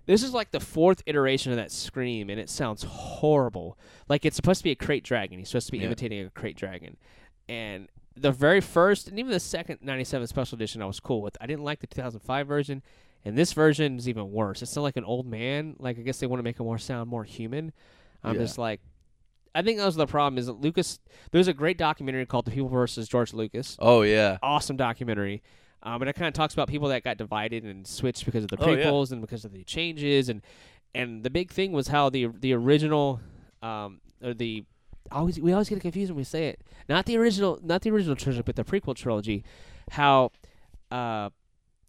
This 0.05 0.23
is 0.23 0.33
like 0.33 0.51
the 0.51 0.59
fourth 0.59 1.01
iteration 1.05 1.51
of 1.51 1.57
that 1.57 1.71
scream, 1.71 2.29
and 2.29 2.39
it 2.39 2.49
sounds 2.49 2.83
horrible. 2.83 3.77
Like 4.09 4.25
it's 4.25 4.35
supposed 4.35 4.59
to 4.59 4.63
be 4.63 4.71
a 4.71 4.75
krayt 4.75 5.03
dragon. 5.03 5.39
He's 5.39 5.49
supposed 5.49 5.67
to 5.67 5.71
be 5.71 5.83
imitating 5.83 6.25
a 6.25 6.29
krayt 6.29 6.55
dragon, 6.55 6.97
and 7.49 7.87
the 8.15 8.31
very 8.31 8.61
first 8.61 9.07
and 9.07 9.17
even 9.19 9.31
the 9.31 9.39
second 9.39 9.79
'97 9.81 10.27
special 10.27 10.55
edition, 10.55 10.81
I 10.81 10.85
was 10.85 10.99
cool 10.99 11.21
with. 11.21 11.37
I 11.41 11.47
didn't 11.47 11.63
like 11.63 11.79
the 11.79 11.87
2005 11.87 12.47
version, 12.47 12.81
and 13.25 13.37
this 13.37 13.53
version 13.53 13.97
is 13.97 14.07
even 14.09 14.31
worse. 14.31 14.61
It's 14.61 14.71
sounds 14.71 14.83
like 14.83 14.97
an 14.97 15.03
old 15.05 15.25
man. 15.27 15.75
Like 15.79 15.97
I 15.99 16.01
guess 16.01 16.19
they 16.19 16.27
want 16.27 16.39
to 16.39 16.43
make 16.43 16.59
him 16.59 16.65
more 16.65 16.77
sound 16.77 17.09
more 17.09 17.23
human. 17.23 17.71
I'm 18.23 18.35
Yeah. 18.35 18.41
just 18.41 18.57
like, 18.57 18.81
I 19.55 19.61
think 19.61 19.77
that 19.79 19.85
was 19.85 19.95
the 19.95 20.07
problem. 20.07 20.37
Is 20.37 20.45
that 20.47 20.53
Lucas? 20.61 20.99
There's 21.31 21.47
a 21.47 21.53
great 21.53 21.77
documentary 21.77 22.25
called 22.25 22.45
"The 22.45 22.51
People 22.51 22.69
versus 22.69 23.07
George 23.07 23.33
Lucas." 23.33 23.75
Oh 23.79 24.01
yeah. 24.03 24.37
Awesome 24.41 24.77
documentary. 24.77 25.41
Um, 25.83 26.01
and 26.03 26.09
it 26.09 26.13
kind 26.13 26.27
of 26.27 26.33
talks 26.35 26.53
about 26.53 26.67
people 26.67 26.89
that 26.89 27.03
got 27.03 27.17
divided 27.17 27.63
and 27.63 27.87
switched 27.87 28.25
because 28.25 28.43
of 28.43 28.51
the 28.51 28.57
Oh, 28.59 28.71
yeah. 28.71 28.85
prequels 28.85 29.11
and 29.11 29.19
because 29.19 29.45
of 29.45 29.51
the 29.51 29.63
changes 29.63 30.29
and 30.29 30.41
and 30.93 31.23
the 31.23 31.29
big 31.29 31.51
thing 31.51 31.71
was 31.71 31.87
how 31.87 32.09
the 32.09 32.27
the 32.27 32.53
original 32.53 33.19
um 33.63 33.99
or 34.23 34.33
the 34.35 34.63
always 35.11 35.39
we 35.39 35.51
always 35.53 35.69
get 35.69 35.79
confused 35.81 36.11
when 36.11 36.17
we 36.17 36.23
say 36.23 36.47
it 36.49 36.61
not 36.87 37.05
the 37.07 37.17
original 37.17 37.59
not 37.63 37.81
the 37.81 37.89
original 37.89 38.15
trilogy 38.15 38.43
but 38.45 38.55
the 38.55 38.63
prequel 38.63 38.95
trilogy 38.95 39.43
how 39.91 40.31
uh 40.91 41.29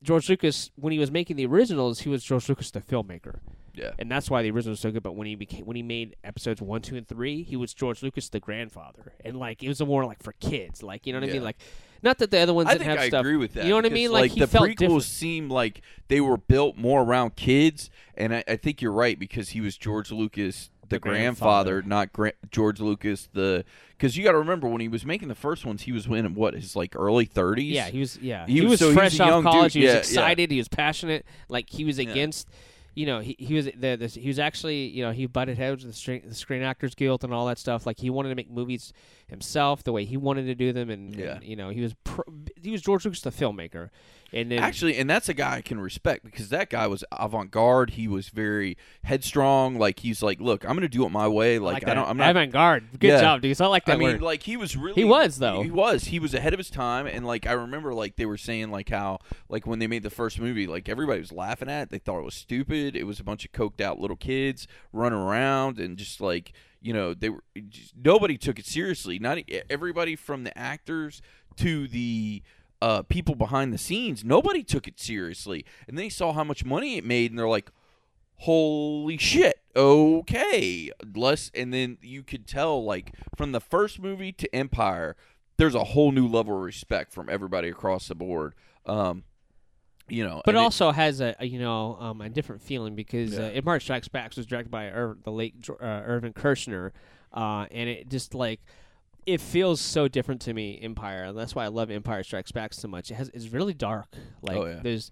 George 0.03 0.29
Lucas 0.29 0.71
when 0.77 0.93
he 0.93 0.99
was 0.99 1.11
making 1.11 1.37
the 1.37 1.47
originals 1.47 2.01
he 2.01 2.09
was 2.09 2.25
George 2.25 2.49
Lucas 2.49 2.71
the 2.71 2.81
filmmaker 2.81 3.39
Yeah. 3.75 3.93
and 3.99 4.11
that's 4.11 4.29
why 4.31 4.43
the 4.43 4.51
original 4.51 4.73
was 4.73 4.81
so 4.81 4.91
good. 4.91 5.03
But 5.03 5.15
when 5.17 5.27
he 5.27 5.35
became 5.35 5.65
when 5.65 5.77
he 5.77 5.83
made 5.83 6.17
episodes 6.25 6.61
one, 6.61 6.83
two, 6.83 6.97
and 6.97 7.07
three, 7.07 7.43
he 7.43 7.57
was 7.57 7.73
George 7.73 8.03
Lucas 8.03 8.29
the 8.29 8.41
grandfather, 8.41 9.13
and 9.25 9.37
like 9.39 9.63
it 9.63 9.69
was 9.69 9.81
more 9.81 10.05
like 10.05 10.23
for 10.23 10.33
kids, 10.41 10.83
like 10.83 11.07
you 11.07 11.13
know 11.13 11.21
what 11.21 11.29
I 11.29 11.33
mean, 11.33 11.45
like 11.45 11.57
not 12.03 12.19
that 12.19 12.33
the 12.33 12.39
other 12.41 12.53
ones 12.53 12.69
I 12.69 12.73
didn't 12.73 12.89
have 12.89 12.99
I 12.99 13.09
stuff. 13.09 13.21
agree 13.21 13.37
with 13.37 13.55
that. 13.55 13.63
You 13.65 13.71
know 13.71 13.77
what 13.77 13.87
I 13.87 13.91
mean? 13.91 14.11
Like, 14.11 14.33
he 14.33 14.41
the 14.41 14.47
prequels 14.47 14.77
different. 14.77 15.03
seem 15.05 15.49
like 15.49 15.83
they 16.09 16.21
were 16.21 16.37
built 16.37 16.77
more 16.77 17.03
around 17.03 17.37
kids, 17.37 17.91
and 18.17 18.35
I, 18.35 18.43
I 18.49 18.57
think 18.57 18.83
you're 18.83 18.91
right 18.91 19.17
because 19.17 19.51
he 19.51 19.61
was 19.61 19.77
George 19.77 20.11
Lucas, 20.11 20.69
the, 20.93 20.99
The 20.99 21.09
grandfather, 21.11 21.73
grandfather. 21.83 21.83
not 21.89 22.13
gra- 22.13 22.33
George 22.51 22.81
Lucas 22.81 23.29
the. 23.33 23.65
Because 23.97 24.17
you 24.17 24.25
got 24.25 24.33
to 24.33 24.39
remember 24.39 24.67
when 24.69 24.81
he 24.81 24.89
was 24.89 25.05
making 25.07 25.29
the 25.29 25.35
first 25.37 25.65
ones, 25.65 25.83
he 25.83 25.93
was 25.93 26.07
in 26.07 26.35
what 26.35 26.55
his 26.55 26.75
like 26.75 26.97
early 26.97 27.27
30s. 27.27 27.71
Yeah, 27.71 27.87
he 27.89 28.01
was. 28.01 28.19
Yeah, 28.19 28.47
He 28.47 28.55
he, 28.55 28.61
was- 28.63 28.71
was, 28.73 28.81
so 28.81 28.93
fresh 28.93 29.19
off 29.21 29.27
young 29.29 29.43
dude. 29.45 29.53
college. 29.53 29.73
He 29.75 29.83
was 29.85 29.93
yeah. 29.93 29.99
excited. 29.99 30.51
He 30.51 30.59
was 30.59 30.69
passionate. 30.69 31.25
Like 31.49 31.71
he 31.71 31.85
was 31.85 31.99
Yeah. 31.99 32.11
against. 32.11 32.49
You 32.95 33.07
know, 33.07 33.21
he 33.21 33.35
he 33.39 33.55
was 33.55 33.65
the, 33.75 33.97
the 33.97 34.07
he 34.07 34.29
was 34.29 34.39
actually 34.39 34.89
you 34.89 35.03
know 35.03 35.13
he 35.13 35.25
butted 35.25 35.57
heads 35.57 35.83
with 35.83 35.95
the 35.95 35.99
Screen, 35.99 36.23
the 36.29 36.35
Screen 36.35 36.61
Actors 36.63 36.95
Guild 36.95 37.25
and 37.25 37.33
all 37.33 37.47
that 37.47 37.59
stuff. 37.59 37.87
Like 37.87 37.99
he 37.99 38.11
wanted 38.11 38.29
to 38.29 38.35
make 38.35 38.51
movies 38.51 38.93
himself 39.29 39.83
the 39.83 39.93
way 39.93 40.05
he 40.05 40.19
wanted 40.19 40.45
to 40.45 40.55
do 40.55 40.75
them, 40.75 40.91
and, 40.91 41.15
Yeah. 41.17 41.37
and, 41.37 41.45
you 41.45 41.57
know 41.57 41.71
he 41.71 41.81
was 41.81 41.95
pro, 42.05 42.23
he 42.61 42.71
was 42.71 42.83
George 42.83 43.07
Lucas 43.07 43.23
the 43.23 43.31
filmmaker, 43.31 43.89
and 44.33 44.51
then 44.51 44.59
Actually, 44.61 44.97
and 44.97 45.09
that's 45.11 45.29
a 45.29 45.35
guy 45.35 45.57
I 45.57 45.61
can 45.61 45.79
respect 45.79 46.25
because 46.25 46.49
that 46.49 46.71
guy 46.71 46.87
was 46.87 47.05
avant 47.13 47.51
garde. 47.51 47.91
He 47.91 48.09
was 48.09 48.29
very 48.31 48.77
headstrong. 49.05 49.79
Like 49.79 50.01
he's 50.01 50.23
like, 50.23 50.41
look, 50.41 50.65
I'm 50.65 50.71
going 50.71 50.81
to 50.83 50.89
do 50.89 51.05
it 51.05 51.11
my 51.11 51.29
way. 51.29 51.59
Like, 51.59 51.87
I 51.87 51.95
don't. 51.95 52.09
I'm 52.09 52.17
not. 52.17 52.31
avant 52.31 52.51
garde. 52.53 52.85
Good 52.99 53.09
Yeah. 53.09 53.21
job, 53.21 53.43
dude. 53.43 53.57
So 53.57 53.65
I 53.65 53.69
like 53.69 53.85
that 53.87 53.95
I 53.95 53.99
mean, 53.99 54.09
word. 54.13 54.23
like 54.23 54.43
he 54.43 54.57
was 54.57 54.77
really. 54.77 54.95
He 54.95 55.05
was, 55.05 55.39
though. 55.39 55.63
He 55.63 55.71
was. 55.71 56.05
He 56.05 56.19
was 56.19 56.33
ahead 56.35 56.53
of 56.55 56.59
his 56.59 56.71
time, 56.71 57.07
and 57.07 57.27
like 57.27 57.47
I 57.47 57.53
remember, 57.53 57.93
like 57.93 58.17
they 58.17 58.27
were 58.27 58.39
saying, 58.39 58.71
like 58.71 58.89
how, 58.89 59.19
like 59.49 59.67
when 59.67 59.79
they 59.79 59.87
made 59.87 60.03
the 60.03 60.11
first 60.11 60.41
movie, 60.41 60.67
like 60.67 60.89
everybody 60.89 61.21
was 61.21 61.33
laughing 61.33 61.69
at. 61.69 61.83
it. 61.85 61.91
They 61.91 61.99
thought 61.99 62.19
it 62.21 62.25
was 62.25 62.35
stupid. 62.35 62.97
It 62.97 63.05
was 63.05 63.21
a 63.21 63.25
bunch 63.25 63.45
of 63.45 63.53
coked 63.53 63.81
out 63.81 63.99
little 64.01 64.17
kids 64.17 64.67
running 64.93 65.19
around 65.19 65.79
and 65.79 65.97
just 65.97 66.21
like 66.21 66.53
you 66.81 66.93
know 66.93 67.13
they 67.15 67.29
were. 67.29 67.45
Just, 67.69 67.95
nobody 68.03 68.39
took 68.39 68.59
it 68.59 68.67
seriously. 68.67 69.19
Not 69.19 69.39
everybody 69.69 70.17
from 70.17 70.45
the 70.45 70.57
actors 70.57 71.21
to 71.57 71.87
the. 71.87 72.43
Uh, 72.83 73.01
people 73.03 73.37
behind 73.37 73.73
the 73.73 73.79
scenes, 73.79 74.25
nobody 74.25 74.63
took 74.65 74.89
it 74.89 74.99
seriously, 74.99 75.65
and 75.87 75.97
they 75.97 76.09
saw 76.09 76.33
how 76.33 76.43
much 76.43 76.65
money 76.65 76.97
it 76.99 77.05
made, 77.05 77.31
and 77.31 77.39
they're 77.39 77.49
like, 77.49 77.71
holy 78.37 79.17
shit 79.17 79.61
okay. 79.77 80.91
Less 81.15 81.51
and 81.55 81.73
then 81.73 81.97
you 82.03 82.23
could 82.23 82.47
tell 82.47 82.85
like 82.85 83.13
from 83.37 83.53
the 83.53 83.61
first 83.61 84.01
movie 84.01 84.33
to 84.33 84.53
empire 84.55 85.17
there's 85.59 85.75
a 85.77 85.85
whole 85.85 86.11
new 86.13 86.27
level 86.27 86.57
of 86.57 86.63
respect 86.63 87.13
from 87.13 87.29
everybody 87.31 87.69
across 87.69 88.09
the 88.09 88.15
board. 88.15 88.55
Um 88.85 89.25
you 90.09 90.27
know 90.27 90.43
but 90.45 90.55
and 90.57 90.61
it- 90.61 90.65
also 90.65 90.91
has 90.91 91.21
a, 91.21 91.35
a 91.39 91.47
you 91.47 91.59
know 91.61 91.97
um, 92.01 92.21
a 92.21 92.29
different 92.29 92.63
feeling 92.63 92.95
because 92.97 93.35
Yeah. 93.35 93.45
uh, 93.47 93.51
Empire 93.51 93.79
Strikes 93.81 94.09
Back 94.09 94.37
was 94.37 94.45
directed 94.45 94.71
by 94.71 94.87
Ir- 94.89 95.17
the 95.23 95.31
late 95.31 95.55
uh, 95.71 95.75
Irvin 96.05 96.33
Kershner, 96.33 96.91
uh, 97.33 97.67
and 97.71 97.89
it 97.89 98.09
just 98.11 98.35
like 98.35 98.61
it 99.27 99.41
feels 99.41 99.81
so 99.81 100.09
different 100.09 100.41
to 100.43 100.53
me. 100.55 100.79
Empire, 100.83 101.25
and 101.25 101.39
that's 101.39 101.55
why 101.55 101.65
I 101.65 101.69
love 101.69 101.91
Empire 101.91 102.23
Strikes 102.23 102.53
Back 102.53 102.75
so 102.75 102.89
much. 102.89 103.11
It 103.11 103.15
has 103.15 103.31
it's 103.35 103.49
really 103.49 103.75
dark. 103.75 104.09
Like 104.43 104.57
Oh, 104.57 104.67
yeah. 104.67 104.81
there's 104.83 105.11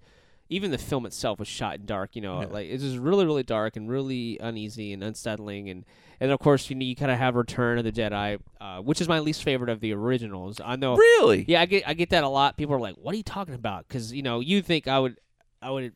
even 0.49 0.69
the 0.71 0.77
film 0.77 1.05
itself 1.05 1.39
was 1.39 1.47
shot 1.47 1.75
in 1.79 1.85
dark. 1.85 2.15
You 2.15 2.21
know, 2.21 2.41
Yeah. 2.41 2.47
like 2.47 2.67
it's 2.69 2.83
just 2.83 2.97
really 2.97 3.25
really 3.25 3.43
dark 3.43 3.75
and 3.77 3.89
really 3.89 4.37
uneasy 4.41 4.91
and 4.93 5.01
unsettling. 5.03 5.69
And 5.69 5.85
and 6.19 6.31
of 6.31 6.39
course 6.39 6.69
you 6.69 6.75
know, 6.75 6.83
you 6.85 6.95
kind 6.95 7.09
of 7.11 7.17
have 7.17 7.35
Return 7.35 7.77
of 7.77 7.83
the 7.85 7.91
Jedi, 7.91 8.37
uh, 8.59 8.79
which 8.81 8.99
is 9.01 9.07
my 9.07 9.19
least 9.19 9.43
favorite 9.43 9.69
of 9.69 9.79
the 9.79 9.93
originals. 9.93 10.59
I 10.63 10.75
know. 10.75 10.95
really 10.95 11.45
Yeah, 11.47 11.61
I 11.61 11.65
get 11.65 11.87
I 11.87 11.93
get 11.93 12.09
that 12.09 12.23
a 12.23 12.29
lot. 12.29 12.57
People 12.57 12.75
are 12.75 12.79
like, 12.81 12.95
"What 12.97 13.13
are 13.13 13.17
you 13.17 13.23
talking 13.23 13.53
about?" 13.55 13.87
Because 13.87 14.11
you 14.13 14.23
know, 14.23 14.39
you 14.41 14.61
think 14.61 14.87
I 14.89 14.99
would 14.99 15.17
I 15.61 15.71
would 15.71 15.93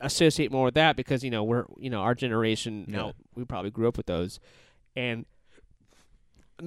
associate 0.00 0.50
more 0.50 0.64
with 0.64 0.74
that 0.74 0.96
because 0.96 1.22
you 1.22 1.30
know 1.30 1.44
we're 1.44 1.64
you 1.78 1.88
know 1.90 2.00
our 2.00 2.14
generation 2.16 2.86
Yeah. 2.88 2.96
now 2.96 3.12
we 3.36 3.44
probably 3.44 3.70
grew 3.70 3.86
up 3.86 3.96
with 3.96 4.06
those, 4.06 4.40
and 4.96 5.26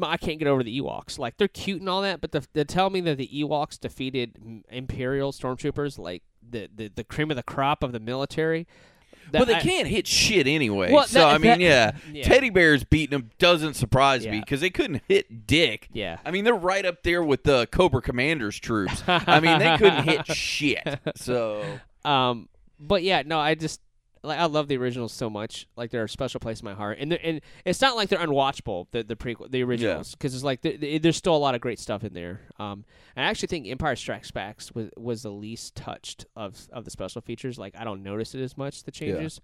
I 0.04 0.18
can't 0.18 0.40
get 0.40 0.48
over 0.48 0.64
the 0.64 0.80
Ewoks. 0.82 1.18
Like 1.20 1.38
they're 1.38 1.48
cute 1.48 1.80
and 1.80 1.90
all 1.90 2.02
that, 2.02 2.22
but 2.22 2.32
the, 2.32 2.46
they 2.54 2.64
tell 2.64 2.90
me 2.90 3.02
that 3.02 3.18
the 3.18 3.28
Ewoks 3.28 3.80
defeated 3.80 4.38
Imperial 4.70 5.32
stormtroopers, 5.32 5.98
like 6.00 6.24
the, 6.48 6.70
the 6.76 6.90
the 6.90 7.04
cream 7.04 7.30
of 7.32 7.38
the 7.38 7.44
crop 7.44 7.84
of 7.84 7.92
the 7.92 8.00
military. 8.00 8.68
That 9.32 9.40
but 9.40 9.48
they 9.48 9.56
I- 9.56 9.60
can't 9.62 9.88
hit 9.88 10.06
shit 10.06 10.46
anyway 10.46 10.92
Well, 10.94 11.08
so 11.08 11.18
that- 11.18 11.28
i 11.30 11.38
mean 11.40 11.42
that- 11.54 11.60
yeah, 11.60 11.92
yeah. 12.14 12.24
teddy 12.26 12.52
bears 12.52 12.84
beating 12.84 13.18
them 13.18 13.32
doesn't 13.40 13.74
surprise 13.74 14.24
me 14.28 14.40
because 14.40 14.62
they 14.62 14.70
couldn't 14.70 15.02
hit 15.08 15.48
dick 15.48 15.90
Yeah. 15.94 16.20
I 16.24 16.30
mean, 16.30 16.44
they're 16.44 16.54
right 16.54 16.86
up 16.86 17.02
there 17.02 17.24
with 17.24 17.44
the 17.44 17.68
Cobra 17.72 18.04
Commander's 18.04 18.60
troops. 18.60 19.02
I 19.08 19.40
mean, 19.40 19.58
they 19.58 19.78
couldn't 19.78 20.04
hit 20.04 20.28
shit. 20.36 21.00
So 21.16 21.64
Um, 22.04 22.50
but 22.80 23.02
yeah, 23.02 23.24
no, 23.26 23.40
I 23.40 23.56
just 23.56 23.82
like 24.26 24.40
I 24.40 24.46
love 24.46 24.68
the 24.68 24.78
originals 24.78 25.14
so 25.14 25.30
much. 25.30 25.68
Like 25.76 25.92
they're 25.92 26.04
a 26.04 26.10
special 26.10 26.40
place 26.40 26.60
in 26.62 26.66
my 26.66 26.74
heart, 26.74 26.98
and 27.00 27.14
and 27.14 27.42
it's 27.64 27.82
not 27.82 27.96
like 27.96 28.10
they're 28.10 28.20
unwatchable. 28.20 28.88
The 28.92 29.04
the 29.04 29.16
prequel, 29.16 29.50
the 29.50 29.64
originals, 29.64 30.12
because 30.14 30.34
it's 30.36 30.44
like 30.44 30.62
th 30.62 30.80
th- 30.80 31.02
there's 31.02 31.18
still 31.18 31.36
a 31.36 31.38
lot 31.38 31.56
of 31.56 31.62
great 31.62 31.80
stuff 31.80 32.04
in 32.04 32.14
there. 32.14 32.42
Um, 32.60 32.86
I 33.16 33.24
actually 33.24 33.48
think 33.48 33.68
Empire 33.68 33.96
Strikes 33.96 34.32
Back 34.32 34.60
was 34.74 34.90
was 34.98 35.24
the 35.24 35.32
least 35.32 35.76
touched 35.76 36.26
of 36.36 36.58
of 36.72 36.86
the 36.86 36.92
special 36.92 37.22
features. 37.22 37.58
Like 37.58 37.76
I 37.78 37.84
don't 37.84 38.04
notice 38.04 38.36
it 38.36 38.42
as 38.42 38.58
much 38.58 38.84
the 38.84 38.92
changes. 38.92 39.42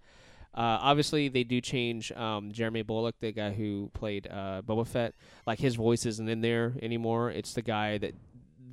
Uh, 0.53 0.77
obviously, 0.81 1.29
they 1.29 1.45
do 1.45 1.61
change. 1.61 2.11
Um, 2.11 2.51
Jeremy 2.51 2.81
Bulloch, 2.81 3.15
the 3.21 3.31
guy 3.31 3.51
who 3.53 3.89
played 3.93 4.27
uh, 4.27 4.61
Boba 4.65 4.85
Fett, 4.85 5.15
like 5.47 5.59
his 5.59 5.75
voice 5.75 6.05
isn't 6.05 6.27
in 6.27 6.41
there 6.41 6.73
anymore. 6.81 7.31
It's 7.31 7.53
the 7.53 7.61
guy 7.61 7.97
that 7.99 8.13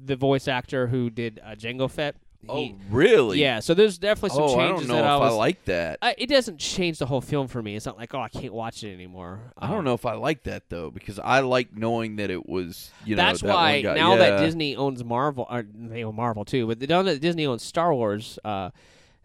the 0.04 0.16
voice 0.16 0.48
actor 0.48 0.88
who 0.88 1.08
did 1.10 1.40
uh, 1.44 1.50
Jango 1.50 1.88
Fett. 1.90 2.16
Oh, 2.48 2.70
really? 2.90 3.40
yeah, 3.40 3.60
so 3.60 3.74
there's 3.74 3.98
definitely 3.98 4.30
some 4.36 4.42
Oh, 4.44 4.58
I 4.58 4.68
changes 4.68 4.86
don't 4.86 4.96
know 4.96 5.02
that 5.02 5.06
if 5.06 5.10
I 5.10 5.16
was. 5.18 5.32
I 5.32 5.36
like 5.36 5.64
that. 5.64 5.98
I, 6.02 6.14
it 6.18 6.28
doesn't 6.28 6.58
change 6.58 6.98
the 6.98 7.06
whole 7.06 7.20
film 7.20 7.48
for 7.48 7.62
me. 7.62 7.74
It's 7.76 7.86
not 7.86 7.96
like 7.98 8.14
oh 8.14 8.20
I 8.20 8.28
can't 8.28 8.52
watch 8.54 8.84
it 8.84 8.92
anymore. 8.92 9.40
I 9.58 9.68
don't 9.68 9.78
Um, 9.78 9.84
know 9.84 9.94
if 9.94 10.06
I 10.06 10.14
like 10.14 10.44
that 10.44 10.68
though 10.68 10.90
because 10.90 11.18
I 11.18 11.40
like 11.40 11.76
knowing 11.76 12.16
that 12.16 12.30
it 12.30 12.48
was 12.48 12.90
you 13.04 13.16
know 13.16 13.22
That's 13.22 13.40
that 13.42 13.48
why 13.54 13.82
guy. 13.82 13.94
now 13.94 14.16
that 14.16 14.38
Disney 14.40 14.76
owns 14.76 15.02
Marvel, 15.04 15.46
or 15.50 15.64
they 15.74 16.04
own 16.04 16.14
Marvel 16.16 16.44
too, 16.44 16.66
but 16.66 16.80
now 16.88 17.02
that 17.02 17.20
Disney 17.20 17.46
owns 17.46 17.62
Star 17.62 17.92
Wars, 17.94 18.38
uh, 18.44 18.70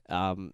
um, 0.10 0.54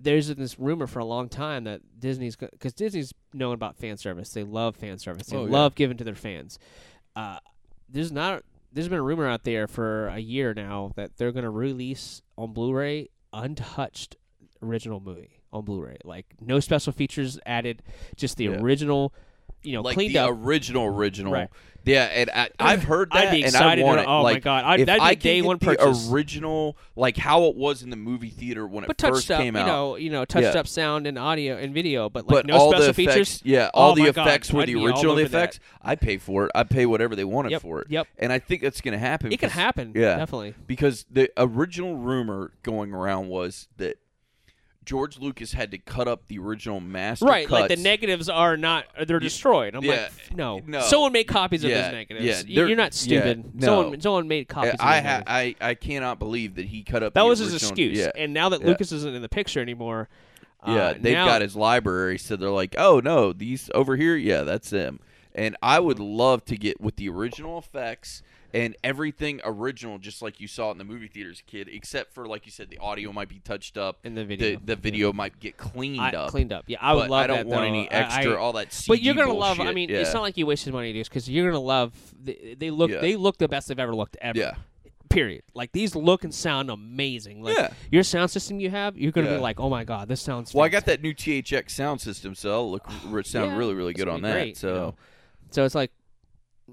there's 0.00 0.28
this 0.28 0.58
rumor 0.58 0.86
for 0.86 1.00
a 1.00 1.04
long 1.04 1.28
time 1.28 1.64
that 1.64 1.80
Disney's 1.98 2.36
because 2.36 2.72
Disney's 2.72 3.12
known 3.34 3.54
about 3.54 3.76
fan 3.76 3.96
service. 3.96 4.30
They 4.30 4.44
love 4.44 4.76
fan 4.76 4.98
service. 4.98 5.26
They 5.26 5.36
Oh, 5.36 5.44
yeah. 5.46 5.50
love 5.52 5.74
giving 5.74 5.96
to 5.96 6.04
their 6.04 6.14
fans. 6.14 6.58
Uh, 7.16 7.38
there's 7.88 8.12
not. 8.12 8.44
There's 8.72 8.88
been 8.88 8.98
a 8.98 9.02
rumor 9.02 9.26
out 9.26 9.44
there 9.44 9.66
for 9.66 10.08
a 10.08 10.18
year 10.18 10.52
now 10.54 10.92
that 10.96 11.16
they're 11.16 11.32
going 11.32 11.44
to 11.44 11.50
release 11.50 12.22
on 12.36 12.52
Blu-ray 12.52 13.08
untouched 13.32 14.16
original 14.62 15.00
movie 15.00 15.40
on 15.52 15.64
Blu-ray. 15.64 15.98
Like 16.04 16.26
no 16.40 16.60
special 16.60 16.92
features 16.92 17.38
added, 17.46 17.82
just 18.16 18.36
the 18.36 18.44
Yeah. 18.44 18.60
original 18.60 19.14
you 19.62 19.72
know 19.74 19.82
like 19.82 19.94
cleaned 19.94 20.14
the 20.14 20.20
up. 20.20 20.30
original 20.32 20.84
original. 20.86 21.32
Right. 21.32 21.48
Yeah, 21.84 22.04
and 22.04 22.28
I, 22.30 22.50
I've 22.58 22.82
heard 22.82 23.10
that, 23.12 23.28
I'd 23.28 23.30
be 23.30 23.44
and 23.44 23.56
I 23.56 23.80
want 23.80 23.98
to- 23.98 24.02
it. 24.02 24.06
oh 24.08 24.22
my 24.22 24.38
God, 24.40 24.64
I'd- 24.64 24.82
if 24.82 24.86
that'd 24.86 25.00
I 25.02 25.14
day 25.14 25.40
one 25.40 25.56
the 25.58 26.10
original, 26.12 26.76
like 26.96 27.16
how 27.16 27.44
it 27.44 27.56
was 27.56 27.82
in 27.82 27.88
the 27.88 27.96
movie 27.96 28.28
theater 28.28 28.66
when 28.66 28.84
it 28.84 28.88
but 28.88 29.00
first 29.00 29.26
touched 29.26 29.30
up, 29.30 29.40
came 29.40 29.54
you 29.54 29.62
out. 29.62 29.66
know, 29.66 29.96
you 29.96 30.10
know, 30.10 30.24
touched 30.26 30.52
Yeah. 30.54 30.60
up 30.60 30.66
sound 30.66 31.06
and 31.06 31.18
audio 31.18 31.56
and 31.56 31.72
video, 31.72 32.10
but 32.10 32.26
like 32.26 32.30
but 32.34 32.46
no 32.46 32.56
all 32.56 32.70
special 32.72 32.92
the 32.92 33.02
effects, 33.02 33.14
features. 33.38 33.42
yeah, 33.44 33.70
oh 33.72 33.80
all 33.80 33.92
Oh 33.92 33.94
the 33.94 34.02
my 34.02 34.10
God, 34.10 34.26
effects 34.26 34.52
were 34.52 34.60
I'd 34.60 34.66
the 34.66 34.74
original 34.84 35.14
that. 35.30 35.38
effects. 35.38 35.60
I 35.80 35.94
pay 35.96 36.18
for 36.18 36.44
it. 36.46 36.50
I 36.54 36.64
pay 36.64 36.84
whatever 36.84 37.16
they 37.16 37.24
wanted 37.24 37.52
Yep, 37.52 37.62
for 37.62 37.80
it. 37.80 37.86
yep. 37.90 38.06
And 38.18 38.32
I 38.34 38.38
think 38.38 38.60
that's 38.60 38.82
going 38.82 38.92
to 38.92 38.98
happen. 38.98 39.32
It 39.32 39.38
can 39.40 39.48
happen. 39.50 39.92
Yeah, 39.94 40.16
definitely. 40.16 40.54
because 40.66 41.06
the 41.10 41.30
original 41.38 41.94
rumor 41.96 42.52
going 42.62 42.92
around 42.92 43.28
was 43.28 43.68
that 43.78 43.96
George 44.88 45.18
Lucas 45.18 45.52
had 45.52 45.70
to 45.72 45.78
cut 45.78 46.08
up 46.08 46.26
the 46.28 46.38
original 46.38 46.80
master 46.80 47.26
Right, 47.26 47.46
cuts. 47.46 47.60
like 47.60 47.68
the 47.68 47.76
negatives 47.76 48.30
are 48.30 48.56
not 48.56 48.86
they're 49.06 49.18
destroyed. 49.20 49.74
I'm 49.74 49.84
yeah, 49.84 50.08
like, 50.28 50.34
no. 50.34 50.62
no. 50.66 50.80
Someone 50.80 51.12
made 51.12 51.24
copies 51.24 51.62
of 51.62 51.68
Yeah, 51.70 51.82
those 51.82 51.92
negatives. 51.92 52.24
yeah, 52.24 52.42
they're- 52.56 52.68
You're 52.68 52.76
not 52.78 52.94
stupid. 52.94 53.54
no. 53.54 53.66
Someone 53.66 54.00
someone 54.00 54.28
made 54.28 54.48
copies. 54.48 54.76
I 54.80 54.96
of 54.96 55.04
those 55.04 55.12
ha- 55.12 55.22
I 55.26 55.54
I 55.60 55.74
cannot 55.74 56.18
believe 56.18 56.54
that 56.54 56.64
he 56.64 56.82
cut 56.84 57.02
up. 57.02 57.12
That 57.12 57.26
was 57.26 57.38
his 57.38 57.52
excuse. 57.54 57.98
Yeah, 57.98 58.12
And 58.16 58.32
now 58.32 58.48
that. 58.48 58.64
Lucas 58.64 58.90
isn't 58.92 59.14
in 59.14 59.20
the 59.20 59.28
picture 59.28 59.60
anymore, 59.60 60.08
uh, 60.66 60.72
yeah, 60.74 60.92
they've 60.94 61.12
now- 61.12 61.26
got 61.26 61.42
his 61.42 61.54
library, 61.54 62.16
so 62.16 62.34
they're 62.36 62.48
like, 62.48 62.74
oh 62.78 63.00
no, 63.00 63.34
these 63.34 63.70
over 63.74 63.94
here, 63.96 64.16
yeah, 64.16 64.40
that's 64.42 64.70
him. 64.70 65.00
And 65.34 65.54
I 65.62 65.78
would 65.80 66.00
love 66.00 66.44
to 66.46 66.56
get 66.56 66.80
with 66.80 66.96
the 66.96 67.08
original 67.10 67.58
effects 67.58 68.22
and 68.54 68.74
everything 68.82 69.40
original, 69.44 69.98
just 69.98 70.22
like 70.22 70.40
you 70.40 70.48
saw 70.48 70.70
in 70.70 70.78
the 70.78 70.84
movie 70.84 71.08
theaters, 71.08 71.42
kid. 71.46 71.68
Except 71.70 72.14
for 72.14 72.26
like 72.26 72.46
you 72.46 72.52
said, 72.52 72.70
the 72.70 72.78
audio 72.78 73.12
might 73.12 73.28
be 73.28 73.40
touched 73.40 73.76
up, 73.76 73.98
in 74.04 74.14
the 74.14 74.24
video. 74.24 74.58
the 74.58 74.64
the 74.64 74.76
video 74.76 75.12
might 75.12 75.38
get 75.38 75.56
cleaned 75.56 76.00
I, 76.00 76.10
up. 76.12 76.30
cleaned 76.30 76.52
up. 76.52 76.64
Yeah, 76.66 76.78
I 76.80 76.94
would 76.94 77.10
love 77.10 77.24
I 77.24 77.26
don't 77.26 77.36
that. 77.38 77.46
want 77.46 77.60
though. 77.62 77.66
any 77.68 77.90
extra, 77.90 78.32
I- 78.34 78.36
all 78.36 78.52
that. 78.54 78.70
CG 78.70 78.88
but 78.88 79.02
you're 79.02 79.14
gonna 79.14 79.32
love. 79.34 79.60
I 79.60 79.72
mean, 79.72 79.88
yeah. 79.90 79.98
it's 79.98 80.14
not 80.14 80.22
like 80.22 80.36
you 80.36 80.46
wasted 80.46 80.72
money, 80.72 80.92
dude, 80.92 81.04
because 81.04 81.28
you're 81.28 81.46
gonna 81.50 81.62
love. 81.62 81.92
They, 82.22 82.56
they 82.58 82.70
look. 82.70 82.90
Yeah. 82.90 83.00
They 83.00 83.16
look 83.16 83.36
the 83.38 83.48
best 83.48 83.68
they've 83.68 83.78
ever 83.78 83.94
looked 83.94 84.16
ever. 84.20 84.38
yeah, 84.38 84.54
Period. 85.10 85.42
Like 85.54 85.72
these 85.72 85.94
look 85.94 86.24
and 86.24 86.34
sound 86.34 86.70
amazing. 86.70 87.42
Like 87.42 87.56
Yeah. 87.56 87.70
your 87.90 88.02
sound 88.02 88.30
system 88.30 88.60
you 88.60 88.70
have, 88.70 88.96
you're 88.96 89.12
gonna 89.12 89.28
Yeah. 89.30 89.36
be 89.36 89.40
like, 89.42 89.58
oh 89.60 89.68
my 89.70 89.84
god, 89.84 90.08
this 90.08 90.20
sounds. 90.20 90.52
Well, 90.54 90.64
I 90.64 90.68
got 90.68 90.84
that 90.86 91.02
new 91.02 91.14
THX 91.14 91.70
sound 91.70 92.00
system, 92.00 92.34
so 92.34 92.48
it'll 92.50 92.70
look 92.70 92.86
sound 93.26 93.52
Yeah, 93.52 93.56
really, 93.56 93.74
really 93.74 93.94
good 93.94 94.08
on 94.08 94.20
that. 94.22 94.32
great, 94.32 94.56
so 94.56 94.68
you 94.68 94.74
know. 94.74 94.94
So 95.50 95.64
it's 95.64 95.74
like 95.74 95.90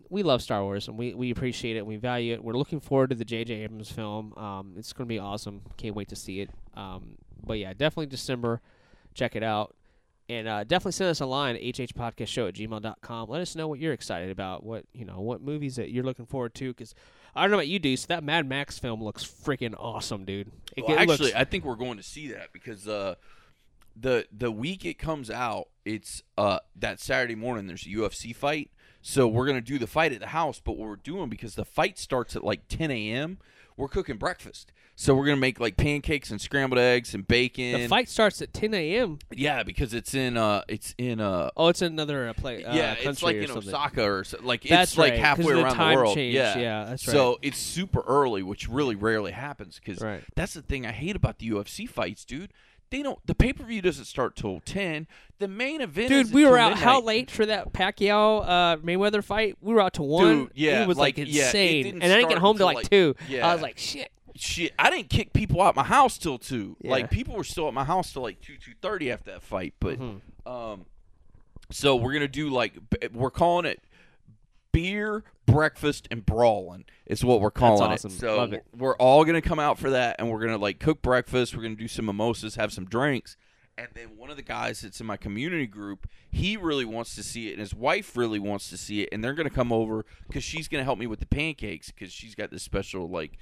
we 0.09 0.23
love 0.23 0.41
Star 0.41 0.63
Wars 0.63 0.87
and 0.87 0.97
we, 0.97 1.13
we 1.13 1.31
appreciate 1.31 1.75
it 1.75 1.79
and 1.79 1.87
we 1.87 1.97
value 1.97 2.33
it. 2.33 2.43
We're 2.43 2.53
looking 2.53 2.79
forward 2.79 3.11
to 3.11 3.15
the 3.15 3.25
J.J. 3.25 3.53
Abrams 3.53 3.91
film. 3.91 4.33
Um, 4.37 4.73
it's 4.77 4.93
going 4.93 5.07
to 5.07 5.09
be 5.09 5.19
awesome. 5.19 5.61
Can't 5.77 5.95
wait 5.95 6.09
to 6.09 6.15
see 6.15 6.41
it. 6.41 6.49
Um, 6.75 7.17
but 7.45 7.59
yeah, 7.59 7.71
definitely 7.73 8.07
December. 8.07 8.61
Check 9.13 9.35
it 9.35 9.43
out. 9.43 9.75
And 10.27 10.47
uh, 10.47 10.63
definitely 10.63 10.93
send 10.93 11.11
us 11.11 11.21
a 11.21 11.25
line 11.25 11.55
at 11.55 11.61
hhpodcastshow 11.61 12.47
at 12.47 12.55
gmail.com. 12.55 13.29
Let 13.29 13.41
us 13.41 13.55
know 13.55 13.67
what 13.67 13.79
you're 13.79 13.93
excited 13.93 14.31
about, 14.31 14.63
what 14.63 14.85
you 14.91 15.05
know, 15.05 15.21
what 15.21 15.39
movies 15.41 15.75
that 15.75 15.91
you're 15.91 16.03
looking 16.03 16.25
forward 16.25 16.55
to. 16.55 16.73
Because 16.73 16.95
I 17.35 17.41
don't 17.41 17.51
know 17.51 17.57
about 17.57 17.67
you, 17.67 17.77
Deuce. 17.77 18.07
That 18.07 18.23
Mad 18.23 18.49
Max 18.49 18.79
film 18.79 19.03
looks 19.03 19.23
freaking 19.23 19.75
awesome, 19.77 20.25
dude. 20.25 20.51
It, 20.75 20.83
Well, 20.83 20.97
it 20.97 21.01
actually, 21.01 21.27
looks, 21.27 21.35
I 21.35 21.43
think 21.43 21.63
we're 21.63 21.75
going 21.75 21.97
to 21.97 22.03
see 22.03 22.29
that 22.29 22.51
because 22.53 22.87
uh, 22.87 23.15
the 23.95 24.25
the 24.35 24.51
week 24.51 24.83
it 24.83 24.95
comes 24.95 25.29
out, 25.29 25.69
it's 25.85 26.23
uh, 26.39 26.59
that 26.75 26.99
Saturday 26.99 27.35
morning. 27.35 27.67
There's 27.67 27.85
a 27.85 27.89
UFC 27.89 28.35
fight, 28.35 28.71
so 29.07 29.27
we're 29.27 29.45
gonna 29.45 29.61
do 29.61 29.77
the 29.77 29.85
fight 29.85 30.11
at 30.13 30.19
the 30.19 30.27
house. 30.27 30.59
But 30.59 30.77
what 30.77 30.89
we're 30.89 30.95
doing 30.95 31.29
because 31.29 31.53
the 31.53 31.63
fight 31.63 31.99
starts 31.99 32.35
at 32.35 32.43
like 32.43 32.67
10 32.67 32.89
a.m. 32.89 33.37
We're 33.77 33.87
cooking 33.87 34.17
breakfast, 34.17 34.71
so 34.95 35.13
we're 35.13 35.25
gonna 35.25 35.37
make 35.37 35.59
like 35.59 35.77
pancakes 35.77 36.31
and 36.31 36.41
scrambled 36.41 36.79
eggs 36.79 37.13
and 37.13 37.27
bacon. 37.27 37.73
the 37.81 37.87
fight 37.87 38.09
starts 38.09 38.41
at 38.41 38.51
10 38.51 38.73
a.m. 38.73 39.19
yeah, 39.31 39.61
because 39.61 39.93
it's 39.93 40.15
in 40.15 40.37
uh, 40.37 40.63
it's 40.67 40.95
in 40.97 41.19
uh. 41.21 41.51
Oh, 41.55 41.67
it's 41.67 41.83
another 41.83 42.29
uh, 42.29 42.33
play. 42.33 42.63
Uh, 42.63 42.73
yeah, 42.73 42.95
it's 42.97 43.21
like 43.21 43.35
in 43.35 43.47
something. 43.47 43.67
Osaka 43.69 44.09
or 44.09 44.23
so, 44.23 44.39
like 44.41 44.63
That's 44.63 44.93
it's 44.93 44.97
like 44.97 45.13
halfway 45.15 45.53
the 45.53 45.63
around 45.65 45.77
the 45.77 45.95
world. 45.95 46.15
change. 46.15 46.33
Yeah, 46.33 46.57
Yeah, 46.57 46.85
that's 46.85 47.07
right. 47.07 47.13
So 47.13 47.37
it's 47.43 47.59
super 47.59 48.01
early, 48.07 48.41
which 48.41 48.67
really 48.67 48.95
rarely 48.95 49.33
happens 49.33 49.77
because 49.79 50.01
Right. 50.01 50.23
that's 50.35 50.55
the 50.55 50.61
thing 50.63 50.87
I 50.87 50.91
hate 50.93 51.15
about 51.15 51.37
the 51.37 51.49
UFC 51.51 51.87
fights, 51.87 52.25
dude. 52.25 52.53
They 52.91 53.01
don't. 53.01 53.19
The 53.25 53.35
pay 53.35 53.51
per 53.51 53.63
view 53.63 53.81
doesn't 53.81 54.05
start 54.05 54.35
till 54.35 54.59
ten. 54.61 55.07
The 55.39 55.47
main 55.47 55.81
event, 55.81 56.09
Dude, 56.09 56.31
we 56.33 56.45
were 56.45 56.57
out 56.57 56.77
how 56.77 57.01
late 57.01 57.29
for 57.31 57.45
that 57.45 57.73
Pacquiao 57.73 58.43
uh, 58.47 58.77
Mayweather 58.77 59.23
fight? 59.23 59.57
We 59.59 59.73
were 59.73 59.81
out 59.81 59.93
to 59.95 60.03
one. 60.03 60.25
Dude, 60.25 60.51
yeah, 60.55 60.83
it 60.83 60.87
was 60.87 60.97
like, 60.97 61.17
like, 61.17 61.27
insane, 61.27 61.83
didn't 61.85 62.03
and 62.03 62.11
I 62.13 62.15
didn't 62.17 62.29
get 62.29 62.37
home 62.37 62.57
till 62.57 62.67
like, 62.67 62.75
like- 62.77 62.89
two. 62.89 63.15
yeah. 63.27 63.47
I 63.47 63.53
was 63.53 63.61
like, 63.61 63.77
shit. 63.77 64.11
Shit, 64.37 64.73
I 64.77 64.89
didn't 64.89 65.09
kick 65.09 65.31
people 65.31 65.61
out 65.61 65.77
my 65.77 65.83
house 65.83 66.17
till 66.17 66.37
two. 66.37 66.75
Yeah. 66.81 66.91
Like 66.91 67.09
people 67.09 67.35
were 67.35 67.45
still 67.45 67.69
at 67.69 67.73
my 67.73 67.85
house 67.85 68.11
till 68.11 68.21
like 68.21 68.41
two 68.41 68.57
two 68.57 68.73
thirty 68.81 69.09
after 69.09 69.31
that 69.31 69.41
fight. 69.41 69.73
But 69.79 69.97
Mhm. 69.97 70.19
um, 70.45 70.85
so 71.71 71.95
we're 71.95 72.11
gonna 72.11 72.27
do 72.27 72.49
like 72.49 72.73
we're 73.13 73.31
calling 73.31 73.65
it 73.65 73.81
beer, 74.73 75.23
breakfast, 75.45 76.07
and 76.11 76.25
brawling. 76.25 76.85
Is 77.05 77.23
what 77.23 77.41
we're 77.41 77.51
calling 77.51 77.91
awesome. 77.91 78.11
it. 78.11 78.19
So 78.19 78.37
Love 78.37 78.53
it. 78.53 78.65
we're 78.75 78.95
all 78.97 79.23
gonna 79.25 79.41
come 79.41 79.59
out 79.59 79.77
for 79.79 79.91
that, 79.91 80.15
and 80.19 80.29
we're 80.29 80.39
gonna 80.39 80.57
like 80.57 80.79
cook 80.79 81.01
breakfast. 81.01 81.55
We're 81.55 81.63
gonna 81.63 81.75
do 81.75 81.87
some 81.87 82.05
mimosas, 82.05 82.55
have 82.55 82.73
some 82.73 82.85
drinks. 82.85 83.37
And 83.77 83.89
then 83.93 84.15
one 84.15 84.29
of 84.29 84.37
the 84.37 84.41
guys 84.43 84.81
that's 84.81 85.01
in 85.01 85.05
my 85.05 85.17
community 85.17 85.67
group, 85.67 86.07
he 86.31 86.55
really 86.55 86.85
wants 86.85 87.13
to 87.15 87.23
see 87.23 87.49
it, 87.49 87.53
and 87.53 87.59
his 87.59 87.73
wife 87.75 88.15
really 88.15 88.39
wants 88.39 88.69
to 88.69 88.77
see 88.77 89.01
it, 89.01 89.09
and 89.11 89.23
they're 89.23 89.33
gonna 89.33 89.49
come 89.49 89.73
over 89.73 90.05
because 90.27 90.43
she's 90.43 90.67
gonna 90.67 90.85
help 90.85 90.97
me 90.97 91.07
with 91.07 91.19
the 91.19 91.25
pancakes 91.25 91.91
because 91.91 92.11
she's 92.11 92.35
got 92.35 92.51
this 92.51 92.63
special 92.63 93.09
like 93.09 93.37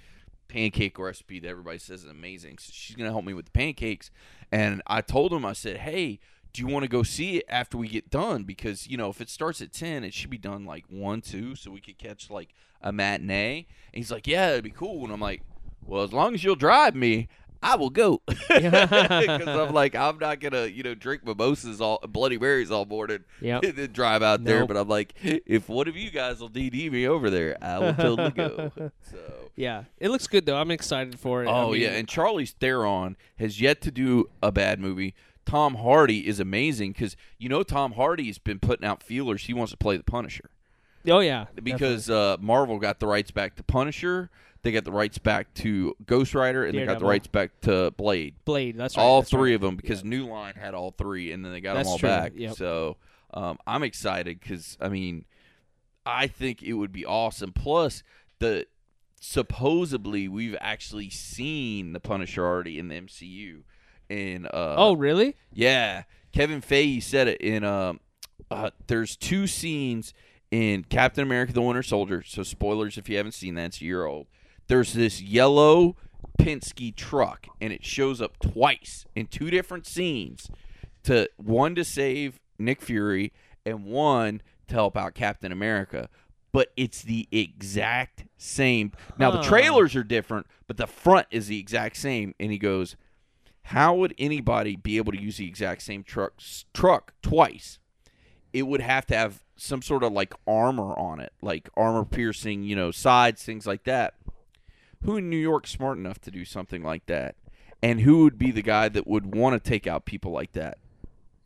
pancake 0.48 1.00
recipe 1.00 1.40
that 1.40 1.48
everybody 1.48 1.78
says 1.78 2.04
is 2.04 2.10
amazing. 2.10 2.58
So 2.58 2.72
she's 2.74 2.96
gonna 2.96 3.12
help 3.12 3.26
me 3.26 3.34
with 3.34 3.46
the 3.46 3.52
pancakes. 3.52 4.12
And 4.52 4.82
I 4.88 5.02
told 5.02 5.32
him, 5.34 5.46
I 5.46 5.54
said, 5.54 5.78
Hey, 5.78 6.20
do 6.54 6.62
you 6.62 6.68
want 6.68 6.84
to 6.84 6.90
go 6.90 7.04
see 7.04 7.38
it 7.38 7.46
after 7.50 7.78
we 7.78 7.88
get 7.88 8.10
done? 8.10 8.44
Because, 8.44 8.88
you 8.88 8.96
know, 8.98 9.10
if 9.10 9.20
it 9.20 9.30
starts 9.30 9.62
at 9.62 9.74
ten, 9.74 10.04
it 10.04 10.14
should 10.14 10.30
be 10.30 10.38
done 10.38 10.66
like 10.66 10.86
one, 10.90 11.22
two, 11.22 11.56
so 11.56 11.72
we 11.72 11.82
could 11.82 11.98
catch 11.98 12.30
like 12.30 12.54
a 12.82 12.92
matinee. 12.92 13.66
And 13.94 13.96
he's 14.04 14.12
like, 14.12 14.28
Yeah, 14.28 14.52
it'd 14.52 14.64
be 14.64 14.70
cool. 14.70 15.04
And 15.04 15.12
I'm 15.14 15.20
like, 15.22 15.42
Well, 15.86 16.04
as 16.04 16.14
long 16.14 16.34
as 16.34 16.44
you'll 16.44 16.56
drive 16.56 16.94
me, 16.96 17.28
I 17.62 17.76
will 17.78 17.90
go. 17.90 18.22
Because 18.28 19.48
I'm 19.48 19.74
like, 19.74 19.96
I'm 19.96 20.20
not 20.20 20.40
gonna, 20.40 20.66
you 20.66 20.84
know, 20.84 20.94
drink 20.96 21.26
mimosas 21.26 21.82
all 21.82 22.00
Bloody 22.08 22.38
Marys 22.38 22.72
all 22.72 22.86
morning 22.86 23.24
Yep. 23.42 23.64
and 23.66 23.76
then 23.76 23.92
drive 23.92 24.22
out 24.22 24.44
there. 24.44 24.66
But 24.68 24.78
I'm 24.78 24.88
like, 24.90 25.14
if 25.24 25.70
one 25.70 25.88
of 25.88 25.96
you 25.96 26.12
guys 26.12 26.40
will 26.40 26.50
DD 26.50 26.92
me 26.92 27.08
over 27.08 27.30
there, 27.30 27.58
I 27.64 27.80
will 27.80 27.94
totally 27.94 28.32
go. 28.32 28.72
So 29.10 29.18
Yeah, 29.56 29.86
it 30.00 30.10
looks 30.10 30.28
good 30.28 30.46
though. 30.46 30.58
I'm 30.58 30.72
excited 30.72 31.20
for 31.20 31.44
it. 31.44 31.48
I 31.48 31.52
Oh 31.52 31.72
mean, 31.72 31.82
yeah, 31.82 31.90
and 31.92 32.08
Charlize 32.08 32.52
Theron 32.54 33.16
has 33.38 33.60
yet 33.62 33.82
to 33.82 33.92
do 33.92 34.30
a 34.42 34.52
bad 34.52 34.80
movie. 34.80 35.14
Tom 35.46 35.76
Hardy 35.76 36.28
is 36.28 36.40
amazing 36.40 36.94
because 36.94 37.16
you 37.38 37.50
know 37.50 37.64
Tom 37.64 37.94
Hardy's 37.94 38.38
been 38.38 38.60
putting 38.60 38.86
out 38.86 39.04
feelers. 39.04 39.46
He 39.46 39.54
wants 39.54 39.72
to 39.72 39.78
play 39.78 39.98
the 39.98 40.04
Punisher 40.04 40.50
oh 41.12 41.20
yeah, 41.20 41.46
because 41.62 42.10
uh, 42.10 42.38
Marvel 42.40 42.80
got 42.80 43.00
the 43.00 43.08
rights 43.08 43.32
back 43.32 43.56
to 43.56 43.64
Punisher. 43.64 44.30
They 44.62 44.72
got 44.72 44.86
the 44.86 44.92
rights 44.92 45.18
back 45.18 45.54
to 45.56 45.96
Ghost 46.06 46.34
Rider, 46.34 46.66
and 46.66 46.78
they 46.78 46.86
got 46.86 47.00
the 47.00 47.06
rights 47.06 47.28
back 47.28 47.60
to 47.62 47.92
Blade. 47.92 48.36
Blade. 48.46 48.78
That's 48.78 48.96
right. 48.96 49.04
all 49.04 49.22
that's 49.22 49.30
three 49.30 49.52
right. 49.52 49.56
of 49.56 49.62
them 49.62 49.76
because 49.76 50.06
New 50.06 50.26
Line 50.28 50.54
had 50.56 50.74
all 50.74 50.92
three, 50.92 51.34
and 51.34 51.44
then 51.44 51.52
they 51.52 51.60
got 51.60 51.74
That's 51.74 51.88
them 51.88 51.92
all 51.92 51.98
true, 51.98 52.10
back. 52.10 52.32
yep. 52.36 52.56
So 52.56 52.96
um, 53.34 53.58
I'm 53.68 53.84
excited 53.84 54.40
because 54.40 54.78
I 54.80 54.88
mean, 54.88 55.26
I 56.06 56.28
think 56.28 56.64
it 56.64 56.74
would 56.74 56.94
be 56.94 57.06
awesome. 57.06 57.52
Plus, 57.52 58.04
the 58.40 58.68
supposedly 59.20 60.30
we've 60.30 60.56
actually 60.62 61.10
seen 61.10 61.92
the 61.92 62.00
Punisher 62.00 62.46
already 62.46 62.80
in 62.80 62.88
the 62.88 62.96
MCU, 62.96 63.64
and 64.10 64.46
uh, 64.48 64.76
Oh 64.78 64.94
really? 64.96 65.36
yeah, 65.54 66.04
Kevin 66.32 66.62
Feige 66.62 67.02
said 67.04 67.28
it 67.28 67.42
in 67.42 67.64
um 67.64 68.00
uh, 68.52 68.70
there's 68.88 69.16
two 69.16 69.48
scenes 69.48 70.14
in 70.52 70.84
Captain 70.84 71.24
America 71.24 71.54
the 71.54 71.62
Winter 71.62 71.84
Soldier. 71.84 72.24
So 72.24 72.44
spoilers 72.44 72.98
if 72.98 73.10
you 73.10 73.18
haven't 73.18 73.34
seen 73.34 73.56
that, 73.56 73.66
it's 73.68 73.82
a 73.82 73.86
year 73.86 74.06
old. 74.06 74.28
There's 74.68 74.94
this 74.94 75.22
yellow 75.22 75.96
Penske 76.40 76.96
truck 76.96 77.48
and 77.62 77.72
it 77.74 77.84
shows 77.86 78.22
up 78.22 78.40
twice 78.40 79.06
in 79.16 79.28
two 79.28 79.50
different 79.50 79.86
scenes 79.88 80.50
to 81.04 81.30
one 81.38 81.76
to 81.76 81.84
save 81.84 82.40
Nick 82.60 82.82
Fury 82.82 83.32
and 83.66 83.86
one 83.86 84.42
to 84.68 84.76
help 84.76 84.98
out 84.98 85.14
Captain 85.16 85.52
America. 85.52 86.10
But 86.52 86.70
it's 86.78 87.02
the 87.02 87.28
exact 87.32 88.26
same. 88.38 88.92
Now 89.18 89.32
the 89.32 89.42
trailers 89.42 89.96
are 89.96 90.04
different, 90.04 90.46
but 90.68 90.78
the 90.78 90.86
front 90.86 91.28
is 91.32 91.48
the 91.48 91.60
exact 91.60 91.98
same. 91.98 92.36
And 92.40 92.52
he 92.52 92.60
goes, 92.60 92.96
how 93.68 93.96
would 93.96 94.14
anybody 94.18 94.76
be 94.76 94.98
able 94.98 95.12
to 95.12 95.22
use 95.22 95.38
the 95.38 95.48
exact 95.48 95.82
same 95.84 96.04
truck 96.04 96.34
truck 96.74 97.14
twice? 97.22 97.80
It 98.52 98.64
would 98.64 98.82
have 98.82 99.06
to 99.08 99.16
have 99.16 99.44
some 99.56 99.82
sort 99.82 100.04
of 100.04 100.12
like 100.12 100.34
armor 100.46 100.98
on 100.98 101.20
it, 101.20 101.34
like 101.42 101.70
armor 101.76 102.06
piercing, 102.06 102.64
you 102.64 102.76
know, 102.76 102.92
sides, 102.92 103.44
things 103.44 103.66
like 103.66 103.84
that. 103.86 104.16
Who 105.04 105.18
in 105.18 105.30
New 105.30 105.38
York 105.38 105.68
smart 105.68 105.98
enough 105.98 106.20
to 106.22 106.32
do 106.32 106.46
something 106.46 106.84
like 106.84 107.06
that? 107.08 107.36
And 107.82 108.02
who 108.02 108.24
would 108.24 108.38
be 108.38 108.52
the 108.52 108.62
guy 108.62 108.90
that 108.90 109.08
would 109.08 109.36
want 109.36 109.62
to 109.62 109.70
take 109.70 109.88
out 109.88 110.06
people 110.06 110.32
like 110.32 110.54
that? 110.54 110.78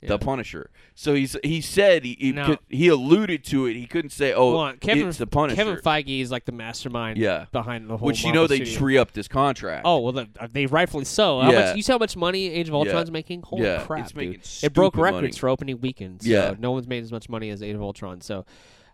Yeah. 0.02 0.10
the 0.10 0.20
Punisher. 0.20 0.70
So 0.94 1.16
he's 1.16 1.36
he 1.44 1.60
said 1.60 2.04
he 2.06 2.16
he, 2.20 2.32
No. 2.32 2.46
could, 2.46 2.60
he 2.70 2.88
alluded 2.88 3.44
to 3.46 3.66
it. 3.66 3.74
He 3.76 3.88
couldn't 3.88 4.12
say, 4.12 4.32
"Oh, 4.32 4.52
Hold 4.52 4.56
on, 4.68 4.78
Kevin, 4.78 5.08
it's 5.08 5.18
the 5.18 5.26
Punisher." 5.26 5.56
Kevin 5.56 5.78
Feige 5.78 6.22
is 6.22 6.30
like 6.30 6.46
the 6.46 6.52
mastermind 6.52 7.18
Yeah. 7.18 7.46
behind 7.52 7.90
the 7.90 7.98
whole. 7.98 8.06
which 8.06 8.20
you 8.22 8.28
Marvel 8.28 8.44
know 8.44 8.48
they 8.48 8.56
studio. 8.58 8.72
just 8.74 8.82
re 8.82 8.98
upped 9.00 9.14
this 9.16 9.28
contract. 9.28 9.82
Oh 9.86 10.00
well, 10.02 10.12
the, 10.14 10.28
they 10.52 10.68
rightfully 10.68 11.06
so. 11.06 11.42
How 11.42 11.52
Yeah. 11.52 11.60
much, 11.66 11.76
you 11.78 11.82
see 11.82 11.92
how 11.92 11.98
much 11.98 12.16
money 12.16 12.48
Age 12.48 12.68
of 12.68 12.74
Yeah. 12.74 12.80
Ultron's 12.80 13.10
making? 13.12 13.42
Holy 13.42 13.64
Yeah, 13.64 13.84
crap, 13.86 14.06
it's 14.06 14.14
making 14.16 14.34
dude! 14.34 14.42
It 14.64 14.74
broke 14.74 14.94
stupid 14.94 15.04
records 15.04 15.22
money. 15.22 15.32
for 15.40 15.50
opening 15.50 15.82
weekend. 15.82 16.22
So 16.22 16.30
Yeah. 16.30 16.54
no 16.60 16.72
one's 16.74 16.88
made 16.88 17.02
as 17.04 17.12
much 17.12 17.28
money 17.28 17.50
as 17.50 17.64
Age 17.64 17.74
of 17.76 17.82
Ultron. 17.82 18.22
So, 18.22 18.46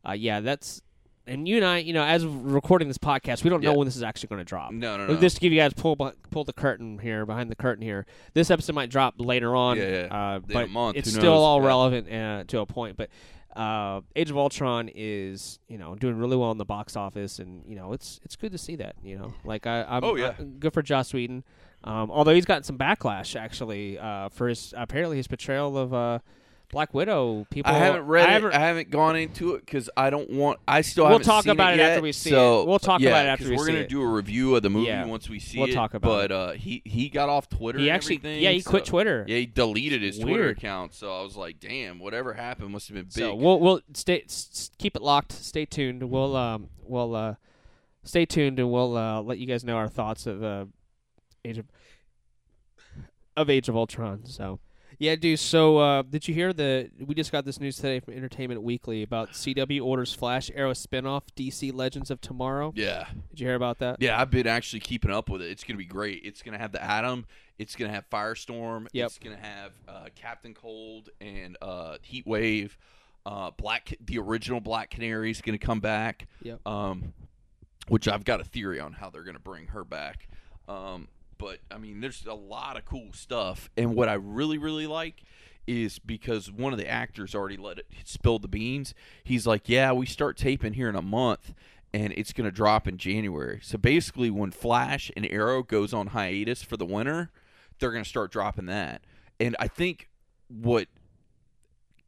uh, 0.07 0.13
yeah, 0.13 0.39
that's. 0.39 0.81
And 1.26 1.47
you 1.47 1.55
and 1.55 1.65
I, 1.65 1.78
you 1.78 1.93
know, 1.93 2.03
as 2.03 2.26
we're 2.26 2.51
recording 2.53 2.89
this 2.89 2.97
podcast, 2.97 3.43
we 3.45 3.49
don't 3.49 3.63
know 3.63 3.74
when 3.74 3.86
this 3.86 3.95
is 3.95 4.03
actually 4.03 4.28
going 4.28 4.39
to 4.39 4.45
drop. 4.45 4.71
no, 4.74 4.97
no, 4.97 5.07
no. 5.07 5.15
Just 5.17 5.38
to 5.38 5.41
give 5.41 5.53
you 5.53 5.59
guys 5.59 5.74
pull 5.74 5.95
pull 6.32 6.43
the 6.43 6.51
curtain 6.53 6.99
here 6.99 7.26
behind 7.26 7.49
the 7.49 7.55
curtain 7.55 7.82
here. 7.82 8.05
This 8.34 8.51
episode 8.51 8.74
might 8.76 8.89
drop 8.89 9.15
later 9.17 9.55
on, 9.55 9.78
Yeah, 9.78 9.88
yeah. 10.09 10.15
Uh, 10.36 10.39
but 10.39 10.69
month, 10.69 10.97
it's 10.97 11.09
still 11.11 11.34
all 11.34 11.61
Yeah. 11.61 11.67
relevant 11.67 12.11
uh, 12.11 12.43
to 12.47 12.59
a 12.59 12.65
point. 12.65 12.97
But 12.97 13.09
uh, 13.55 14.01
Age 14.15 14.32
of 14.32 14.38
Ultron 14.38 14.89
is 14.93 15.59
you 15.69 15.78
know 15.78 15.95
doing 15.95 16.17
really 16.17 16.36
well 16.36 16.51
in 16.51 16.57
the 16.57 16.65
box 16.65 16.97
office, 16.97 17.39
and 17.39 17.63
you 17.67 17.76
know 17.76 17.93
it's 17.93 18.19
it's 18.26 18.36
good 18.36 18.51
to 18.51 18.57
see 18.57 18.76
that. 18.78 18.95
You 19.01 19.17
know, 19.17 19.34
like 19.45 19.65
I, 19.65 19.84
I'm 19.84 20.03
Oh, 20.03 20.15
yeah. 20.15 20.34
I- 20.38 20.43
good 20.43 20.74
for 20.74 20.82
Joss 20.82 21.13
Whedon. 21.13 21.43
Um, 21.86 22.11
although 22.11 22.34
he's 22.34 22.45
gotten 22.45 22.63
some 22.63 22.78
backlash 22.78 23.39
actually 23.39 23.97
uh, 23.99 24.28
for 24.30 24.47
his 24.49 24.74
apparently 24.76 25.17
his 25.17 25.28
portrayal 25.28 25.78
of 25.78 25.93
uh, 25.93 26.19
Black 26.74 26.93
Widow. 26.93 27.45
People, 27.49 27.71
I 27.71 27.78
haven't 27.78 28.05
read 28.07 28.26
I 28.28 28.30
it. 28.30 28.34
haven't- 28.34 28.53
I 28.53 28.59
haven't 28.59 28.89
gone 28.89 29.15
into 29.15 29.53
it 29.55 29.65
because 29.65 29.89
I 29.95 30.09
don't 30.09 30.30
want. 30.30 30.59
I 30.67 30.82
still 30.82 31.03
We'll 31.05 31.13
haven't 31.13 31.26
talk 31.26 31.43
seen 31.43 31.51
about 31.51 31.76
it 31.76 31.78
yet, 31.78 31.91
after 31.91 32.01
we 32.01 32.11
see 32.11 32.32
so, 32.32 32.61
it. 32.63 32.67
We'll 32.67 32.80
talk 32.80 32.99
yeah, 32.99 33.09
about 33.11 33.26
it 33.26 33.30
after 33.30 33.43
we 33.45 33.49
see 33.49 33.53
it. 33.53 33.57
we're 33.57 33.65
see 33.67 33.71
gonna 33.74 33.84
it. 33.84 33.89
do 33.89 34.01
a 34.01 34.07
review 34.07 34.55
of 34.55 34.63
the 34.63 34.69
movie 34.69 34.88
Yeah. 34.88 35.05
once 35.05 35.30
we 35.30 35.39
see 35.39 35.59
We'll 35.59 35.69
it. 35.69 35.74
talk 35.74 35.93
about 35.93 36.30
but 36.30 36.32
uh, 36.32 36.51
he 36.53 36.82
he 36.84 37.07
got 37.09 37.30
off 37.30 37.47
Twitter. 37.47 37.78
he 37.80 37.88
and 37.89 37.95
actually, 37.95 38.17
yeah, 38.41 38.49
he 38.49 38.61
quit 38.61 38.86
Twitter. 38.86 39.24
Yeah, 39.28 39.38
he 39.38 39.45
deleted 39.45 40.01
his 40.01 40.19
Twitter 40.19 40.49
account. 40.49 40.93
So 40.93 41.15
I 41.17 41.21
was 41.21 41.38
like, 41.38 41.59
damn, 41.59 41.99
whatever 41.99 42.34
happened 42.34 42.71
must 42.71 42.88
have 42.89 42.95
been 42.95 43.05
big. 43.05 43.13
So 43.13 43.36
we'll 43.36 43.59
we'll 43.59 43.82
stay 43.93 44.24
s- 44.26 44.71
keep 44.80 44.95
it 44.95 45.01
locked. 45.01 45.32
Stay 45.32 45.65
tuned. 45.65 46.03
We'll 46.09 46.36
um 46.36 46.69
we'll 46.82 47.15
uh 47.15 47.36
stay 48.03 48.26
tuned 48.26 48.57
and 48.59 48.71
we'll 48.71 48.97
uh 48.97 49.21
let 49.21 49.38
you 49.38 49.45
guys 49.45 49.63
know 49.63 49.78
our 49.78 49.88
thoughts 49.88 50.26
of 50.26 50.43
uh 50.43 50.65
Age 51.45 51.59
of 51.59 51.65
of 53.36 53.49
Age 53.49 53.69
of 53.69 53.76
Ultron. 53.76 54.26
So 54.26 54.59
yeah, 55.03 55.15
dude. 55.15 55.39
So 55.39 55.77
uh 55.77 56.01
did 56.03 56.27
you 56.27 56.33
hear 56.33 56.53
the? 56.53 56.89
We 57.05 57.13
just 57.15 57.31
got 57.31 57.45
this 57.45 57.59
news 57.59 57.75
today 57.75 57.99
from 57.99 58.13
Entertainment 58.13 58.61
Weekly 58.63 59.03
about 59.03 59.31
CW 59.31 59.83
orders 59.83 60.13
Flash 60.13 60.49
Arrow 60.55 60.71
spinoff 60.73 61.23
DC 61.35 61.73
Legends 61.73 62.09
of 62.09 62.21
Tomorrow. 62.21 62.73
yeah, 62.75 63.07
Did 63.31 63.39
you 63.39 63.47
hear 63.47 63.55
about 63.55 63.79
that? 63.79 63.97
yeah, 63.99 64.19
I've 64.19 64.31
been 64.31 64.47
actually 64.47 64.79
keeping 64.79 65.11
up 65.11 65.29
with 65.29 65.41
it. 65.41 65.51
It's 65.51 65.63
gonna 65.63 65.77
be 65.77 65.85
great. 65.85 66.21
It's 66.23 66.41
gonna 66.41 66.57
have 66.57 66.71
the 66.71 66.83
Atom. 66.83 67.25
It's 67.59 67.75
gonna 67.75 67.91
have 67.91 68.09
Firestorm. 68.09 68.87
Yep. 68.93 69.05
It's 69.07 69.19
gonna 69.19 69.37
have 69.37 69.71
uh, 69.87 70.05
Captain 70.15 70.53
Cold 70.53 71.09
and 71.21 71.57
uh, 71.61 71.97
Heat 72.01 72.25
Wave. 72.25 72.77
Uh, 73.25 73.51
Black, 73.51 73.95
the 74.05 74.17
original 74.19 74.59
Black 74.59 74.89
Canary 74.89 75.31
is 75.31 75.41
gonna 75.41 75.57
come 75.57 75.79
back. 75.79 76.27
Yep. 76.41 76.59
um, 76.67 77.13
which 77.87 78.07
I've 78.07 78.23
got 78.23 78.39
a 78.41 78.43
theory 78.45 78.79
on 78.79 78.93
how 78.93 79.09
they're 79.09 79.23
going 79.23 79.35
to 79.35 79.41
bring 79.41 79.67
her 79.67 79.83
back. 79.83 80.27
Um, 80.69 81.09
but 81.43 81.59
I 81.69 81.77
mean, 81.77 81.99
there's 81.99 82.25
a 82.25 82.33
lot 82.33 82.77
of 82.77 82.85
cool 82.85 83.09
stuff, 83.11 83.69
and 83.75 83.95
what 83.95 84.07
I 84.07 84.13
really, 84.13 84.57
really 84.57 84.87
like 84.87 85.23
is 85.67 85.99
because 85.99 86.49
one 86.49 86.71
of 86.71 86.79
the 86.79 86.87
actors 86.89 87.35
already 87.35 87.57
let 87.57 87.79
it 87.79 87.87
spill 88.05 88.39
the 88.39 88.47
beans. 88.47 88.93
He's 89.25 89.45
like, 89.45 89.67
"Yeah, 89.67 89.91
we 89.91 90.05
start 90.05 90.37
taping 90.37 90.73
here 90.73 90.87
in 90.87 90.95
a 90.95 91.01
month." 91.01 91.53
And 91.93 92.11
it's 92.13 92.33
going 92.33 92.45
to 92.45 92.51
drop 92.51 92.87
in 92.87 92.97
January. 92.97 93.59
So 93.61 93.77
basically, 93.77 94.31
when 94.31 94.49
Flash 94.49 95.11
and 95.15 95.27
Arrow 95.27 95.61
goes 95.61 95.93
on 95.93 96.07
hiatus 96.07 96.63
for 96.63 96.75
the 96.75 96.87
winter, 96.87 97.29
they're 97.77 97.91
going 97.91 98.03
to 98.03 98.09
start 98.09 98.31
dropping 98.31 98.65
that. 98.65 99.03
And 99.39 99.55
I 99.59 99.67
think 99.67 100.09
what 100.47 100.87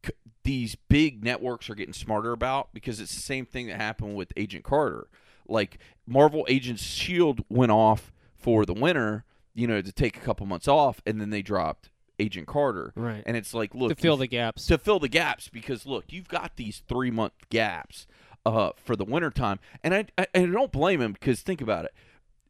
c- 0.04 0.12
these 0.42 0.74
big 0.88 1.22
networks 1.22 1.70
are 1.70 1.76
getting 1.76 1.94
smarter 1.94 2.32
about 2.32 2.74
because 2.74 2.98
it's 3.00 3.14
the 3.14 3.20
same 3.20 3.46
thing 3.46 3.68
that 3.68 3.76
happened 3.76 4.16
with 4.16 4.32
Agent 4.36 4.64
Carter. 4.64 5.06
Like 5.46 5.78
Marvel 6.04 6.44
Agents 6.48 6.82
Shield 6.82 7.44
went 7.48 7.70
off 7.70 8.10
for 8.46 8.64
the 8.64 8.72
winter, 8.72 9.24
you 9.54 9.66
know, 9.66 9.82
to 9.82 9.90
take 9.90 10.16
a 10.16 10.20
couple 10.20 10.46
months 10.46 10.68
off, 10.68 11.02
and 11.04 11.20
then 11.20 11.30
they 11.30 11.42
dropped 11.42 11.90
Agent 12.20 12.46
Carter. 12.46 12.92
Right. 12.94 13.24
And 13.26 13.36
it's 13.36 13.52
like, 13.52 13.74
look, 13.74 13.88
to 13.88 14.00
fill 14.00 14.16
the 14.16 14.28
gaps. 14.28 14.66
to 14.66 14.78
fill 14.78 15.00
the 15.00 15.08
gaps 15.08 15.48
because 15.48 15.84
look, 15.84 16.04
you've 16.10 16.28
got 16.28 16.54
these 16.54 16.80
three 16.86 17.10
month 17.10 17.32
gaps 17.50 18.06
uh, 18.46 18.70
for 18.76 18.94
the 18.94 19.04
wintertime. 19.04 19.58
And 19.82 19.92
I, 19.92 20.06
I, 20.16 20.28
I 20.32 20.46
don't 20.46 20.70
blame 20.70 21.00
him 21.00 21.12
because 21.12 21.40
think 21.40 21.60
about 21.60 21.86
it. 21.86 21.94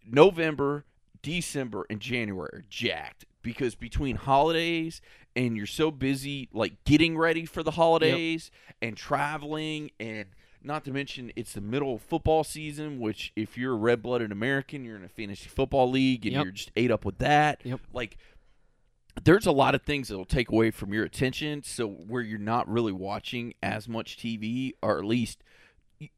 November, 0.07 0.85
December, 1.23 1.87
and 1.89 1.99
January 1.99 2.51
are 2.53 2.65
jacked 2.69 3.25
because 3.41 3.75
between 3.75 4.17
holidays 4.17 5.01
and 5.35 5.57
you're 5.57 5.65
so 5.65 5.91
busy 5.91 6.51
like 6.53 6.85
getting 6.85 7.17
ready 7.17 7.47
for 7.47 7.63
the 7.63 7.71
holidays 7.71 8.51
and 8.83 8.99
traveling 8.99 9.91
and 9.99 10.27
not 10.63 10.85
to 10.85 10.91
mention 10.93 11.33
it's 11.37 11.53
the 11.53 11.61
middle 11.61 11.95
of 11.95 12.03
football 12.03 12.45
season, 12.45 12.99
which 13.01 13.33
if 13.37 13.57
you're 13.57 13.73
a 13.73 13.77
red 13.77 14.03
blooded 14.03 14.33
American, 14.33 14.85
you're 14.85 14.97
in 14.97 15.05
a 15.05 15.09
fantasy 15.09 15.49
football 15.49 15.91
league 15.91 16.25
and 16.27 16.35
Yep. 16.35 16.45
you're 16.45 16.53
just 16.53 16.71
ate 16.77 16.91
up 16.91 17.05
with 17.05 17.19
that. 17.19 17.61
Yep. 17.65 17.81
Like 17.93 18.17
there's 19.25 19.47
a 19.47 19.53
lot 19.53 19.75
of 19.75 19.83
things 19.83 20.09
that'll 20.09 20.25
take 20.27 20.51
away 20.51 20.71
from 20.71 20.93
your 20.93 21.05
attention 21.05 21.63
so 21.63 21.87
where 21.89 22.21
you're 22.21 22.39
not 22.39 22.69
really 22.69 22.93
watching 22.93 23.55
as 23.63 23.89
much 23.89 24.19
tv 24.19 24.73
or 24.83 24.99
at 24.99 25.07
least 25.07 25.43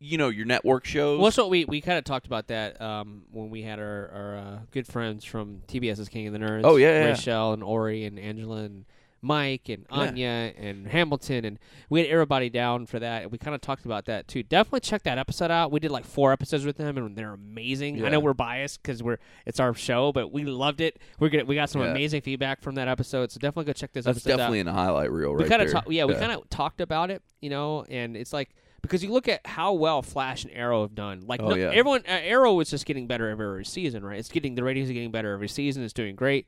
you 0.01 0.19
know 0.19 0.29
your 0.29 0.45
network 0.45 0.85
shows 0.85 1.17
Well, 1.19 1.27
that's 1.27 1.37
what 1.37 1.49
we, 1.49 1.65
we 1.65 1.81
kind 1.81 1.97
of 1.97 2.03
talked 2.05 2.27
about 2.27 2.49
that 2.49 2.81
um, 2.83 3.23
when 3.31 3.51
we 3.51 3.63
had 3.63 3.79
our, 3.79 4.11
our 4.13 4.37
uh, 4.37 4.59
good 4.73 4.89
friends 4.89 5.25
from 5.25 5.63
TBS's 5.69 6.09
King 6.09 6.27
of 6.27 6.33
the 6.33 6.41
Nerds. 6.41 6.63
Oh, 6.65 6.75
yeah, 6.75 6.89
yeah. 7.03 7.05
Rachel 7.11 7.53
and 7.53 7.63
Ori 7.63 8.05
and 8.05 8.19
Angela 8.19 8.65
and 8.65 8.85
Mike 9.21 9.69
and 9.69 9.87
Yeah. 9.91 9.97
Anya 9.99 10.53
and 10.57 10.87
Hamilton 10.87 11.45
and 11.45 11.59
we 11.91 12.01
had 12.01 12.09
everybody 12.09 12.51
down 12.51 12.87
for 12.87 12.99
that. 12.99 13.23
And 13.25 13.33
we 13.33 13.39
kind 13.39 13.55
of 13.55 13.61
talked 13.61 13.85
about 13.85 14.05
that 14.07 14.29
too. 14.29 14.43
Definitely 14.43 14.81
check 14.81 15.03
that 15.05 15.19
episode 15.19 15.51
out. 15.51 15.73
We 15.73 15.81
did 15.81 15.91
like 15.91 16.05
four 16.05 16.33
episodes 16.33 16.65
with 16.65 16.77
them 16.77 16.97
and 16.97 17.17
they're 17.17 17.33
amazing. 17.35 18.05
I 18.05 18.09
know 18.11 18.21
we're 18.21 18.35
biased 18.35 18.83
because 18.83 19.03
we're 19.03 19.19
it's 19.47 19.61
our 19.61 19.75
show, 19.75 20.13
but 20.13 20.33
we 20.33 20.45
loved 20.45 20.81
it. 20.81 20.99
We're 21.19 21.29
gonna, 21.31 21.45
we 21.45 21.55
got 21.55 21.71
some 21.71 21.83
Yeah. 21.83 21.89
amazing 21.91 22.21
feedback 22.23 22.61
from 22.63 22.77
that 22.77 22.89
episode, 22.89 23.33
so 23.33 23.39
definitely 23.39 23.65
go 23.67 23.73
check 23.73 23.93
this 23.93 24.05
that's 24.05 24.19
episode 24.19 24.33
out 24.33 24.37
definitely 24.39 24.61
in 24.61 24.67
the 24.67 24.73
highlight 24.73 25.11
reel 25.11 25.35
right 25.35 25.43
we 25.45 25.49
kind 25.49 25.63
of 25.63 25.93
yeah, 25.93 26.05
we 26.05 26.15
kind 26.15 26.33
of 26.33 26.49
talked 26.51 26.81
about 26.81 27.11
it, 27.11 27.23
you 27.41 27.51
know, 27.51 27.85
and 27.89 28.17
it's 28.17 28.33
like 28.33 28.51
because 28.81 29.03
you 29.03 29.11
look 29.11 29.27
at 29.27 29.45
how 29.45 29.73
well 29.73 30.03
Flash 30.03 30.45
and 30.45 30.53
Arrow 30.55 30.83
have 30.83 30.95
done. 30.95 31.23
Like 31.27 31.43
Oh, 31.43 31.49
no, 31.49 31.57
yeah. 31.57 31.71
everyone, 31.73 32.03
uh, 32.07 32.13
Arrow 32.13 32.61
is 32.61 32.71
just 32.71 32.87
getting 32.87 33.09
better 33.09 33.29
every, 33.29 33.45
every 33.45 33.65
season, 33.65 34.05
right? 34.05 34.21
It's 34.21 34.29
getting 34.29 34.55
the 34.55 34.63
ratings 34.63 34.89
are 34.89 34.93
getting 34.93 35.11
better 35.11 35.33
every 35.33 35.49
season. 35.49 35.83
It's 35.83 35.93
doing 35.93 36.15
great. 36.15 36.47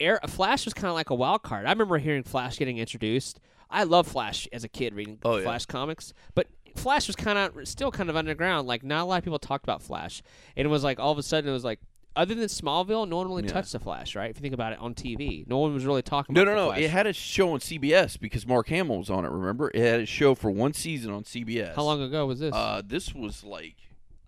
Air, 0.00 0.20
Flash 0.28 0.64
was 0.64 0.74
kind 0.74 0.88
of 0.88 0.94
like 0.94 1.10
a 1.10 1.14
wild 1.14 1.42
card. 1.42 1.66
I 1.66 1.70
remember 1.70 1.98
hearing 1.98 2.22
Flash 2.22 2.58
getting 2.58 2.78
introduced. 2.78 3.38
I 3.70 3.84
love 3.84 4.08
Flash 4.08 4.48
as 4.52 4.64
a 4.64 4.68
kid 4.68 4.94
reading 4.94 5.18
Oh, 5.24 5.36
yeah. 5.36 5.44
Flash 5.44 5.66
comics, 5.66 6.12
but 6.34 6.46
Flash 6.76 7.06
was 7.06 7.16
kind 7.16 7.38
of 7.38 7.68
still 7.68 7.90
kind 7.92 8.08
of 8.10 8.16
underground. 8.16 8.66
Like 8.66 8.82
not 8.82 9.02
a 9.02 9.04
lot 9.04 9.18
of 9.18 9.24
people 9.24 9.38
talked 9.38 9.64
about 9.64 9.82
Flash, 9.82 10.22
and 10.56 10.66
it 10.66 10.68
was 10.68 10.82
like 10.82 10.98
all 10.98 11.12
of 11.12 11.18
a 11.18 11.22
sudden 11.22 11.48
it 11.48 11.52
was 11.52 11.64
like. 11.64 11.80
Other 12.16 12.34
than 12.34 12.46
Smallville, 12.46 13.08
no 13.08 13.18
one 13.18 13.28
really 13.28 13.44
Yeah. 13.44 13.52
touched 13.52 13.70
the 13.70 13.78
Flash, 13.78 14.16
right? 14.16 14.28
If 14.30 14.36
you 14.36 14.40
think 14.42 14.52
about 14.52 14.72
it 14.72 14.80
on 14.80 14.94
TV, 14.94 15.46
no 15.46 15.58
one 15.58 15.72
was 15.72 15.86
really 15.86 16.02
talking 16.02 16.34
no 16.34 16.42
about 16.42 16.54
no 16.56 16.66
the 16.72 16.72
no 16.80 16.84
it 16.84 16.90
had 16.90 17.06
a 17.06 17.12
show 17.12 17.52
on 17.52 17.60
cbs 17.60 18.18
because 18.18 18.44
mark 18.48 18.66
hamill 18.68 18.98
was 18.98 19.08
on 19.10 19.24
it 19.24 19.30
remember 19.30 19.70
it 19.72 19.80
had 19.80 20.00
a 20.00 20.06
show 20.06 20.34
for 20.34 20.50
one 20.50 20.72
season 20.72 21.12
on 21.12 21.22
cbs 21.22 21.72
How 21.76 21.84
long 21.84 22.02
ago 22.02 22.26
was 22.26 22.40
this? 22.40 22.52
uh 22.52 22.82
this 22.84 23.14
was 23.14 23.44
like 23.44 23.76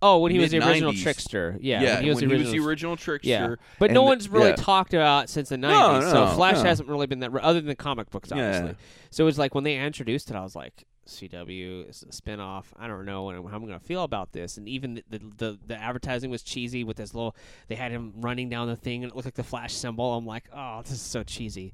Oh, 0.05 0.19
when 0.19 0.31
he 0.31 0.39
was 0.39 0.51
the 0.51 0.57
original 0.57 0.73
mid-nineties. 0.91 1.03
trickster. 1.03 1.57
Yeah, 1.61 1.81
yeah, 1.81 1.93
when 1.95 2.03
he 2.03 2.09
was 2.09 2.19
the 2.19 2.25
original. 2.27 2.67
original 2.67 2.97
trickster 2.97 3.29
yeah, 3.29 3.55
but 3.79 3.85
and 3.85 3.93
no 3.93 4.01
the- 4.01 4.05
one's 4.07 4.27
really 4.29 4.49
yeah. 4.49 4.55
talked 4.57 4.93
about 4.93 5.29
since 5.29 5.49
the 5.49 5.57
No, 5.57 5.69
nineties. 5.93 6.11
so 6.11 6.25
no, 6.25 6.31
Flash 6.31 6.55
no. 6.57 6.63
hasn't 6.63 6.89
really 6.89 7.07
been 7.07 7.19
that 7.21 7.33
other 7.35 7.59
than 7.61 7.67
the 7.69 7.75
comic 7.75 8.09
books, 8.09 8.29
Yeah. 8.35 8.47
obviously. 8.47 8.75
So 9.11 9.23
it 9.23 9.25
was 9.25 9.39
like 9.39 9.55
when 9.55 9.63
they 9.63 9.77
introduced 9.77 10.29
it, 10.29 10.35
I 10.35 10.41
was 10.41 10.55
like, 10.55 10.85
CW 11.07 11.89
is 11.89 12.03
a 12.03 12.07
spinoff. 12.13 12.65
I 12.79 12.87
don't 12.87 13.05
know 13.05 13.29
and 13.29 13.47
how 13.49 13.55
I'm 13.57 13.65
going 13.65 13.77
to 13.77 13.85
feel 13.85 14.03
about 14.03 14.31
this. 14.31 14.57
And 14.57 14.69
even 14.69 14.95
the, 14.95 15.03
the 15.09 15.19
the 15.37 15.59
the 15.67 15.75
advertising 15.81 16.29
was 16.31 16.43
cheesy 16.43 16.83
with 16.85 16.95
this 16.97 17.13
little. 17.13 17.35
They 17.67 17.75
had 17.75 17.91
him 17.91 18.13
running 18.17 18.47
down 18.49 18.67
the 18.67 18.75
thing 18.77 19.03
and 19.03 19.11
it 19.11 19.15
looked 19.15 19.25
like 19.25 19.33
the 19.35 19.43
Flash 19.43 19.73
symbol. 19.73 20.13
I'm 20.13 20.25
like, 20.25 20.45
oh, 20.55 20.81
this 20.81 20.91
is 20.93 21.01
so 21.01 21.21
cheesy. 21.23 21.73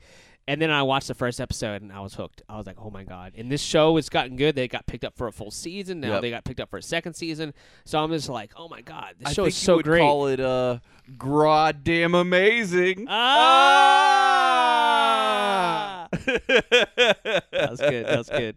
And 0.49 0.59
then 0.59 0.71
I 0.71 0.81
watched 0.81 1.07
the 1.07 1.13
first 1.13 1.39
episode 1.39 1.83
and 1.83 1.93
I 1.93 1.99
was 1.99 2.15
hooked. 2.15 2.41
I 2.49 2.57
was 2.57 2.65
like, 2.65 2.77
oh 2.79 2.89
my 2.89 3.03
god! 3.03 3.33
And 3.37 3.51
this 3.51 3.61
show 3.61 3.97
has 3.97 4.09
gotten 4.09 4.35
good. 4.35 4.55
They 4.55 4.67
got 4.67 4.87
picked 4.87 5.03
up 5.05 5.15
for 5.15 5.27
a 5.27 5.31
full 5.31 5.51
season. 5.51 5.99
Now 5.99 6.13
Yep. 6.13 6.21
they 6.23 6.31
got 6.31 6.43
picked 6.43 6.59
up 6.59 6.71
for 6.71 6.77
a 6.77 6.81
second 6.81 7.13
season. 7.13 7.53
So 7.85 8.03
I'm 8.03 8.09
just 8.09 8.29
like, 8.29 8.51
oh 8.57 8.67
my 8.67 8.81
god, 8.81 9.13
this 9.19 9.29
I 9.29 9.33
show 9.33 9.45
is 9.45 9.55
so 9.55 9.75
would 9.75 9.85
great. 9.85 9.99
call 10.01 10.25
it 10.25 10.39
uh 10.39 10.79
goddamn 11.19 12.15
amazing 12.15 13.05
Ah! 13.09 14.37
that 16.11 17.67
was 17.69 17.79
good. 17.79 18.05
That 18.07 18.17
was 18.17 18.29
good. 18.29 18.55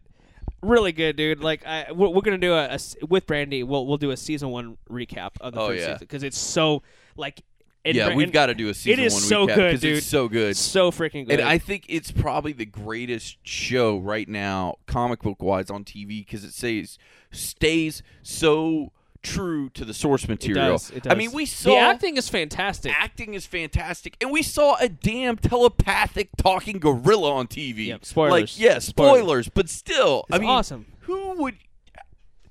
Really 0.62 0.92
good, 0.92 1.16
dude. 1.16 1.40
Like 1.40 1.66
I, 1.66 1.92
we're, 1.92 2.08
we're 2.08 2.22
gonna 2.22 2.38
do 2.38 2.54
a 2.54 2.78
with 3.08 3.26
Brandy. 3.26 3.62
We'll 3.64 3.86
we'll 3.86 3.98
do 3.98 4.12
a 4.12 4.16
season 4.16 4.48
one 4.48 4.78
recap 4.90 5.32
of 5.40 5.52
the 5.54 5.60
Oh, 5.60 5.68
first 5.68 5.80
yeah. 5.80 5.86
season 5.88 5.98
because 6.00 6.22
it's 6.22 6.38
so 6.38 6.82
like. 7.16 7.42
And 7.84 7.96
yeah 7.96 8.14
we've 8.14 8.32
got 8.32 8.46
to 8.46 8.54
do 8.54 8.68
a 8.68 8.74
season 8.74 9.04
is 9.04 9.12
one 9.12 9.22
so 9.22 9.46
recap 9.46 9.54
good, 9.54 9.80
dude. 9.80 9.96
it's 9.98 10.06
so 10.06 10.28
good 10.28 10.56
so 10.56 10.90
freaking 10.90 11.26
good. 11.26 11.40
And 11.40 11.48
I 11.48 11.58
think 11.58 11.84
it's 11.88 12.10
probably 12.12 12.52
the 12.52 12.66
greatest 12.66 13.38
show 13.42 13.98
right 13.98 14.28
now, 14.28 14.76
comic 14.86 15.20
book 15.20 15.42
wise, 15.42 15.70
on 15.70 15.84
TV 15.84 16.24
because 16.24 16.44
it 16.44 16.52
says 16.52 16.98
stays 17.30 18.02
so 18.22 18.92
true 19.22 19.68
to 19.70 19.84
the 19.84 19.94
source 19.94 20.28
material. 20.28 20.72
does, 20.72 20.90
it 20.90 21.04
does. 21.04 21.12
I 21.12 21.14
mean, 21.14 21.32
we 21.32 21.46
saw 21.46 21.70
the 21.70 21.76
acting 21.78 22.16
is 22.16 22.28
fantastic. 22.28 22.92
acting 22.98 23.34
is 23.34 23.46
fantastic, 23.46 24.16
and 24.20 24.30
we 24.30 24.42
saw 24.42 24.76
a 24.80 24.88
damn 24.88 25.36
telepathic 25.36 26.30
talking 26.36 26.78
gorilla 26.78 27.32
on 27.32 27.46
TV. 27.46 27.86
Yep, 27.86 28.04
spoilers. 28.04 28.32
Like, 28.32 28.60
yeah, 28.60 28.78
Spoilers. 28.78 29.18
spoilers, 29.20 29.48
but 29.48 29.68
still, 29.68 30.24
It's 30.28 30.36
I 30.36 30.38
mean, 30.38 30.50
awesome. 30.50 30.86
Who 31.00 31.34
would? 31.42 31.56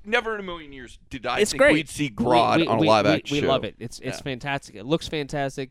Never 0.04 0.34
in 0.34 0.40
a 0.40 0.44
million 0.44 0.74
years 0.74 0.98
did 1.10 1.26
I 1.26 1.40
it's 1.42 1.52
think 1.52 1.62
great. 1.62 1.74
we'd 1.74 1.90
see 1.90 2.06
We- 2.06 2.26
Grodd 2.26 2.58
we, 2.58 2.68
on 2.68 2.78
a 2.78 2.82
we- 2.82 2.88
live 2.88 3.06
we- 3.06 3.12
action 3.12 3.36
we 3.36 3.42
show. 3.42 3.48
love 3.48 3.64
it. 3.64 3.76
It's 3.80 4.00
it's 4.00 4.18
Yeah. 4.18 4.22
fantastic. 4.24 4.76
It 4.76 4.86
looks 4.86 5.08
fantastic. 5.08 5.70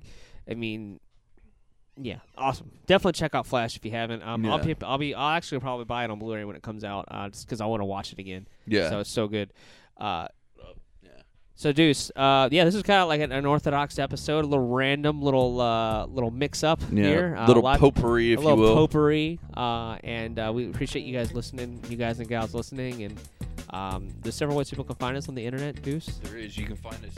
I 0.49 0.55
mean, 0.55 1.01
yeah, 2.01 2.21
awesome. 2.39 2.71
Definitely 2.87 3.19
check 3.19 3.35
out 3.35 3.47
Flash 3.47 3.77
if 3.77 3.85
you 3.85 3.91
haven't. 3.91 4.23
Um, 4.23 4.47
I'll 4.47 4.59
be 4.59 4.75
I'll 4.83 4.99
be 4.99 5.15
I'll 5.15 5.37
actually 5.37 5.61
probably 5.61 5.85
buy 5.85 6.05
it 6.05 6.11
on 6.11 6.19
Blu-ray 6.19 6.45
when 6.45 6.57
it 6.57 6.63
comes 6.63 6.85
out, 6.85 7.07
uh, 7.11 7.29
just 7.29 7.47
because 7.47 7.61
I 7.61 7.67
want 7.67 7.81
to 7.81 7.85
watch 7.85 8.13
it 8.13 8.19
again. 8.19 8.47
Yeah. 8.67 8.89
So 8.89 9.01
it's 9.01 9.11
so 9.11 9.27
good. 9.29 9.53
Uh, 9.99 10.29
yeah. 11.03 11.11
so 11.57 11.73
Deuce, 11.73 12.11
uh, 12.17 12.49
yeah, 12.51 12.65
this 12.65 12.75
is 12.75 12.83
kind 12.85 13.03
of 13.03 13.09
like 13.09 13.21
an 13.21 13.33
unorthodox 13.33 13.99
episode, 13.99 14.45
a 14.45 14.49
little 14.49 14.67
random, 14.69 15.21
little 15.21 15.61
uh, 15.61 16.07
little 16.07 16.31
mix 16.31 16.63
up 16.65 16.81
Yeah, 16.91 17.05
here, 17.05 17.37
uh, 17.39 17.47
little 17.49 17.63
a 17.63 17.65
lot- 17.65 17.81
potpourri, 17.81 18.33
if 18.33 18.39
a 18.39 18.43
you 18.43 18.49
little 18.49 18.65
will. 18.65 18.87
potpourri, 18.87 19.39
uh, 19.57 19.99
and 20.05 20.39
uh, 20.39 20.53
we 20.55 20.71
appreciate 20.71 21.05
you 21.05 21.13
guys 21.13 21.33
listening, 21.35 21.83
you 21.89 21.97
guys 21.99 22.19
and 22.21 22.29
gals 22.29 22.55
listening, 22.55 23.03
and 23.03 23.19
um, 23.73 24.09
there's 24.21 24.35
several 24.35 24.57
ways 24.57 24.71
people 24.71 24.85
can 24.85 24.97
find 24.97 25.17
us 25.17 25.29
on 25.29 25.35
the 25.35 25.45
internet. 25.45 25.83
Deuce. 25.83 26.21
There 26.23 26.39
is. 26.39 26.57
You 26.57 26.67
can 26.67 26.77
find 26.77 26.97
us 27.05 27.15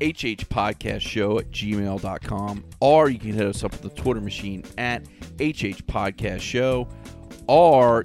HH 0.00 0.48
Podcast 0.48 1.00
Show 1.00 1.38
at 1.38 1.50
gmail.com, 1.50 2.64
or 2.80 3.08
you 3.08 3.18
can 3.18 3.32
hit 3.32 3.46
us 3.46 3.62
up 3.62 3.74
at 3.74 3.82
the 3.82 3.90
Twitter 3.90 4.20
machine 4.20 4.64
at 4.78 5.02
HH 5.38 5.86
Podcast 5.86 6.40
Show, 6.40 6.88
or 7.46 8.04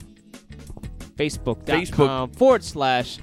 Facebook.com 1.15 2.31
forward 2.31 2.63
slash 2.63 3.19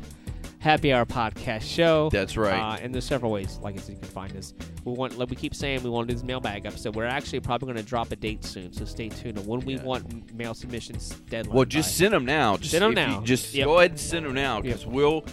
happy 0.67 0.93
hour 0.93 1.07
podcast 1.07 1.63
show. 1.63 2.09
that's 2.11 2.37
right. 2.37 2.59
Uh, 2.59 2.77
and 2.83 2.93
there's 2.93 3.05
several 3.05 3.31
ways, 3.31 3.59
like 3.63 3.77
I 3.77 3.81
said, 3.81 3.93
you 3.95 4.01
can 4.01 4.09
find 4.09 4.37
us. 4.37 4.53
We 4.85 4.93
want, 4.93 5.17
like 5.17 5.31
we 5.31 5.37
keep 5.37 5.55
saying, 5.55 5.83
we 5.85 5.91
want 5.91 6.09
to 6.09 6.13
do 6.15 6.19
this 6.19 6.25
mailbag 6.27 6.67
episode. 6.67 6.97
We're 6.97 7.05
actually 7.07 7.41
probably 7.41 7.67
going 7.67 7.77
to 7.77 7.83
drop 7.89 8.11
a 8.13 8.17
date 8.17 8.45
soon, 8.45 8.73
so 8.73 8.85
stay 8.85 9.09
tuned. 9.09 9.39
And 9.39 9.47
when 9.47 9.61
we 9.61 9.75
Yeah. 9.77 9.83
want 9.85 10.35
mail 10.35 10.55
submissions 10.55 11.11
deadline. 11.31 11.55
well, 11.55 11.65
just 11.65 11.89
by. 11.91 11.93
send 12.05 12.15
them 12.15 12.25
now. 12.25 12.57
Just 12.57 12.71
Send 12.73 12.85
'em 12.85 12.93
if 12.93 12.99
you- 12.99 13.07
now. 13.15 13.21
just 13.23 13.55
Yep. 13.55 13.65
go 13.67 13.79
ahead 13.79 13.91
and 13.93 14.01
send 14.01 14.27
them 14.27 14.35
now 14.35 14.61
because 14.61 14.85
we'll. 14.87 15.25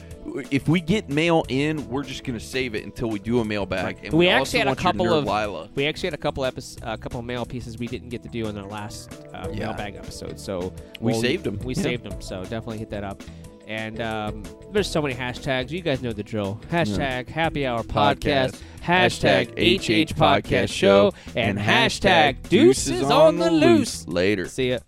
If 0.50 0.70
we 0.70 0.80
get 0.80 1.10
mail 1.10 1.44
in, 1.50 1.88
we're 1.90 2.04
just 2.04 2.24
going 2.24 2.40
to 2.40 2.44
save 2.46 2.76
it 2.76 2.86
until 2.86 3.10
we 3.10 3.20
do 3.20 3.40
a 3.42 3.46
mailbag. 3.46 3.84
Right. 3.84 4.00
And 4.06 4.14
We 4.14 4.20
we, 4.20 4.30
actually 4.30 4.60
had 4.60 4.68
a 4.70 4.76
couple 4.76 5.12
of- 5.14 5.26
Lila. 5.26 5.68
we 5.76 5.86
actually 5.86 6.08
had 6.08 6.14
a 6.14 6.18
couple 6.18 6.46
episodes, 6.46 6.82
a 6.82 6.98
couple 6.98 7.20
of 7.20 7.26
mail 7.26 7.46
pieces 7.46 7.78
we 7.78 7.88
didn't 7.88 8.10
get 8.10 8.24
to 8.24 8.30
do 8.30 8.48
in 8.48 8.58
our 8.58 8.68
last 8.68 9.12
uh, 9.34 9.48
Yeah. 9.52 9.66
mailbag 9.68 9.96
episode. 9.96 10.40
So 10.40 10.74
We 11.02 11.12
we'll- 11.12 11.22
saved 11.22 11.46
'em. 11.48 11.60
We 11.64 11.74
Yeah. 11.76 11.82
saved 11.84 12.04
them. 12.10 12.22
So 12.22 12.42
definitely 12.44 12.78
hit 12.78 12.90
that 12.92 13.04
up. 13.04 13.22
And 13.68 14.02
um, 14.02 14.44
there's 14.72 14.90
so 14.90 15.02
many 15.02 15.14
hashtags. 15.14 15.72
You 15.72 15.82
guys 15.82 16.02
know 16.02 16.12
the 16.12 16.24
drill. 16.24 16.60
Hashtag 16.70 17.30
Happy 17.30 17.66
Hour 17.66 17.84
Podcast. 17.84 18.60
Hashtag 18.82 19.52
HH 19.52 20.16
Podcast 20.16 20.70
Show. 20.70 21.14
And 21.36 21.58
hashtag 21.58 22.50
Deuces 22.50 23.04
on 23.04 23.38
the 23.38 23.50
Loose. 23.50 24.08
Later. 24.08 24.48
See 24.48 24.72
ya. 24.72 24.80